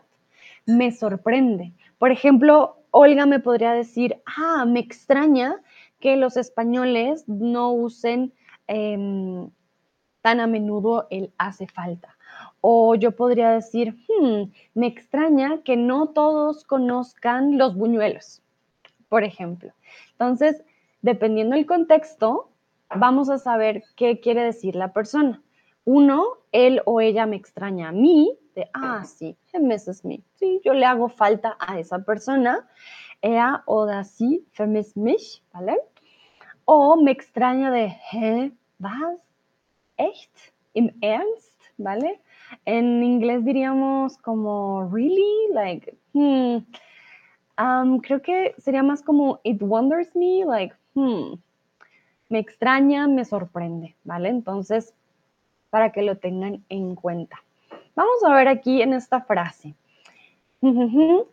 Me 0.67 0.93
sorprende. 0.93 1.73
Por 1.99 2.11
ejemplo, 2.11 2.77
Olga 2.91 3.27
me 3.27 3.41
podría 3.41 3.73
decir, 3.73 4.21
ah, 4.27 4.65
me 4.67 4.81
extraña 4.81 5.57
que 6.01 6.17
los 6.17 6.37
españoles 6.37 7.25
no 7.29 7.73
usen 7.73 8.33
em, 8.67 9.51
tan 10.21 10.41
a 10.41 10.47
menudo 10.47 11.07
el 11.11 11.33
hace 11.39 11.67
falta. 11.67 12.17
O 12.61 12.95
yo 12.95 13.13
podría 13.13 13.51
decir, 13.51 13.97
hmm, 14.09 14.51
me 14.75 14.87
extraña 14.87 15.63
que 15.65 15.77
no 15.77 16.09
todos 16.09 16.65
conozcan 16.65 17.59
los 17.59 17.77
buñuelos, 17.77 18.43
por 19.09 19.25
ejemplo. 19.25 19.73
Entonces, 20.13 20.65
dependiendo 21.03 21.57
del 21.57 21.67
contexto, 21.67 22.51
vamos 22.95 23.29
a 23.31 23.39
saber 23.39 23.85
qué 23.97 24.21
quiere 24.21 24.43
decir 24.43 24.77
la 24.77 24.93
persona. 24.93 25.43
Uno, 25.85 26.25
él 26.53 26.83
o 26.85 27.01
ella 27.01 27.27
me 27.27 27.37
extraña 27.37 27.89
a 27.89 27.93
mí, 27.93 28.39
de, 28.55 28.69
ah, 28.75 29.05
sí, 29.05 29.37
he 29.53 29.59
misses 29.59 30.05
me. 30.05 30.23
Sí, 30.35 30.61
yo 30.65 30.75
le 30.75 30.87
hago 30.87 31.09
falta 31.09 31.57
a 31.59 31.79
esa 31.79 31.99
persona. 32.01 32.69
Ea 33.23 33.63
o 33.67 33.87
da 33.87 34.05
sí, 34.05 34.45
vermisst 34.59 34.97
mich, 34.97 35.43
¿vale? 35.53 35.79
O 36.65 36.97
me 36.97 37.13
extraña 37.13 37.71
de, 37.71 37.97
hä, 38.13 38.53
was? 38.79 39.21
Echt? 39.97 40.53
Im 40.75 40.91
Ernst? 41.01 41.53
¿Vale? 41.79 42.21
En 42.65 43.03
inglés 43.03 43.45
diríamos 43.45 44.19
como 44.19 44.89
really, 44.93 45.49
like, 45.53 45.97
hmm. 46.13 46.59
Um, 47.59 48.01
creo 48.01 48.21
que 48.23 48.55
sería 48.59 48.83
más 48.83 49.03
como 49.03 49.41
it 49.45 49.63
wonders 49.63 50.15
me, 50.17 50.45
like, 50.45 50.75
hmm. 50.95 51.35
Me 52.29 52.39
extraña, 52.39 53.07
me 53.09 53.25
sorprende, 53.25 53.95
¿vale? 54.05 54.31
Entonces, 54.31 54.95
para 55.71 55.93
que 55.93 56.03
lo 56.03 56.17
tengan 56.17 56.65
en 56.69 56.95
cuenta. 56.95 57.43
Vamos 57.95 58.25
a 58.25 58.35
ver 58.35 58.49
aquí 58.49 58.81
en 58.81 58.95
esta 58.95 59.21
frase. 59.21 59.75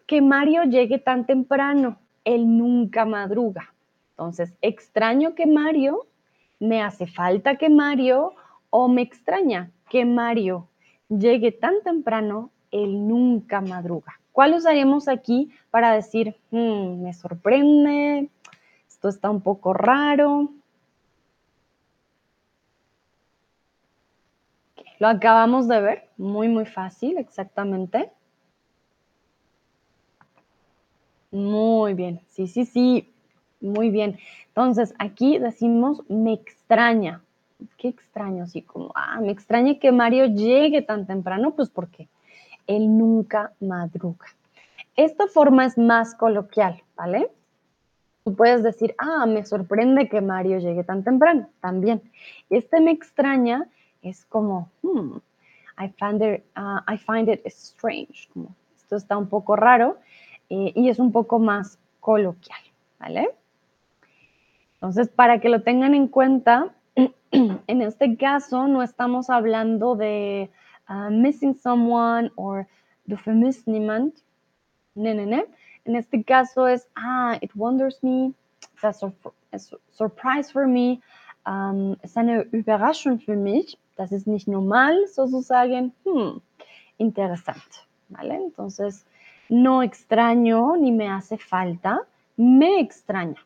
Que 0.07 0.21
Mario 0.21 0.63
llegue 0.63 0.99
tan 0.99 1.25
temprano, 1.25 1.97
él 2.25 2.57
nunca 2.57 3.05
madruga. 3.05 3.73
Entonces, 4.11 4.53
extraño 4.61 5.35
que 5.35 5.45
Mario, 5.45 6.07
me 6.59 6.81
hace 6.81 7.07
falta 7.07 7.55
que 7.55 7.69
Mario 7.69 8.33
o 8.69 8.87
me 8.89 9.01
extraña 9.01 9.71
que 9.89 10.03
Mario 10.03 10.67
llegue 11.07 11.51
tan 11.51 11.75
temprano, 11.83 12.51
él 12.71 13.07
nunca 13.07 13.61
madruga. 13.61 14.19
¿Cuál 14.31 14.53
usaríamos 14.53 15.07
aquí 15.07 15.51
para 15.71 15.93
decir, 15.93 16.35
hmm, 16.51 17.01
me 17.01 17.13
sorprende, 17.13 18.29
esto 18.87 19.09
está 19.09 19.29
un 19.29 19.41
poco 19.41 19.73
raro? 19.73 20.49
Lo 24.99 25.07
acabamos 25.07 25.67
de 25.67 25.81
ver, 25.81 26.09
muy, 26.17 26.49
muy 26.49 26.65
fácil, 26.65 27.17
exactamente. 27.17 28.11
Muy 31.31 31.93
bien, 31.93 32.21
sí, 32.27 32.47
sí, 32.47 32.65
sí, 32.65 33.09
muy 33.61 33.89
bien. 33.89 34.17
Entonces, 34.47 34.93
aquí 34.99 35.37
decimos 35.37 36.01
me 36.09 36.33
extraña 36.33 37.21
qué 37.77 37.89
extraño, 37.89 38.43
así 38.43 38.61
como, 38.61 38.91
ah, 38.95 39.19
me 39.21 39.31
extraña 39.31 39.79
que 39.79 39.91
Mario 39.91 40.25
llegue 40.27 40.81
tan 40.81 41.05
temprano, 41.05 41.51
pues 41.55 41.69
porque 41.69 42.07
él 42.67 42.97
nunca 42.97 43.53
madruga. 43.59 44.27
Esta 44.95 45.27
forma 45.27 45.65
es 45.65 45.77
más 45.77 46.15
coloquial, 46.15 46.83
¿vale? 46.95 47.29
Tú 48.23 48.35
puedes 48.35 48.63
decir, 48.63 48.95
ah, 48.97 49.25
me 49.25 49.45
sorprende 49.45 50.09
que 50.09 50.21
Mario 50.21 50.59
llegue 50.59 50.83
tan 50.83 51.03
temprano, 51.03 51.49
también. 51.61 52.01
Este 52.49 52.81
me 52.81 52.91
extraña 52.91 53.67
es 54.01 54.25
como, 54.25 54.69
hmm, 54.81 55.17
I 55.77 55.89
find 55.97 56.21
it, 56.21 56.43
uh, 56.57 56.81
I 56.87 56.97
find 56.97 57.29
it 57.29 57.45
strange. 57.45 58.29
Como, 58.33 58.55
esto 58.75 58.95
está 58.95 59.17
un 59.17 59.27
poco 59.27 59.55
raro 59.55 59.97
eh, 60.49 60.73
y 60.75 60.89
es 60.89 60.99
un 60.99 61.11
poco 61.11 61.39
más 61.39 61.77
coloquial, 61.99 62.59
¿vale? 62.99 63.29
Entonces, 64.75 65.09
para 65.09 65.39
que 65.39 65.49
lo 65.49 65.61
tengan 65.61 65.93
en 65.93 66.07
cuenta, 66.07 66.73
en 67.31 67.81
este 67.81 68.17
caso 68.17 68.67
no 68.67 68.81
estamos 68.81 69.29
hablando 69.29 69.95
de 69.95 70.49
uh, 70.89 71.11
missing 71.11 71.55
someone 71.55 72.31
or 72.35 72.67
du 73.05 73.17
vermisst 73.25 73.67
niemand. 73.67 74.13
Ne, 74.95 75.13
ne, 75.13 75.25
ne. 75.25 75.45
En 75.85 75.95
este 75.95 76.23
caso 76.23 76.67
es, 76.67 76.87
ah, 76.95 77.37
it 77.41 77.51
wonders 77.55 78.01
me, 78.03 78.33
es 78.75 78.83
a 79.01 79.69
surprise 79.91 80.51
for 80.51 80.67
me, 80.67 81.01
um, 81.45 81.97
es 82.01 82.17
eine 82.17 82.43
Überraschung 82.51 83.19
für 83.19 83.35
mich. 83.35 83.77
Das 83.95 84.11
ist 84.11 84.27
nicht 84.27 84.47
normal, 84.47 84.95
sozusagen. 85.07 85.93
Hmm, 86.03 86.41
interesante, 86.97 87.79
¿vale? 88.09 88.35
Entonces, 88.35 89.05
no 89.49 89.81
extraño 89.81 90.75
ni 90.77 90.91
me 90.91 91.09
hace 91.09 91.37
falta, 91.37 92.01
me 92.37 92.79
extraña, 92.79 93.39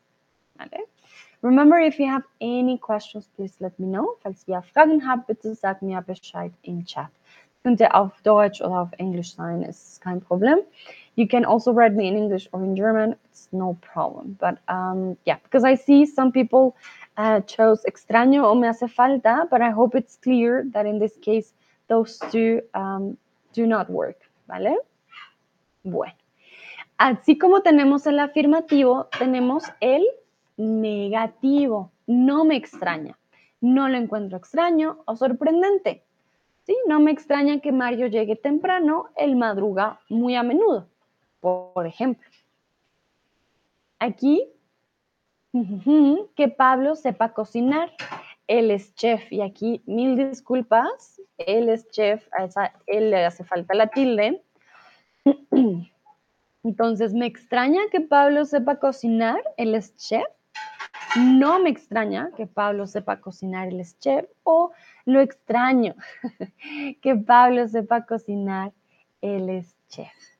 ¿vale? 0.55 0.85
Remember, 1.41 1.77
if 1.77 1.99
you 1.99 2.07
have 2.07 2.23
any 2.39 2.77
questions, 2.77 3.27
please 3.35 3.55
let 3.59 3.77
me 3.77 3.85
know. 3.85 4.15
Falls 4.21 4.47
ihr 4.47 4.61
Fragen 4.61 5.05
habt, 5.05 5.27
bitte 5.27 5.53
sagt 5.55 5.81
mir 5.81 6.01
Bescheid 6.01 6.53
im 6.61 6.85
Chat. 6.85 7.09
Könnte 7.63 7.93
auf 7.93 8.21
Deutsch 8.23 8.61
oder 8.61 8.81
auf 8.81 8.93
Englisch 8.97 9.35
sein, 9.35 9.61
ist 9.61 10.01
kein 10.01 10.21
Problem. 10.21 10.59
You 11.15 11.27
can 11.27 11.45
also 11.45 11.71
write 11.71 11.93
me 11.93 12.07
in 12.07 12.17
English 12.17 12.47
or 12.51 12.63
in 12.63 12.75
German. 12.75 13.15
It's 13.25 13.47
no 13.51 13.77
problem. 13.81 14.37
But 14.39 14.57
um, 14.67 15.17
yeah, 15.25 15.37
because 15.43 15.63
I 15.63 15.75
see 15.75 16.05
some 16.05 16.31
people 16.31 16.75
uh, 17.17 17.41
chose 17.41 17.83
extraño 17.87 18.43
o 18.43 18.55
me 18.55 18.67
hace 18.67 18.89
falta, 18.89 19.47
but 19.49 19.61
I 19.61 19.69
hope 19.69 19.95
it's 19.95 20.17
clear 20.17 20.65
that 20.73 20.85
in 20.85 20.99
this 20.99 21.15
case, 21.21 21.53
those 21.87 22.19
two 22.31 22.61
um, 22.73 23.17
do 23.53 23.67
not 23.67 23.89
work, 23.89 24.17
¿vale? 24.49 24.75
Bueno, 25.83 26.13
así 26.97 27.37
como 27.37 27.61
tenemos 27.61 28.07
el 28.07 28.19
afirmativo, 28.19 29.07
tenemos 29.19 29.65
el 29.81 30.03
negativo. 30.57 31.91
No 32.07 32.43
me 32.45 32.55
extraña. 32.55 33.17
No 33.61 33.87
lo 33.87 33.97
encuentro 33.97 34.37
extraño 34.37 35.03
o 35.05 35.15
sorprendente. 35.15 36.03
¿Sí? 36.65 36.75
No 36.87 36.99
me 36.99 37.11
extraña 37.11 37.59
que 37.59 37.73
Mario 37.73 38.07
llegue 38.07 38.37
temprano, 38.37 39.09
él 39.17 39.35
madruga 39.35 39.99
muy 40.09 40.35
a 40.35 40.43
menudo, 40.43 40.87
por 41.43 41.85
ejemplo. 41.85 42.25
Aquí, 43.99 44.49
que 46.35 46.47
Pablo 46.47 46.95
sepa 46.95 47.33
cocinar. 47.33 47.91
Él 48.47 48.71
es 48.71 48.95
chef 48.95 49.31
y 49.31 49.41
aquí 49.41 49.81
mil 49.85 50.17
disculpas, 50.17 51.21
él 51.37 51.69
es 51.69 51.87
chef, 51.91 52.27
a 52.37 52.45
esa, 52.45 52.73
él 52.87 53.11
le 53.11 53.25
hace 53.25 53.43
falta 53.43 53.73
la 53.73 53.87
tilde. 53.87 54.43
Entonces, 56.63 57.13
me 57.13 57.25
extraña 57.25 57.81
que 57.91 58.01
Pablo 58.01 58.45
sepa 58.45 58.77
cocinar, 58.77 59.41
él 59.57 59.75
es 59.75 59.95
chef. 59.97 60.25
No 61.17 61.59
me 61.59 61.69
extraña 61.69 62.31
que 62.35 62.47
Pablo 62.47 62.87
sepa 62.87 63.19
cocinar, 63.19 63.67
el 63.67 63.83
chef, 63.99 64.25
o 64.43 64.71
lo 65.05 65.19
extraño 65.19 65.95
que 67.01 67.15
Pablo 67.15 67.67
sepa 67.67 68.05
cocinar, 68.05 68.71
él 69.21 69.49
es 69.49 69.75
chef. 69.89 70.32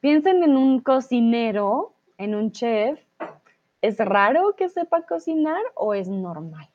Piensen 0.00 0.42
en 0.42 0.56
un 0.56 0.80
cocinero, 0.80 1.92
en 2.16 2.34
un 2.34 2.52
chef. 2.52 2.98
¿Es 3.82 3.98
raro 3.98 4.54
que 4.56 4.68
sepa 4.68 5.02
cocinar 5.02 5.62
o 5.74 5.94
es 5.94 6.08
normal? 6.08 6.68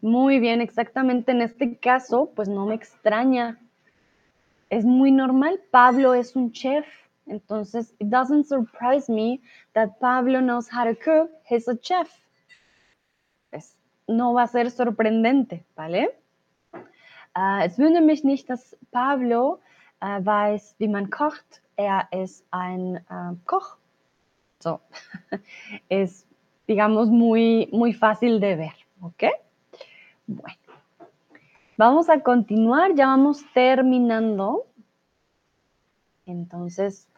Muy 0.00 0.40
bien, 0.40 0.60
exactamente 0.60 1.32
en 1.32 1.42
este 1.42 1.76
caso, 1.76 2.30
pues 2.34 2.48
no 2.48 2.66
me 2.66 2.74
extraña. 2.74 3.58
Es 4.70 4.84
muy 4.84 5.10
normal. 5.10 5.60
Pablo 5.70 6.14
es 6.14 6.36
un 6.36 6.52
chef. 6.52 6.86
Entonces, 7.26 7.94
it 7.98 8.08
doesn't 8.08 8.44
surprise 8.44 9.10
me 9.10 9.40
that 9.74 9.98
Pablo 10.00 10.40
knows 10.40 10.68
how 10.70 10.84
to 10.84 10.94
cook. 10.94 11.30
He's 11.48 11.68
a 11.68 11.76
chef. 11.76 12.10
Es, 13.52 13.76
no 14.06 14.32
va 14.32 14.44
a 14.44 14.46
ser 14.46 14.70
sorprendente, 14.70 15.64
¿vale? 15.76 16.14
Uh, 17.36 17.64
es 17.64 17.78
wundert 17.78 18.04
mich 18.04 18.46
Pablo 18.90 19.60
uh, 20.02 20.24
weiß, 20.24 20.76
wie 20.78 20.88
man 20.88 21.10
kocht. 21.10 21.62
Er 21.76 22.08
ist 22.12 22.44
ein. 22.50 23.00
So, 24.58 24.80
es, 25.88 26.26
digamos, 26.66 27.08
muy, 27.08 27.68
muy 27.70 27.92
fácil 27.92 28.40
de 28.40 28.56
ver, 28.56 28.74
¿ok? 29.00 29.24
Bueno, 30.26 30.58
vamos 31.76 32.08
a 32.08 32.20
continuar, 32.20 32.94
ya 32.96 33.06
vamos 33.06 33.44
terminando. 33.54 34.66
Entonces, 36.26 37.08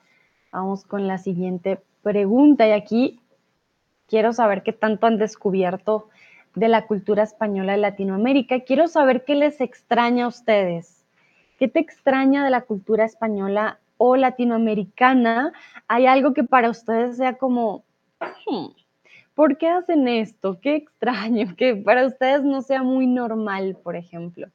Vamos 0.52 0.84
con 0.84 1.06
la 1.06 1.18
siguiente 1.18 1.80
pregunta 2.02 2.66
y 2.66 2.72
aquí 2.72 3.20
quiero 4.08 4.32
saber 4.32 4.64
qué 4.64 4.72
tanto 4.72 5.06
han 5.06 5.16
descubierto 5.16 6.08
de 6.54 6.68
la 6.68 6.86
cultura 6.86 7.22
española 7.22 7.72
de 7.72 7.78
Latinoamérica. 7.78 8.60
Quiero 8.60 8.88
saber 8.88 9.24
qué 9.24 9.34
les 9.34 9.60
extraña 9.60 10.24
a 10.24 10.28
ustedes. 10.28 11.04
¿Qué 11.58 11.68
te 11.68 11.78
extraña 11.78 12.44
de 12.44 12.50
la 12.50 12.62
cultura 12.62 13.04
española 13.04 13.78
o 13.98 14.16
latinoamericana? 14.16 15.52
¿Hay 15.88 16.06
algo 16.06 16.32
que 16.32 16.44
para 16.44 16.70
ustedes 16.70 17.18
sea 17.18 17.36
como, 17.36 17.84
hmm, 18.46 18.68
¿por 19.34 19.58
qué 19.58 19.68
hacen 19.68 20.08
esto? 20.08 20.58
Qué 20.60 20.76
extraño, 20.76 21.54
que 21.56 21.76
para 21.76 22.06
ustedes 22.06 22.42
no 22.42 22.62
sea 22.62 22.82
muy 22.82 23.06
normal, 23.06 23.76
por 23.82 23.96
ejemplo. 23.96 24.48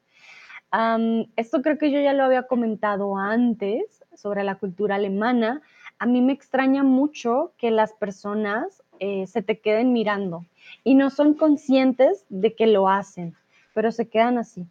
esto 1.36 1.62
creo 1.62 1.78
que 1.78 1.90
yo 1.90 2.00
ya 2.00 2.12
lo 2.12 2.24
había 2.24 2.42
comentado 2.42 3.16
antes 3.16 4.04
sobre 4.14 4.42
la 4.42 4.56
cultura 4.56 4.96
alemana, 4.96 5.62
a 5.98 6.06
mí 6.06 6.20
me 6.20 6.32
extraña 6.32 6.82
mucho 6.82 7.52
que 7.56 7.70
las 7.70 7.92
personas 7.94 8.82
eh, 9.00 9.26
se 9.26 9.42
te 9.42 9.58
queden 9.58 9.92
mirando 9.92 10.44
y 10.84 10.94
no 10.94 11.10
son 11.10 11.34
conscientes 11.34 12.24
de 12.28 12.54
que 12.54 12.66
lo 12.66 12.88
hacen, 12.88 13.34
pero 13.74 13.92
se 13.92 14.08
quedan 14.08 14.38
así. 14.38 14.66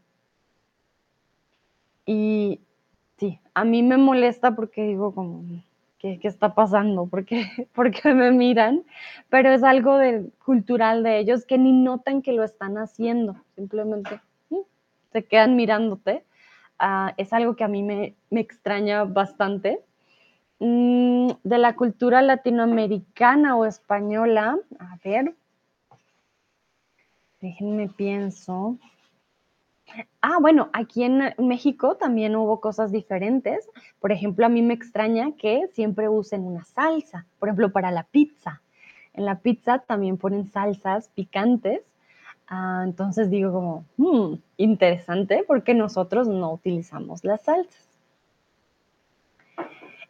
Y 2.05 2.59
sí, 3.17 3.39
a 3.53 3.63
mí 3.63 3.83
me 3.83 3.97
molesta 3.97 4.55
porque 4.55 4.83
digo 4.83 5.13
como, 5.13 5.43
¿qué, 5.99 6.19
está 6.23 6.53
pasando? 6.53 7.05
¿Por 7.07 7.25
qué, 7.25 8.13
me 8.13 8.31
miran? 8.31 8.83
Pero 9.29 9.51
es 9.51 9.63
algo 9.63 9.97
de, 9.97 10.29
cultural 10.43 11.03
de 11.03 11.19
ellos 11.19 11.45
que 11.45 11.57
ni 11.57 11.71
notan 11.71 12.21
que 12.21 12.33
lo 12.33 12.43
están 12.43 12.77
haciendo, 12.77 13.35
simplemente 13.55 14.19
se 15.11 15.23
quedan 15.23 15.55
mirándote. 15.55 16.25
Ah, 16.77 17.13
es 17.15 17.31
algo 17.31 17.55
que 17.55 17.63
a 17.63 17.69
mí 17.69 17.83
me, 17.83 18.15
me 18.29 18.41
extraña 18.41 19.05
bastante. 19.05 19.79
Mm, 20.59 21.31
de 21.43 21.57
la 21.57 21.75
cultura 21.75 22.21
latinoamericana 22.21 23.57
o 23.57 23.65
española, 23.65 24.57
a 24.79 24.97
ver, 25.03 25.35
déjenme 27.41 27.89
pienso. 27.89 28.77
Ah, 30.21 30.37
bueno, 30.39 30.69
aquí 30.73 31.03
en 31.03 31.33
México 31.37 31.95
también 31.97 32.35
hubo 32.35 32.59
cosas 32.61 32.91
diferentes. 32.91 33.69
Por 33.99 34.11
ejemplo, 34.11 34.45
a 34.45 34.49
mí 34.49 34.61
me 34.61 34.73
extraña 34.73 35.33
que 35.37 35.67
siempre 35.73 36.09
usen 36.09 36.43
una 36.43 36.63
salsa, 36.63 37.25
por 37.37 37.49
ejemplo, 37.49 37.71
para 37.71 37.91
la 37.91 38.03
pizza. 38.03 38.61
En 39.13 39.25
la 39.25 39.39
pizza 39.39 39.79
también 39.79 40.17
ponen 40.17 40.47
salsas 40.47 41.09
picantes. 41.09 41.81
Ah, 42.47 42.83
entonces 42.85 43.29
digo 43.29 43.51
como, 43.51 43.85
hmm, 43.97 44.35
interesante 44.57 45.43
porque 45.45 45.73
nosotros 45.73 46.27
no 46.27 46.53
utilizamos 46.53 47.23
las 47.23 47.41
salsas. 47.43 47.94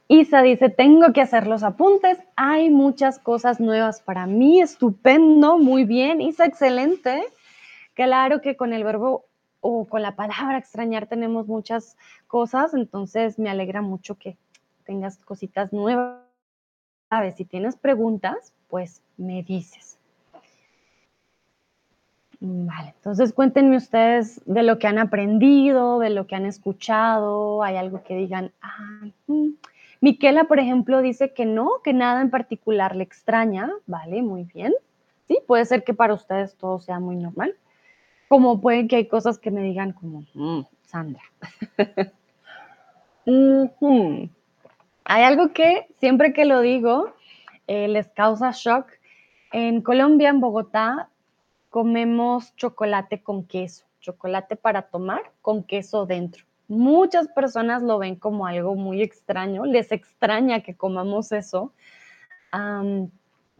Isa 0.08 0.43
dice, 0.43 0.70
tengo 0.70 1.14
que 1.14 1.22
hacer 1.22 1.47
los 1.47 1.64
apuntes, 1.64 2.20
hay 2.36 2.70
muchas 2.70 3.18
cosas 3.18 3.60
nuevas 3.60 4.01
para 4.01 4.28
mí, 4.28 4.62
estupendo, 4.62 5.58
muy 5.58 5.84
bien, 5.84 6.22
Isa, 6.22 6.45
excelente. 6.45 7.24
Claro 7.95 8.41
que 8.41 8.56
con 8.56 8.74
el 8.74 8.84
verbo 8.84 9.26
o 9.62 9.86
con 9.86 10.03
la 10.03 10.16
palabra 10.16 10.60
extrañar 10.60 11.08
tenemos 11.08 11.47
muchas 11.47 11.97
cosas, 12.28 12.76
entonces 12.76 13.39
me 13.39 13.49
alegra 13.49 13.82
mucho 13.82 14.16
que 14.16 14.38
tengas 14.86 15.18
cositas 15.18 15.74
nuevas. 15.74 16.20
A 17.10 17.22
ver, 17.22 17.34
si 17.34 17.45
tienes 17.45 17.76
preguntas, 17.76 18.53
pues 18.70 19.01
me 19.18 19.41
dices. 19.41 19.97
Vale, 22.39 22.93
entonces 22.97 23.34
cuéntenme 23.34 23.78
ustedes 23.78 24.39
de 24.45 24.62
lo 24.62 24.78
que 24.78 24.86
han 24.86 24.99
aprendido, 24.99 25.97
de 25.97 26.12
lo 26.12 26.28
que 26.28 26.36
han 26.36 26.45
escuchado, 26.45 27.64
hay 27.64 27.78
algo 27.78 28.03
que 28.03 28.16
digan, 28.16 28.51
ah, 28.62 29.08
mm, 29.26 29.49
Miquela, 30.02 30.46
por 30.46 30.60
ejemplo, 30.60 31.02
dice 31.02 31.34
que 31.34 31.46
no, 31.46 31.82
que 31.84 31.93
nada 31.93 32.22
en 32.22 32.30
particular 32.30 32.96
le 32.96 33.04
extraña. 33.04 33.72
Vale, 33.86 34.22
muy 34.22 34.43
bien. 34.43 34.74
Sí, 35.28 35.39
puede 35.48 35.66
ser 35.66 35.84
que 35.84 35.93
para 35.93 36.14
ustedes 36.14 36.56
todo 36.56 36.80
sea 36.80 37.00
muy 37.00 37.16
normal. 37.16 37.56
Como 38.28 38.62
puede 38.62 38.88
que 38.88 38.98
hay 38.98 39.08
cosas 39.08 39.39
que 39.39 39.52
me 39.52 39.62
digan 39.62 39.93
como, 39.93 40.26
mm, 40.34 40.62
Sandra. 40.84 41.22
Hay 45.08 45.24
algo 45.24 45.52
que 45.52 45.88
siempre 46.00 46.34
que 46.34 46.46
lo 46.46 46.62
digo 46.62 47.14
eh, 47.68 47.88
les 47.88 48.08
causa 48.10 48.52
shock. 48.52 48.88
En 49.52 49.82
Colombia, 49.82 50.30
en 50.30 50.41
Bogotá, 50.41 51.10
comemos 51.70 52.56
chocolate 52.56 53.22
con 53.24 53.46
queso, 53.46 53.86
chocolate 54.00 54.56
para 54.56 54.84
tomar 54.84 55.32
con 55.41 55.64
queso 55.64 56.06
dentro. 56.06 56.46
Muchas 56.68 57.28
personas 57.28 57.84
lo 57.84 57.99
ven 57.99 58.16
como 58.16 58.47
algo 58.47 58.76
muy 58.76 59.01
extraño, 59.01 59.66
les 59.66 59.91
extraña 59.91 60.61
que 60.61 60.76
comamos 60.76 61.32
eso, 61.32 61.72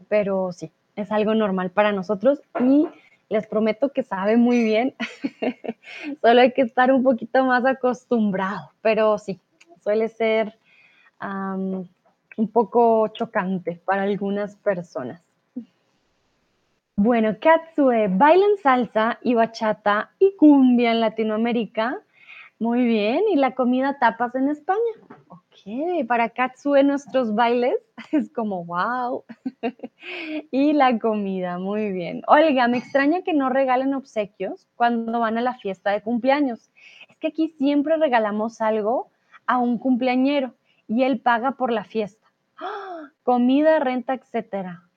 pero 0.08 0.52
sí, 0.52 0.72
es 0.96 1.12
algo 1.12 1.34
normal 1.34 1.70
para 1.70 1.92
nosotros 1.92 2.42
y 2.60 2.88
les 3.28 3.46
prometo 3.46 3.90
que 3.90 4.02
sabe 4.02 4.36
muy 4.36 4.62
bien, 4.62 4.94
solo 6.20 6.40
hay 6.40 6.52
que 6.52 6.62
estar 6.62 6.92
un 6.92 7.02
poquito 7.02 7.44
más 7.44 7.64
acostumbrado, 7.64 8.70
pero 8.82 9.18
sí, 9.18 9.40
suele 9.82 10.08
ser 10.08 10.58
un 11.20 12.48
poco 12.52 13.08
chocante 13.08 13.80
para 13.84 14.02
algunas 14.02 14.56
personas. 14.56 15.22
Bueno, 16.98 17.36
Katsue, 17.38 18.08
bailan 18.08 18.56
salsa 18.62 19.18
y 19.22 19.34
bachata 19.34 20.12
y 20.18 20.34
cumbia 20.36 20.92
en 20.92 21.00
Latinoamérica. 21.00 22.00
Muy 22.58 22.86
bien, 22.86 23.22
¿y 23.30 23.36
la 23.36 23.54
comida 23.54 23.98
tapas 23.98 24.34
en 24.34 24.48
España? 24.48 24.80
Ok, 25.28 26.06
para 26.08 26.30
Katsue 26.30 26.82
nuestros 26.84 27.34
bailes 27.34 27.76
es 28.12 28.32
como 28.32 28.64
wow. 28.64 29.24
y 30.50 30.72
la 30.72 30.98
comida, 30.98 31.58
muy 31.58 31.92
bien. 31.92 32.22
Olga, 32.26 32.66
me 32.68 32.78
extraña 32.78 33.22
que 33.22 33.34
no 33.34 33.50
regalen 33.50 33.92
obsequios 33.92 34.66
cuando 34.74 35.20
van 35.20 35.36
a 35.36 35.42
la 35.42 35.54
fiesta 35.54 35.90
de 35.90 36.00
cumpleaños. 36.00 36.70
Es 37.10 37.16
que 37.18 37.28
aquí 37.28 37.48
siempre 37.48 37.98
regalamos 37.98 38.62
algo 38.62 39.10
a 39.46 39.58
un 39.58 39.78
cumpleañero 39.78 40.54
y 40.88 41.02
él 41.02 41.20
paga 41.20 41.52
por 41.52 41.70
la 41.70 41.84
fiesta. 41.84 42.26
¡Ah! 42.56 43.10
Comida, 43.22 43.78
renta, 43.80 44.14
etcétera. 44.14 44.88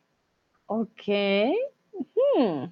Ok. 0.65 1.09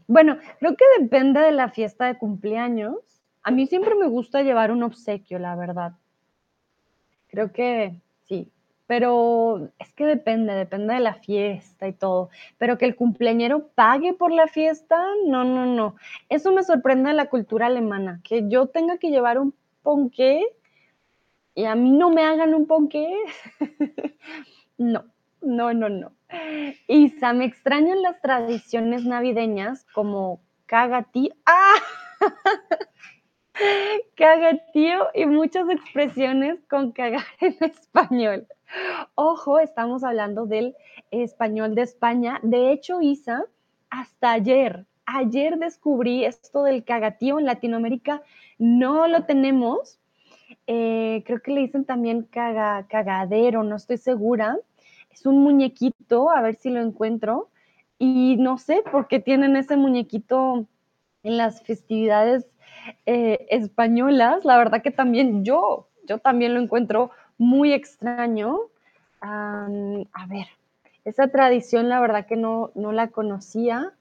Bueno, 0.08 0.38
creo 0.60 0.78
que 0.78 0.86
depende 1.00 1.42
de 1.42 1.52
la 1.52 1.70
fiesta 1.70 2.06
de 2.06 2.18
cumpleaños. 2.18 3.17
A 3.48 3.52
mí 3.52 3.66
siempre 3.66 3.96
me 3.96 4.10
gusta 4.10 4.42
llevar 4.42 4.74
un 4.74 4.84
obsequio, 4.84 5.40
la 5.40 5.56
verdad. 5.56 5.94
Creo 7.30 7.54
que 7.54 8.02
sí, 8.26 8.52
pero 8.88 9.70
es 9.80 9.94
que 9.94 10.06
depende, 10.06 10.52
depende 10.52 10.96
de 10.96 11.00
la 11.00 11.14
fiesta 11.14 11.88
y 11.88 11.94
todo. 11.94 12.30
Pero 12.58 12.78
que 12.78 12.84
el 12.84 12.98
cumpleañero 12.98 13.70
pague 13.70 14.14
por 14.14 14.34
la 14.34 14.48
fiesta, 14.48 15.02
no, 15.28 15.46
no, 15.46 15.66
no. 15.66 15.96
Eso 16.28 16.52
me 16.52 16.62
sorprende 16.62 17.12
de 17.12 17.16
la 17.16 17.30
cultura 17.30 17.68
alemana, 17.68 18.20
que 18.26 18.50
yo 18.50 18.68
tenga 18.68 18.98
que 18.98 19.12
llevar 19.12 19.40
un 19.40 19.54
ponqué 19.82 20.46
y 21.56 21.64
a 21.64 21.76
mí 21.76 21.92
no 21.92 22.10
me 22.10 22.26
hagan 22.26 22.54
un 22.54 22.68
ponqué. 22.68 23.08
no, 24.78 25.06
no, 25.40 25.74
no, 25.74 25.88
no. 25.88 26.12
Isa, 26.90 27.32
me 27.32 27.46
extrañan 27.46 28.02
las 28.02 28.20
tradiciones 28.20 29.06
navideñas 29.06 29.86
como 29.94 30.42
cagatío. 30.66 31.34
¡Ah! 31.46 31.76
cagatío 34.16 35.08
y 35.14 35.26
muchas 35.26 35.70
expresiones 35.70 36.60
con 36.70 36.92
cagar 36.92 37.24
en 37.42 37.56
español. 37.62 38.48
Ojo, 39.16 39.60
estamos 39.60 40.04
hablando 40.04 40.46
del 40.46 40.76
español 41.12 41.76
de 41.76 41.84
España. 41.84 42.40
De 42.44 42.72
hecho, 42.72 43.02
Isa, 43.02 43.46
hasta 43.90 44.32
ayer, 44.32 44.86
ayer 45.06 45.58
descubrí 45.58 46.26
esto 46.26 46.64
del 46.64 46.84
cagatío 46.84 47.40
en 47.40 47.46
Latinoamérica. 47.46 48.22
No 48.58 49.08
lo 49.08 49.24
tenemos. 49.24 50.00
Eh, 50.66 51.24
creo 51.26 51.42
que 51.42 51.52
le 51.52 51.62
dicen 51.62 51.86
también 51.86 52.24
cagadero, 52.24 53.64
no 53.64 53.76
estoy 53.76 53.98
segura 53.98 54.58
es 55.18 55.26
un 55.26 55.44
muñequito, 55.44 56.30
a 56.30 56.42
ver 56.42 56.56
si 56.56 56.70
lo 56.70 56.80
encuentro, 56.80 57.50
y 57.98 58.36
no 58.38 58.58
sé 58.58 58.84
por 58.92 59.08
qué 59.08 59.20
tienen 59.20 59.56
ese 59.56 59.76
muñequito 59.76 60.68
en 61.24 61.38
las 61.38 61.64
festividades 61.64 62.46
eh, 63.06 63.48
españolas, 63.50 64.46
la 64.46 64.58
verdad 64.58 64.82
que 64.82 64.92
también 64.92 65.44
yo, 65.44 65.88
yo 66.08 66.20
también 66.20 66.54
lo 66.54 66.62
encuentro 66.62 67.12
muy 67.38 67.74
extraño. 67.74 68.58
a 69.22 70.26
ver, 70.28 70.48
esa 71.06 71.30
tradición 71.30 71.88
la 71.88 72.00
verdad 72.00 72.26
que 72.26 72.36
no, 72.36 72.72
no 72.76 72.92
la 72.92 73.08
conocía. 73.08 73.94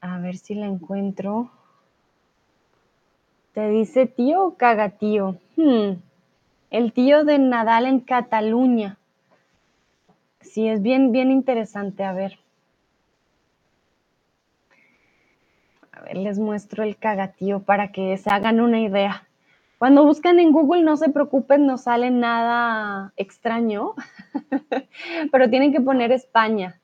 A 0.00 0.18
ver 0.18 0.36
si 0.36 0.54
la 0.54 0.66
encuentro. 0.66 1.50
Te 3.54 3.68
dice 3.68 4.06
tío 4.06 4.44
o 4.44 4.54
cagatío. 4.56 5.38
Hmm, 5.56 5.92
el 6.70 6.92
tío 6.92 7.24
de 7.24 7.38
Nadal 7.38 7.86
en 7.86 8.00
Cataluña. 8.00 8.98
Sí, 10.40 10.68
es 10.68 10.82
bien, 10.82 11.12
bien 11.12 11.30
interesante. 11.30 12.02
A 12.02 12.12
ver. 12.12 12.38
A 16.00 16.02
ver, 16.04 16.16
les 16.16 16.38
muestro 16.38 16.82
el 16.82 16.96
cagatío 16.96 17.60
para 17.60 17.92
que 17.92 18.16
se 18.16 18.30
hagan 18.30 18.60
una 18.60 18.80
idea. 18.80 19.28
Cuando 19.76 20.02
buscan 20.02 20.38
en 20.40 20.50
Google, 20.50 20.82
no 20.82 20.96
se 20.96 21.10
preocupen, 21.10 21.66
no 21.66 21.76
sale 21.76 22.10
nada 22.10 23.12
extraño, 23.18 23.94
pero 25.32 25.50
tienen 25.50 25.72
que 25.72 25.80
poner 25.82 26.10
España, 26.10 26.80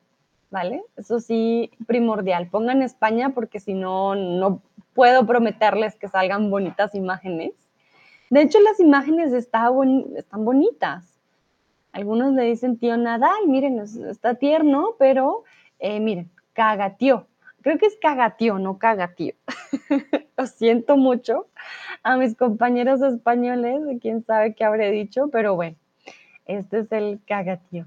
¿vale? 0.51 0.83
Eso 0.99 1.19
sí, 1.19 1.71
primordial. 1.87 2.49
Pongan 2.49 2.83
España 2.83 3.31
porque 3.31 3.59
si 3.59 3.73
no, 3.73 4.15
no 4.15 4.61
puedo 4.93 5.27
prometerles 5.27 5.97
que 5.97 6.09
salgan 6.09 6.51
bonitas 6.51 6.95
imágenes. 6.95 7.53
De 8.29 8.43
hecho, 8.43 8.61
las 8.61 8.81
imágenes 8.81 9.33
están 9.33 10.45
bonitas. 10.45 11.07
Algunos 11.93 12.35
le 12.35 12.43
dicen 12.43 12.77
tío 12.77 12.99
Nadal, 12.99 13.47
miren, 13.47 13.79
está 13.79 14.35
tierno, 14.35 14.91
pero 14.99 15.45
eh, 15.79 16.01
miren, 16.01 16.31
cagatío. 16.53 17.27
Creo 17.67 17.79
que 17.79 17.87
es 17.87 17.97
cagatío, 18.01 18.61
no 18.61 18.79
cagatío. 18.79 19.35
Lo 20.37 20.47
siento 20.47 20.97
mucho 20.97 21.49
a 22.05 22.17
mis 22.17 22.37
compañeros 22.37 23.03
españoles, 23.03 23.81
quién 24.01 24.25
sabe 24.25 24.55
qué 24.55 24.63
habré 24.63 24.93
dicho, 24.93 25.31
pero 25.33 25.57
bueno, 25.57 25.75
este 26.45 26.79
es 26.79 26.93
el 26.93 27.19
cagatío. 27.27 27.87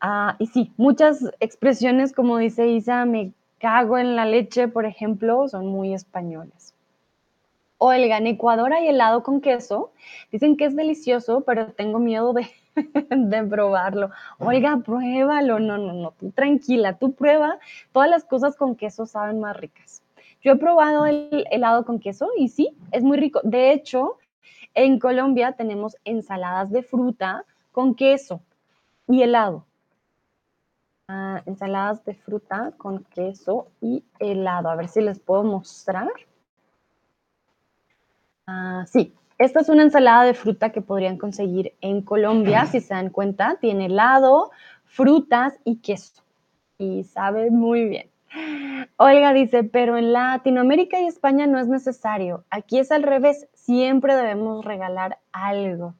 Ah, 0.00 0.36
y 0.38 0.46
sí, 0.46 0.72
muchas 0.76 1.18
expresiones, 1.40 2.12
como 2.12 2.38
dice 2.38 2.68
Isa, 2.68 3.04
me 3.04 3.32
cago 3.58 3.98
en 3.98 4.14
la 4.14 4.24
leche, 4.24 4.68
por 4.68 4.86
ejemplo, 4.86 5.48
son 5.48 5.66
muy 5.66 5.92
españoles. 5.92 6.72
Oiga, 7.78 8.18
en 8.18 8.28
Ecuador 8.28 8.72
hay 8.72 8.86
helado 8.86 9.24
con 9.24 9.40
queso. 9.40 9.90
Dicen 10.30 10.56
que 10.56 10.66
es 10.66 10.76
delicioso, 10.76 11.40
pero 11.40 11.72
tengo 11.72 11.98
miedo 11.98 12.32
de 12.34 12.46
de 13.10 13.44
probarlo. 13.44 14.10
Oiga, 14.38 14.78
pruébalo. 14.84 15.58
No, 15.60 15.78
no, 15.78 15.92
no, 15.92 16.12
tú 16.12 16.30
tranquila, 16.30 16.98
tú 16.98 17.12
prueba. 17.12 17.58
Todas 17.92 18.08
las 18.08 18.24
cosas 18.24 18.56
con 18.56 18.76
queso 18.76 19.06
saben 19.06 19.40
más 19.40 19.56
ricas. 19.56 20.02
Yo 20.42 20.52
he 20.52 20.56
probado 20.56 21.06
el 21.06 21.46
helado 21.50 21.84
con 21.84 22.00
queso 22.00 22.28
y 22.36 22.48
sí, 22.48 22.76
es 22.90 23.02
muy 23.02 23.16
rico. 23.16 23.40
De 23.44 23.72
hecho, 23.72 24.18
en 24.74 24.98
Colombia 24.98 25.52
tenemos 25.52 25.96
ensaladas 26.04 26.70
de 26.70 26.82
fruta 26.82 27.44
con 27.70 27.94
queso 27.94 28.40
y 29.06 29.22
helado. 29.22 29.66
Ah, 31.08 31.42
ensaladas 31.46 32.04
de 32.04 32.14
fruta 32.14 32.72
con 32.76 33.04
queso 33.04 33.68
y 33.80 34.04
helado. 34.18 34.68
A 34.68 34.76
ver 34.76 34.88
si 34.88 35.00
les 35.00 35.20
puedo 35.20 35.44
mostrar. 35.44 36.10
Ah, 38.46 38.84
sí, 38.88 39.14
esta 39.42 39.60
es 39.60 39.68
una 39.68 39.82
ensalada 39.82 40.22
de 40.22 40.34
fruta 40.34 40.70
que 40.70 40.80
podrían 40.80 41.18
conseguir 41.18 41.74
en 41.80 42.02
Colombia, 42.02 42.66
si 42.66 42.80
se 42.80 42.94
dan 42.94 43.10
cuenta. 43.10 43.56
Tiene 43.60 43.86
helado, 43.86 44.52
frutas 44.84 45.58
y 45.64 45.78
queso. 45.78 46.22
Y 46.78 47.02
sabe 47.04 47.50
muy 47.50 47.86
bien. 47.86 48.08
Olga 48.96 49.32
dice, 49.32 49.64
pero 49.64 49.96
en 49.96 50.12
Latinoamérica 50.12 51.00
y 51.00 51.06
España 51.06 51.48
no 51.48 51.58
es 51.58 51.66
necesario. 51.66 52.44
Aquí 52.50 52.78
es 52.78 52.92
al 52.92 53.02
revés. 53.02 53.48
Siempre 53.52 54.14
debemos 54.14 54.64
regalar 54.64 55.18
algo. 55.32 55.94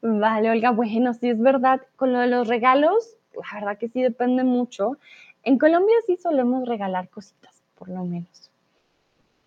Vale, 0.00 0.50
Olga, 0.50 0.70
bueno, 0.70 1.12
sí 1.12 1.28
es 1.28 1.38
verdad. 1.38 1.82
Con 1.96 2.14
lo 2.14 2.20
de 2.20 2.28
los 2.28 2.48
regalos, 2.48 3.18
la 3.34 3.60
verdad 3.60 3.78
que 3.78 3.88
sí 3.88 4.00
depende 4.00 4.42
mucho. 4.42 4.96
En 5.42 5.58
Colombia 5.58 5.94
sí 6.06 6.16
solemos 6.16 6.66
regalar 6.66 7.10
cositas, 7.10 7.62
por 7.76 7.90
lo 7.90 8.04
menos. 8.04 8.50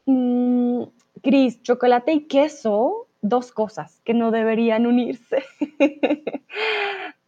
Mm, 0.05 0.83
Cris, 1.23 1.63
chocolate 1.63 2.13
y 2.13 2.27
queso 2.27 3.07
dos 3.21 3.51
cosas 3.51 4.01
que 4.05 4.13
no 4.13 4.31
deberían 4.31 4.85
unirse. 4.85 5.43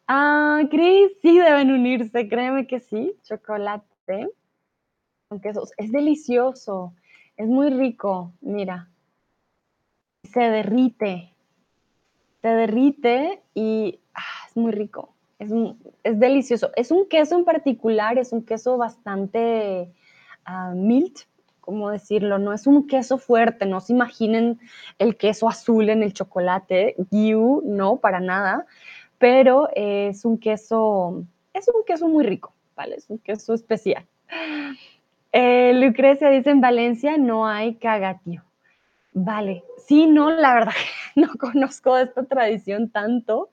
ah, 0.07 0.61
Cris, 0.69 1.11
sí 1.21 1.37
deben 1.39 1.71
unirse, 1.71 2.27
créeme 2.27 2.67
que 2.67 2.79
sí. 2.79 3.15
Chocolate 3.23 4.29
con 5.27 5.39
quesos. 5.39 5.71
Es 5.77 5.91
delicioso, 5.91 6.93
es 7.37 7.47
muy 7.47 7.69
rico, 7.69 8.33
mira. 8.41 8.89
Se 10.23 10.41
derrite, 10.41 11.33
se 12.41 12.47
derrite 12.47 13.41
y 13.53 13.99
ah, 14.13 14.47
es 14.47 14.57
muy 14.57 14.71
rico. 14.71 15.15
Es, 15.39 15.51
es, 16.03 16.19
delicioso. 16.19 16.71
Es 16.75 16.91
un 16.91 17.07
queso 17.07 17.37
en 17.37 17.45
particular, 17.45 18.17
es 18.17 18.31
un 18.31 18.45
queso 18.45 18.77
bastante 18.77 19.91
uh, 20.47 20.75
mild, 20.75 21.15
¿cómo 21.71 21.89
decirlo? 21.89 22.37
No 22.37 22.51
es 22.51 22.67
un 22.67 22.85
queso 22.85 23.17
fuerte, 23.17 23.65
no 23.65 23.79
se 23.79 23.93
imaginen 23.93 24.59
el 24.99 25.15
queso 25.15 25.47
azul 25.47 25.87
en 25.87 26.03
el 26.03 26.11
chocolate, 26.11 26.97
no, 27.63 27.95
para 27.95 28.19
nada, 28.19 28.65
pero 29.17 29.69
es 29.73 30.25
un 30.25 30.37
queso, 30.37 31.23
es 31.53 31.69
un 31.69 31.85
queso 31.85 32.09
muy 32.09 32.25
rico, 32.25 32.53
¿vale? 32.75 32.95
Es 32.95 33.09
un 33.09 33.19
queso 33.19 33.53
especial. 33.53 34.05
Eh, 35.31 35.71
Lucrecia 35.75 36.29
dice, 36.29 36.49
en 36.49 36.59
Valencia 36.59 37.15
no 37.17 37.47
hay 37.47 37.75
cagatío. 37.75 38.43
Vale, 39.13 39.63
sí, 39.87 40.07
no, 40.07 40.29
la 40.29 40.53
verdad 40.53 40.73
no 41.15 41.29
conozco 41.39 41.97
esta 41.97 42.25
tradición 42.25 42.89
tanto, 42.89 43.49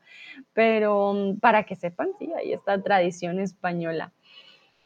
pero 0.54 1.12
mm, 1.12 1.38
para 1.38 1.62
que 1.62 1.76
sepan, 1.76 2.08
sí, 2.18 2.32
hay 2.36 2.52
esta 2.52 2.82
tradición 2.82 3.38
española. 3.38 4.10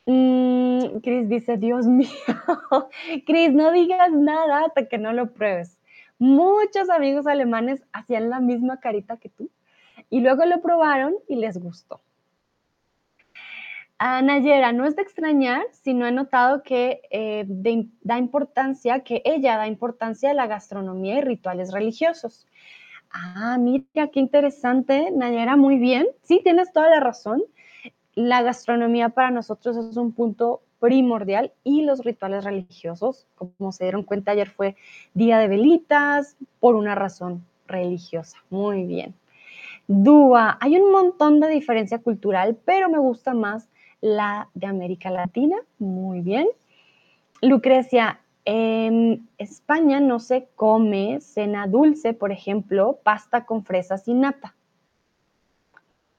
Mm, 0.06 0.98
Cris 1.02 1.28
dice, 1.28 1.56
Dios 1.56 1.86
mío, 1.86 2.08
Cris, 3.26 3.52
no 3.52 3.72
digas 3.72 4.10
nada 4.12 4.64
hasta 4.66 4.88
que 4.88 4.98
no 4.98 5.12
lo 5.12 5.32
pruebes. 5.32 5.78
Muchos 6.18 6.90
amigos 6.90 7.26
alemanes 7.26 7.82
hacían 7.92 8.30
la 8.30 8.40
misma 8.40 8.80
carita 8.80 9.16
que 9.16 9.28
tú 9.28 9.50
y 10.10 10.20
luego 10.20 10.44
lo 10.44 10.60
probaron 10.60 11.14
y 11.28 11.36
les 11.36 11.58
gustó. 11.58 12.00
Nayera, 14.22 14.72
no 14.72 14.84
es 14.84 14.96
de 14.96 15.02
extrañar, 15.02 15.62
sino 15.70 16.06
he 16.06 16.12
notado 16.12 16.62
que 16.62 17.02
eh, 17.10 17.44
da 18.02 18.18
importancia, 18.18 19.00
que 19.00 19.22
ella 19.24 19.56
da 19.56 19.68
importancia 19.68 20.30
a 20.30 20.34
la 20.34 20.48
gastronomía 20.48 21.18
y 21.18 21.20
rituales 21.20 21.72
religiosos. 21.72 22.46
Ah, 23.10 23.58
mira, 23.60 24.08
qué 24.12 24.18
interesante, 24.18 25.10
Nayera, 25.12 25.56
muy 25.56 25.78
bien. 25.78 26.08
Sí, 26.22 26.40
tienes 26.42 26.72
toda 26.72 26.88
la 26.88 26.98
razón. 26.98 27.42
La 28.14 28.42
gastronomía 28.42 29.10
para 29.10 29.30
nosotros 29.30 29.76
es 29.76 29.96
un 29.96 30.12
punto 30.12 30.62
primordial 30.80 31.52
y 31.64 31.82
los 31.82 32.04
rituales 32.04 32.44
religiosos, 32.44 33.26
como 33.36 33.72
se 33.72 33.84
dieron 33.84 34.02
cuenta 34.02 34.32
ayer, 34.32 34.50
fue 34.50 34.76
día 35.14 35.38
de 35.38 35.48
velitas 35.48 36.36
por 36.60 36.74
una 36.74 36.94
razón 36.94 37.44
religiosa. 37.66 38.38
Muy 38.50 38.84
bien. 38.84 39.14
Dúa, 39.86 40.58
hay 40.60 40.76
un 40.76 40.90
montón 40.90 41.40
de 41.40 41.48
diferencia 41.48 41.98
cultural, 41.98 42.58
pero 42.64 42.88
me 42.88 42.98
gusta 42.98 43.32
más 43.32 43.68
la 44.00 44.48
de 44.54 44.66
América 44.66 45.10
Latina. 45.10 45.56
Muy 45.78 46.20
bien. 46.20 46.48
Lucrecia, 47.40 48.20
en 48.44 49.28
España 49.38 50.00
no 50.00 50.18
se 50.18 50.48
come 50.56 51.20
cena 51.20 51.66
dulce, 51.66 52.12
por 52.12 52.32
ejemplo, 52.32 52.98
pasta 53.02 53.46
con 53.46 53.64
fresas 53.64 54.08
y 54.08 54.14
nata. 54.14 54.54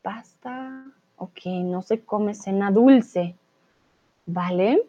Pasta, 0.02 0.86
ok, 1.24 1.46
no 1.64 1.82
se 1.82 2.02
come 2.02 2.34
cena 2.34 2.72
dulce. 2.72 3.36
¿Vale? 4.26 4.84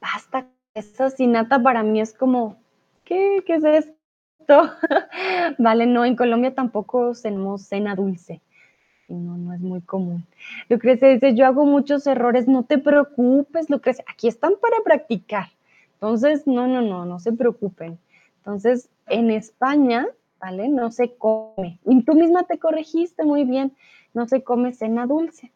Pasta 0.00 0.42
con 0.42 0.52
fresas 0.72 1.20
y 1.20 1.26
nata 1.26 1.62
para 1.62 1.82
mí 1.82 2.00
es 2.00 2.14
como, 2.14 2.56
¿qué, 3.04 3.42
qué 3.46 3.56
es 3.56 3.64
esto? 3.64 4.70
vale, 5.58 5.86
no, 5.86 6.04
en 6.04 6.16
Colombia 6.16 6.54
tampoco 6.54 7.12
tenemos 7.22 7.62
cena 7.62 7.94
dulce 7.94 8.40
no, 9.08 9.36
no 9.36 9.54
es 9.54 9.60
muy 9.60 9.80
común. 9.80 10.26
Lucrecia 10.68 11.08
dice, 11.08 11.34
yo 11.34 11.46
hago 11.46 11.64
muchos 11.64 12.06
errores, 12.06 12.46
no 12.46 12.64
te 12.64 12.78
preocupes, 12.78 13.70
Lucrecia, 13.70 14.04
aquí 14.08 14.28
están 14.28 14.54
para 14.60 14.76
practicar. 14.84 15.48
Entonces, 15.94 16.46
no, 16.46 16.66
no, 16.66 16.82
no, 16.82 17.04
no 17.04 17.18
se 17.18 17.32
preocupen. 17.32 17.98
Entonces, 18.38 18.88
en 19.06 19.30
España, 19.30 20.06
¿vale? 20.40 20.68
No 20.68 20.90
se 20.90 21.14
come. 21.14 21.78
Y 21.84 22.02
tú 22.02 22.14
misma 22.14 22.44
te 22.44 22.58
corregiste 22.58 23.24
muy 23.24 23.44
bien, 23.44 23.72
no 24.14 24.26
se 24.26 24.42
come 24.42 24.72
cena 24.72 25.06
dulce. 25.06 25.52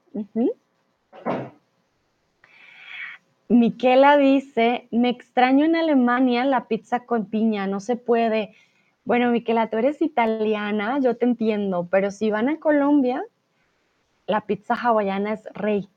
Miquela 3.49 4.17
dice, 4.17 4.89
me 4.91 5.11
extraño 5.11 5.65
en 5.67 5.77
Alemania 5.77 6.45
la 6.45 6.69
pizza 6.69 7.01
con 7.01 7.27
piña, 7.27 7.67
no 7.67 7.81
se 7.81 7.97
puede. 7.97 8.55
Bueno, 9.05 9.31
Miquela, 9.31 9.69
tú 9.69 9.77
eres 9.77 10.01
italiana, 10.01 10.99
yo 11.01 11.17
te 11.17 11.27
entiendo, 11.27 11.87
pero 11.91 12.11
si 12.11 12.31
van 12.31 12.49
a 12.49 12.59
Colombia, 12.59 13.23
la 14.27 14.43
pizza 14.43 14.75
hawaiana 14.75 15.35
es 15.35 15.45
rey. 15.53 15.89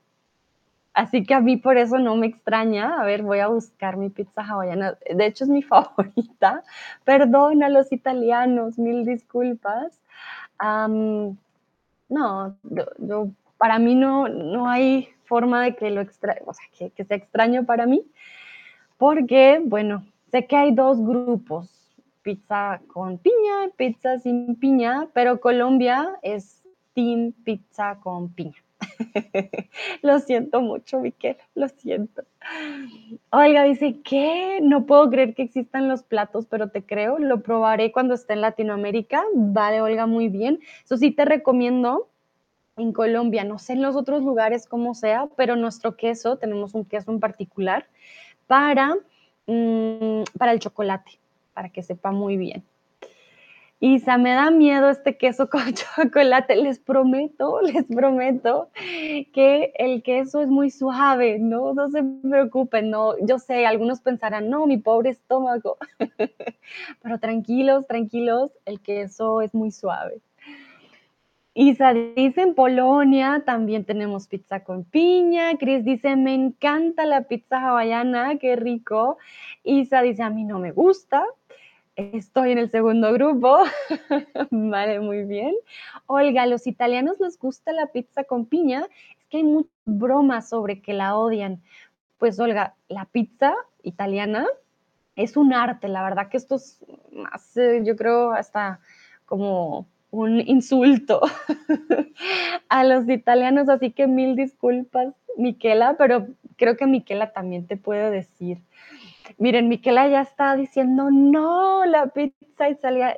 Así 0.92 1.24
que 1.24 1.34
a 1.34 1.40
mí 1.40 1.58
por 1.58 1.76
eso 1.76 1.98
no 1.98 2.16
me 2.16 2.26
extraña. 2.26 2.98
A 2.98 3.04
ver, 3.04 3.22
voy 3.22 3.40
a 3.40 3.48
buscar 3.48 3.98
mi 3.98 4.08
pizza 4.08 4.42
hawaiana. 4.42 4.96
De 5.14 5.26
hecho, 5.26 5.44
es 5.44 5.50
mi 5.50 5.62
favorita. 5.62 6.62
Perdón 7.04 7.62
a 7.62 7.68
los 7.68 7.92
italianos, 7.92 8.78
mil 8.78 9.04
disculpas. 9.04 10.00
No, 12.08 12.56
yo, 12.98 13.28
para 13.58 13.78
mí 13.78 13.94
no, 13.94 14.28
no 14.28 14.68
hay 14.68 15.08
forma 15.24 15.62
de 15.64 15.76
que 15.76 15.90
lo 15.90 16.00
extra, 16.00 16.36
o 16.46 16.52
sea, 16.52 16.66
que, 16.76 16.90
que 16.90 17.04
sea 17.04 17.16
extraño 17.16 17.64
para 17.64 17.86
mí, 17.86 18.04
porque, 18.98 19.60
bueno, 19.64 20.04
sé 20.30 20.46
que 20.46 20.56
hay 20.56 20.74
dos 20.74 21.00
grupos, 21.00 21.70
pizza 22.22 22.80
con 22.88 23.18
piña, 23.18 23.70
pizza 23.76 24.18
sin 24.18 24.56
piña, 24.56 25.08
pero 25.12 25.40
Colombia 25.40 26.16
es 26.22 26.62
team 26.94 27.32
pizza 27.44 27.98
con 28.00 28.32
piña. 28.32 28.65
lo 30.02 30.18
siento 30.20 30.60
mucho, 30.60 31.00
Miquel, 31.00 31.36
lo 31.54 31.68
siento. 31.68 32.22
Oiga, 33.30 33.64
dice, 33.64 34.00
¿qué? 34.04 34.60
No 34.62 34.86
puedo 34.86 35.10
creer 35.10 35.34
que 35.34 35.42
existan 35.42 35.88
los 35.88 36.02
platos, 36.02 36.46
pero 36.46 36.70
te 36.70 36.84
creo, 36.84 37.18
lo 37.18 37.42
probaré 37.42 37.92
cuando 37.92 38.14
esté 38.14 38.34
en 38.34 38.40
Latinoamérica. 38.40 39.22
Vale, 39.34 39.80
Olga, 39.80 40.06
muy 40.06 40.28
bien. 40.28 40.60
Eso 40.84 40.96
sí 40.96 41.10
te 41.10 41.24
recomiendo 41.24 42.08
en 42.76 42.92
Colombia, 42.92 43.44
no 43.44 43.58
sé 43.58 43.72
en 43.72 43.82
los 43.82 43.96
otros 43.96 44.22
lugares 44.22 44.66
cómo 44.66 44.94
sea, 44.94 45.28
pero 45.36 45.56
nuestro 45.56 45.96
queso, 45.96 46.36
tenemos 46.36 46.74
un 46.74 46.84
queso 46.84 47.10
en 47.10 47.20
particular 47.20 47.86
para, 48.46 48.96
mm, 49.46 50.24
para 50.38 50.52
el 50.52 50.58
chocolate, 50.58 51.12
para 51.54 51.70
que 51.70 51.82
sepa 51.82 52.12
muy 52.12 52.36
bien. 52.36 52.62
Isa, 53.78 54.16
me 54.16 54.32
da 54.32 54.50
miedo 54.50 54.88
este 54.88 55.18
queso 55.18 55.48
con 55.50 55.74
chocolate. 55.74 56.56
Les 56.56 56.78
prometo, 56.78 57.60
les 57.60 57.84
prometo 57.84 58.70
que 59.32 59.72
el 59.76 60.02
queso 60.02 60.40
es 60.40 60.48
muy 60.48 60.70
suave, 60.70 61.38
no, 61.38 61.74
no 61.74 61.90
se 61.90 62.02
preocupen, 62.02 62.90
no. 62.90 63.14
Yo 63.26 63.38
sé, 63.38 63.66
algunos 63.66 64.00
pensarán, 64.00 64.48
no, 64.48 64.66
mi 64.66 64.78
pobre 64.78 65.10
estómago. 65.10 65.76
Pero 67.02 67.20
tranquilos, 67.20 67.86
tranquilos, 67.86 68.50
el 68.64 68.80
queso 68.80 69.42
es 69.42 69.54
muy 69.54 69.70
suave. 69.70 70.20
Isa 71.58 71.94
dice, 71.94 72.42
en 72.42 72.54
Polonia 72.54 73.42
también 73.46 73.84
tenemos 73.84 74.26
pizza 74.26 74.62
con 74.62 74.84
piña. 74.84 75.56
Chris 75.58 75.84
dice, 75.84 76.14
me 76.14 76.34
encanta 76.34 77.06
la 77.06 77.22
pizza 77.22 77.58
hawaiana, 77.58 78.36
qué 78.38 78.56
rico. 78.56 79.16
Isa 79.64 80.02
dice, 80.02 80.22
a 80.22 80.28
mí 80.28 80.44
no 80.44 80.58
me 80.58 80.72
gusta. 80.72 81.24
Estoy 81.96 82.52
en 82.52 82.58
el 82.58 82.70
segundo 82.70 83.10
grupo. 83.14 83.58
vale, 84.50 85.00
muy 85.00 85.24
bien. 85.24 85.54
Olga, 86.06 86.42
¿a 86.42 86.46
los 86.46 86.66
italianos 86.66 87.18
les 87.20 87.38
gusta 87.38 87.72
la 87.72 87.86
pizza 87.86 88.24
con 88.24 88.44
piña? 88.44 88.86
Es 89.18 89.24
que 89.30 89.38
hay 89.38 89.44
muchas 89.44 89.72
bromas 89.86 90.50
sobre 90.50 90.82
que 90.82 90.92
la 90.92 91.16
odian. 91.16 91.62
Pues 92.18 92.38
Olga, 92.38 92.74
la 92.88 93.06
pizza 93.06 93.54
italiana 93.82 94.46
es 95.16 95.38
un 95.38 95.54
arte, 95.54 95.88
la 95.88 96.02
verdad 96.02 96.28
que 96.28 96.36
esto 96.36 96.56
es 96.56 96.84
más, 97.12 97.56
eh, 97.56 97.80
yo 97.82 97.96
creo, 97.96 98.32
hasta 98.32 98.80
como 99.24 99.86
un 100.10 100.40
insulto 100.40 101.22
a 102.68 102.84
los 102.84 103.08
italianos, 103.08 103.70
así 103.70 103.90
que 103.90 104.06
mil 104.06 104.36
disculpas, 104.36 105.14
Miquela, 105.38 105.96
pero 105.96 106.26
creo 106.56 106.76
que 106.76 106.86
Miquela 106.86 107.32
también 107.32 107.66
te 107.66 107.78
puede 107.78 108.10
decir 108.10 108.58
Miren, 109.38 109.68
Miquela 109.68 110.08
ya 110.08 110.22
está 110.22 110.56
diciendo, 110.56 111.10
no, 111.10 111.84
la 111.84 112.08
pizza 112.08 112.68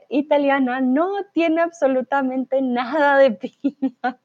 italiana 0.09 0.81
no 0.81 1.11
tiene 1.33 1.61
absolutamente 1.61 2.61
nada 2.63 3.19
de 3.19 3.33
piña. 3.33 4.19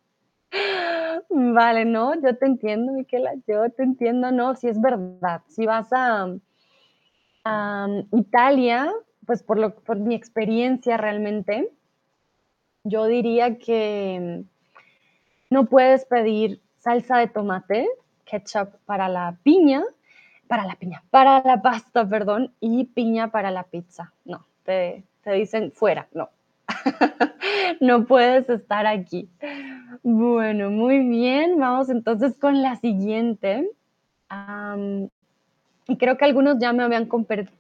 Vale, 1.30 1.86
no, 1.86 2.14
yo 2.22 2.38
te 2.38 2.46
entiendo, 2.46 2.94
Miquela, 2.94 3.34
yo 3.48 3.70
te 3.72 3.84
entiendo, 3.84 4.32
no, 4.32 4.56
si 4.56 4.68
es 4.68 4.80
verdad. 4.80 5.42
Si 5.48 5.66
vas 5.66 5.90
a, 5.92 6.28
Italia, 8.12 8.90
pues 9.26 9.44
por, 9.44 9.60
lo, 9.60 9.76
por 9.76 9.98
mi 10.00 10.16
experiencia 10.16 10.96
realmente, 10.96 11.70
yo 12.86 13.06
diría 13.06 13.58
que 13.58 14.46
no 15.50 15.66
puedes 15.66 16.06
pedir 16.06 16.62
salsa 16.80 17.18
de 17.18 17.28
tomate, 17.28 17.88
ketchup 18.26 18.76
para 18.86 19.10
la 19.10 19.38
piña, 19.44 19.84
para 20.48 20.66
la 20.66 20.76
piña, 20.76 21.04
para 21.10 21.42
la 21.44 21.62
pasta, 21.62 22.08
perdón, 22.08 22.54
y 22.60 22.86
piña 22.86 23.32
para 23.32 23.52
la 23.52 23.64
pizza. 23.64 24.12
No, 24.26 24.46
te, 24.64 25.04
dicen 25.26 25.72
fuera, 25.72 26.08
no. 26.14 26.30
no 27.80 28.06
puedes 28.06 28.50
estar 28.50 28.86
aquí. 28.86 29.30
Bueno, 30.04 30.70
muy 30.70 31.00
bien, 31.00 31.60
vamos 31.60 31.90
entonces 31.90 32.38
con 32.38 32.62
la 32.62 32.76
siguiente. 32.76 33.70
y 35.88 35.98
creo 35.98 36.18
que 36.18 36.26
algunos 36.26 36.60
ya 36.60 36.74
me 36.74 36.84
habían 36.84 37.08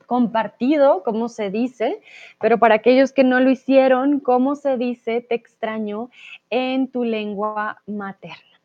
compartido 0.05 1.03
cómo 1.03 1.29
se 1.29 1.49
dice, 1.49 2.01
pero 2.39 2.57
para 2.59 2.75
aquellos 2.75 3.11
que 3.11 3.23
no 3.23 3.39
lo 3.39 3.49
hicieron, 3.49 4.19
¿cómo 4.19 4.55
se 4.55 4.77
dice 4.77 5.21
te 5.21 5.35
extraño 5.35 6.09
en 6.49 6.87
tu 6.87 7.03
lengua 7.03 7.81
materna? 7.85 8.59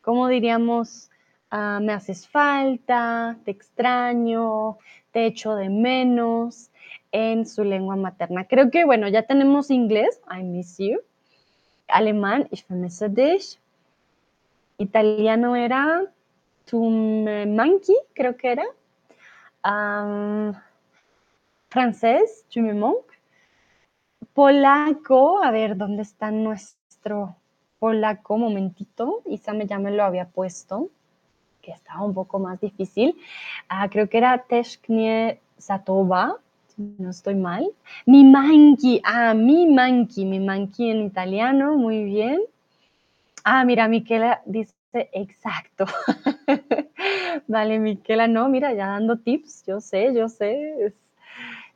¿Cómo 0.00 0.26
diríamos 0.26 1.11
Ah, 1.54 1.80
me 1.82 1.92
haces 1.92 2.26
falta, 2.26 3.36
te 3.44 3.50
extraño, 3.50 4.78
te 5.10 5.26
echo 5.26 5.54
de 5.54 5.68
menos 5.68 6.70
en 7.12 7.44
su 7.46 7.62
lengua 7.62 7.94
materna. 7.94 8.46
Creo 8.46 8.70
que, 8.70 8.86
bueno, 8.86 9.06
ya 9.08 9.24
tenemos 9.24 9.70
inglés, 9.70 10.18
I 10.34 10.42
miss 10.44 10.78
you, 10.78 11.00
alemán, 11.88 12.48
ich 12.50 12.66
vermisse 12.66 13.10
dich, 13.10 13.58
italiano 14.78 15.54
era 15.54 16.10
Monkey, 16.72 17.96
creo 18.14 18.34
que 18.38 18.52
era. 18.52 18.64
francés, 21.68 22.46
tu 22.48 22.60
me 22.60 22.72
manques. 22.72 23.20
Polaco, 24.32 25.42
a 25.42 25.50
ver, 25.50 25.76
¿dónde 25.76 26.00
está 26.00 26.30
nuestro 26.30 27.36
polaco? 27.78 28.38
Momentito, 28.38 29.20
Isa 29.26 29.52
ya 29.64 29.78
me 29.78 29.90
lo 29.90 30.04
había 30.04 30.30
puesto, 30.30 30.88
que 31.62 31.70
estaba 31.72 32.04
un 32.04 32.12
poco 32.12 32.38
más 32.38 32.60
difícil. 32.60 33.16
Ah, 33.68 33.88
creo 33.88 34.08
que 34.08 34.18
era 34.18 34.38
Teshknie 34.38 35.38
Satova, 35.58 36.36
no 36.76 37.10
estoy 37.10 37.34
mal. 37.34 37.70
Mi 38.06 38.24
manki, 38.24 39.00
ah, 39.04 39.34
mi 39.34 39.66
manki, 39.66 40.24
mi 40.24 40.40
manki 40.40 40.90
en 40.90 41.02
italiano, 41.02 41.76
muy 41.76 42.04
bien. 42.04 42.40
Ah, 43.44 43.64
mira, 43.64 43.88
Miquela 43.88 44.42
dice 44.44 44.74
exacto. 44.92 45.86
vale, 47.48 47.78
Miquela, 47.78 48.28
no, 48.28 48.48
mira, 48.48 48.72
ya 48.72 48.86
dando 48.86 49.18
tips, 49.18 49.64
yo 49.66 49.80
sé, 49.80 50.14
yo 50.14 50.28
sé, 50.28 50.86
es, 50.86 50.94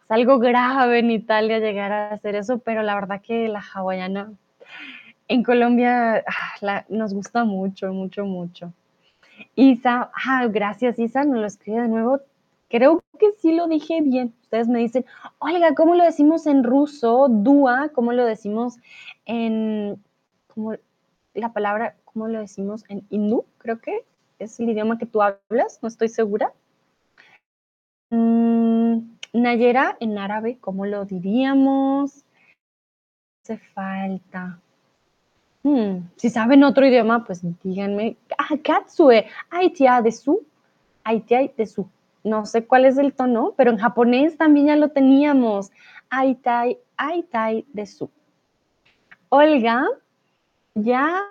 algo 0.08 0.38
grave 0.38 1.00
en 1.00 1.10
Italia 1.10 1.58
llegar 1.58 1.92
a 1.92 2.10
hacer 2.10 2.36
eso, 2.36 2.58
pero 2.58 2.82
la 2.82 2.94
verdad 2.94 3.20
que 3.20 3.48
la 3.48 3.60
hawaiana 3.60 4.32
en 5.28 5.42
Colombia 5.42 6.24
ah, 6.62 6.84
nos 6.88 7.12
gusta 7.12 7.44
mucho, 7.44 7.92
mucho, 7.92 8.24
mucho. 8.24 8.72
Isa, 9.56 10.10
ah, 10.14 10.46
gracias 10.48 10.98
Isa, 10.98 11.24
nos 11.24 11.38
lo 11.38 11.46
escribe 11.46 11.80
de 11.80 11.88
nuevo. 11.88 12.20
Creo 12.68 13.02
que 13.18 13.32
sí 13.40 13.54
lo 13.54 13.68
dije 13.68 14.02
bien. 14.02 14.34
Ustedes 14.42 14.68
me 14.68 14.80
dicen, 14.80 15.06
oiga, 15.38 15.74
¿cómo 15.74 15.94
lo 15.94 16.04
decimos 16.04 16.46
en 16.46 16.62
ruso? 16.62 17.28
Dua, 17.30 17.88
¿cómo 17.94 18.12
lo 18.12 18.26
decimos 18.26 18.76
en, 19.24 20.02
la 21.32 21.52
palabra, 21.52 21.96
¿cómo 22.04 22.28
lo 22.28 22.40
decimos 22.40 22.84
en 22.88 23.06
hindú? 23.08 23.46
Creo 23.58 23.80
que 23.80 24.04
es 24.38 24.60
el 24.60 24.68
idioma 24.68 24.98
que 24.98 25.06
tú 25.06 25.22
hablas, 25.22 25.78
no 25.82 25.88
estoy 25.88 26.08
segura. 26.08 26.52
Mm, 28.10 29.16
Nayera 29.32 29.96
en 30.00 30.18
árabe, 30.18 30.58
¿cómo 30.60 30.84
lo 30.84 31.06
diríamos? 31.06 32.24
Hace 33.42 33.56
falta. 33.58 34.60
Hmm, 35.66 36.08
si 36.14 36.30
saben 36.30 36.62
otro 36.62 36.86
idioma, 36.86 37.24
pues 37.24 37.40
díganme. 37.64 38.16
Ah, 38.38 38.54
Katsue, 38.62 39.26
Aitia 39.50 40.00
de 40.00 40.12
su. 40.12 40.46
Aitia 41.02 41.50
de 41.56 41.66
su 41.66 41.88
no 42.26 42.44
sé 42.44 42.66
cuál 42.66 42.84
es 42.84 42.98
el 42.98 43.14
tono, 43.14 43.54
pero 43.56 43.70
en 43.70 43.78
japonés 43.78 44.36
también 44.36 44.66
ya 44.66 44.76
lo 44.76 44.88
teníamos. 44.88 45.70
Aitai, 46.10 46.76
aitai 46.96 47.64
de 47.72 47.86
su. 47.86 48.10
Olga, 49.28 49.86
ya 50.74 51.22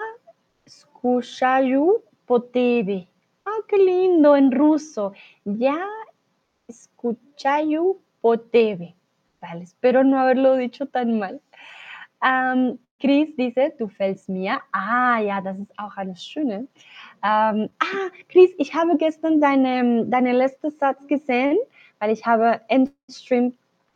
escuchayu 0.66 2.02
potebe. 2.26 3.08
Ah, 3.46 3.62
qué 3.68 3.78
lindo 3.78 4.38
en 4.38 4.54
ruso. 4.54 5.12
Ya 5.44 5.86
escuchayu 6.70 8.00
potebe. 8.22 8.96
Vale, 9.42 9.66
espero 9.66 10.06
no 10.06 10.18
haberlo 10.18 10.56
dicho 10.56 10.86
tan 10.86 11.20
mal. 11.20 11.42
Chris 13.00 13.36
dice, 13.36 13.74
du 13.78 13.88
fällst 13.88 14.30
mir. 14.30 14.60
Ah, 14.72 15.20
ja, 15.20 15.41
das 15.41 15.58
ist 15.58 15.78
auch 15.78 15.98
eine 15.98 16.16
schöne. 16.16 16.68
Ähm, 17.24 17.70
ah, 17.80 18.10
Chris, 18.30 18.52
ich 18.58 18.74
habe 18.74 18.98
gestern 18.98 19.41
deine, 19.41 20.06
deine 20.06 20.32
letzte 20.34 20.72
Satz 20.72 21.06
gesehen, 21.08 21.58
weil 22.00 22.12
ich 22.12 22.26
habe 22.26 22.62
Endstream 22.68 23.54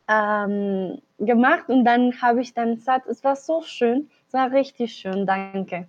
ähm, 0.08 0.98
gemacht 1.18 1.68
und 1.68 1.84
dann 1.84 2.20
habe 2.20 2.40
ich 2.40 2.52
deinen 2.54 2.76
Satz, 2.78 3.06
es 3.06 3.22
war 3.24 3.36
so 3.36 3.62
schön, 3.62 4.10
es 4.26 4.34
war 4.34 4.50
richtig 4.52 4.92
schön, 4.94 5.26
danke. 5.26 5.86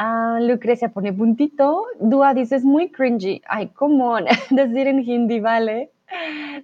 Uh, 0.00 0.38
Lucrecia 0.38 0.86
pone 0.88 1.12
puntito. 1.12 1.84
Dua 2.00 2.32
dices 2.32 2.62
muy 2.62 2.88
cringy. 2.88 3.42
Ay, 3.48 3.66
come 3.74 4.00
on. 4.00 4.26
Decir 4.50 4.86
en 4.86 5.00
hindi, 5.00 5.40
¿vale? 5.40 5.90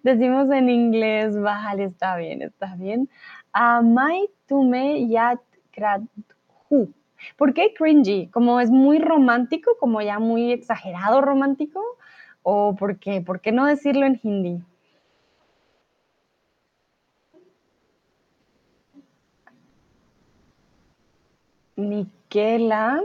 Decimos 0.04 0.48
en 0.52 0.68
inglés, 0.68 1.36
vale, 1.36 1.84
está 1.84 2.16
bien, 2.16 2.42
está 2.42 2.76
bien. 2.76 3.08
Amai 3.54 4.28
tume 4.48 5.06
yat 5.08 5.40
gradhu. 5.72 6.92
¿Por 7.36 7.54
qué 7.54 7.72
cringy? 7.72 8.28
¿Como 8.28 8.60
es 8.60 8.70
muy 8.70 8.98
romántico, 8.98 9.76
como 9.78 10.00
ya 10.02 10.18
muy 10.18 10.52
exagerado 10.52 11.20
romántico? 11.20 11.80
¿O 12.42 12.74
por 12.76 12.98
qué? 12.98 13.20
¿Por 13.20 13.40
qué 13.40 13.52
no 13.52 13.64
decirlo 13.66 14.06
en 14.06 14.20
hindi? 14.22 14.62
Miquela, 21.76 23.02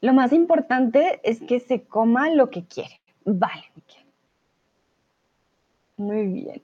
lo 0.00 0.12
más 0.12 0.32
importante 0.32 1.20
es 1.24 1.40
que 1.40 1.60
se 1.60 1.82
coma 1.84 2.30
lo 2.30 2.50
que 2.50 2.64
quiere. 2.66 3.00
Vale, 3.24 3.64
Miquela. 3.74 4.06
Muy 5.96 6.26
bien. 6.26 6.62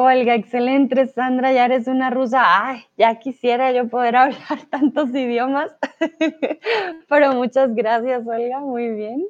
Olga, 0.00 0.36
excelente, 0.36 1.08
Sandra, 1.08 1.50
ya 1.50 1.64
eres 1.64 1.88
una 1.88 2.08
rusa. 2.08 2.40
Ay, 2.44 2.84
ya 2.96 3.16
quisiera 3.18 3.72
yo 3.72 3.88
poder 3.88 4.14
hablar 4.16 4.62
tantos 4.70 5.10
idiomas. 5.10 5.74
Pero 7.08 7.32
muchas 7.32 7.74
gracias, 7.74 8.24
Olga, 8.24 8.60
muy 8.60 8.90
bien. 8.90 9.26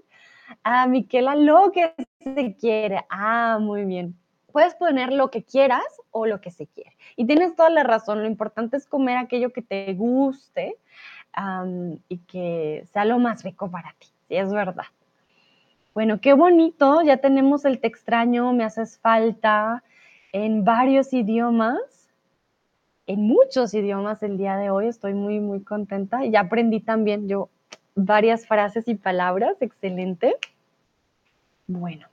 Ah, 0.63 0.87
Miquela, 0.87 1.37
lo 1.37 1.73
que 1.73 1.95
se 2.21 2.55
quiere. 2.55 3.01
Ah, 3.09 3.57
muy 3.59 3.87
bien. 3.87 4.15
Puedes 4.53 4.75
poner 4.75 5.11
lo 5.11 5.31
que 5.31 5.43
quieras 5.43 5.87
o 6.11 6.27
lo 6.27 6.43
que 6.43 6.51
se 6.51 6.67
quiere. 6.67 6.95
Y 7.17 7.25
tienes 7.25 7.57
toda 7.57 7.71
la 7.71 7.83
razón, 7.83 8.21
lo 8.21 8.29
importante 8.29 8.77
es 8.77 8.87
comer 8.87 9.17
aquello 9.17 9.55
que 9.55 9.63
te 9.63 9.95
guste 9.95 10.77
y 12.11 12.19
que 12.27 12.85
sea 12.93 13.07
lo 13.07 13.19
más 13.19 13.43
rico 13.43 13.71
para 13.71 13.95
ti, 13.99 14.09
sí, 14.29 14.37
es 14.37 14.53
verdad. 14.53 14.85
Bueno, 15.95 16.21
qué 16.21 16.35
bonito, 16.35 17.01
ya 17.01 17.17
tenemos 17.17 17.65
el 17.65 17.81
te 17.81 17.87
extraño, 17.87 18.53
me 18.53 18.65
haces 18.65 18.99
falta, 18.99 19.83
en 20.33 20.65
varios 20.65 21.13
idiomas, 21.13 22.11
en 23.07 23.23
muchos 23.23 23.73
idiomas 23.75 24.23
el 24.23 24.37
día 24.37 24.57
de 24.57 24.71
hoy. 24.71 24.89
Estoy 24.89 25.15
muy, 25.15 25.41
muy 25.41 25.63
contenta. 25.63 26.25
Ya 26.27 26.41
aprendí 26.41 26.81
también 26.81 27.29
yo 27.29 27.49
varias 27.95 28.47
frases 28.47 28.87
y 28.89 28.95
palabras. 28.95 29.57
Excelente. 29.61 30.37
Bueno, 31.67 32.07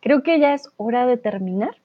creo 0.00 0.22
que 0.22 0.38
ya 0.38 0.54
es 0.54 0.70
hora 0.76 1.06
de 1.06 1.16
terminar. 1.16 1.76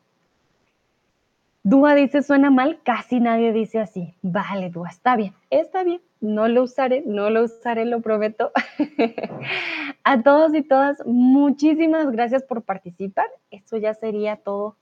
Dúa 1.64 1.94
dice, 1.94 2.24
suena 2.24 2.50
mal, 2.50 2.80
casi 2.84 3.20
nadie 3.20 3.52
dice 3.52 3.80
así. 3.80 4.14
Vale, 4.22 4.70
Dúa, 4.70 4.90
está 4.90 5.16
bien, 5.16 5.34
está 5.50 5.84
bien. 5.84 6.02
No 6.22 6.48
lo 6.48 6.64
usaré, 6.64 7.04
no 7.06 7.30
lo 7.30 7.44
usaré, 7.44 7.86
lo 7.86 8.02
prometo. 8.02 8.52
A 10.04 10.22
todos 10.24 10.54
y 10.56 10.62
todas, 10.64 11.06
muchísimas 11.06 12.10
gracias 12.12 12.44
por 12.44 12.64
participar. 12.64 13.28
Esto 13.52 13.78
ya 13.78 13.94
sería 13.94 14.38
todo 14.38 14.76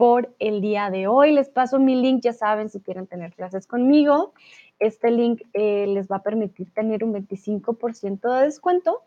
por 0.00 0.34
el 0.38 0.62
día 0.62 0.88
de 0.88 1.08
hoy. 1.08 1.30
Les 1.30 1.50
paso 1.50 1.78
mi 1.78 1.94
link, 1.94 2.22
ya 2.22 2.32
saben, 2.32 2.70
si 2.70 2.80
quieren 2.80 3.06
tener 3.06 3.34
clases 3.34 3.66
conmigo. 3.66 4.32
Este 4.78 5.10
link 5.10 5.42
eh, 5.52 5.86
les 5.88 6.08
va 6.08 6.16
a 6.16 6.22
permitir 6.22 6.72
tener 6.72 7.04
un 7.04 7.12
25% 7.12 8.34
de 8.34 8.44
descuento 8.46 9.02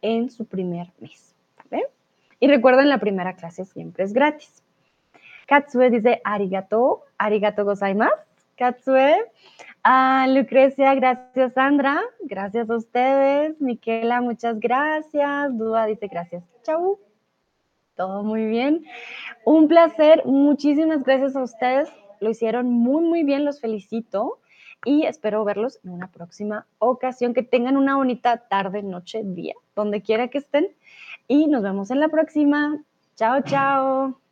en 0.00 0.30
su 0.30 0.46
primer 0.46 0.90
mes. 1.00 1.34
Y 2.40 2.46
recuerden, 2.46 2.88
la 2.88 2.98
primera 2.98 3.34
clase 3.34 3.66
siempre 3.66 4.04
es 4.04 4.14
gratis. 4.14 4.62
Katsue 5.46 5.90
dice 5.90 6.22
arigato, 6.24 7.02
arigato 7.18 7.66
gozaimasu. 7.66 8.14
Katsue. 8.56 9.16
Ah, 9.82 10.26
Lucrecia, 10.28 10.94
gracias 10.94 11.52
Sandra, 11.52 12.00
gracias 12.20 12.70
a 12.70 12.76
ustedes. 12.76 13.60
Miquela, 13.60 14.22
muchas 14.22 14.58
gracias. 14.58 15.58
Duda 15.58 15.84
dice 15.84 16.06
gracias. 16.06 16.42
Chau. 16.62 16.98
Todo 17.98 18.22
muy 18.22 18.46
bien. 18.46 18.84
Un 19.44 19.66
placer. 19.66 20.22
Muchísimas 20.24 21.02
gracias 21.02 21.34
a 21.34 21.42
ustedes. 21.42 21.88
Lo 22.20 22.30
hicieron 22.30 22.70
muy, 22.70 23.02
muy 23.02 23.24
bien. 23.24 23.44
Los 23.44 23.60
felicito 23.60 24.38
y 24.84 25.02
espero 25.02 25.44
verlos 25.44 25.80
en 25.82 25.90
una 25.90 26.06
próxima 26.06 26.64
ocasión. 26.78 27.34
Que 27.34 27.42
tengan 27.42 27.76
una 27.76 27.96
bonita 27.96 28.36
tarde, 28.48 28.84
noche, 28.84 29.22
día, 29.24 29.54
donde 29.74 30.00
quiera 30.00 30.28
que 30.28 30.38
estén. 30.38 30.68
Y 31.26 31.48
nos 31.48 31.64
vemos 31.64 31.90
en 31.90 31.98
la 31.98 32.08
próxima. 32.08 32.80
Chao, 33.16 33.40
chao. 33.42 34.27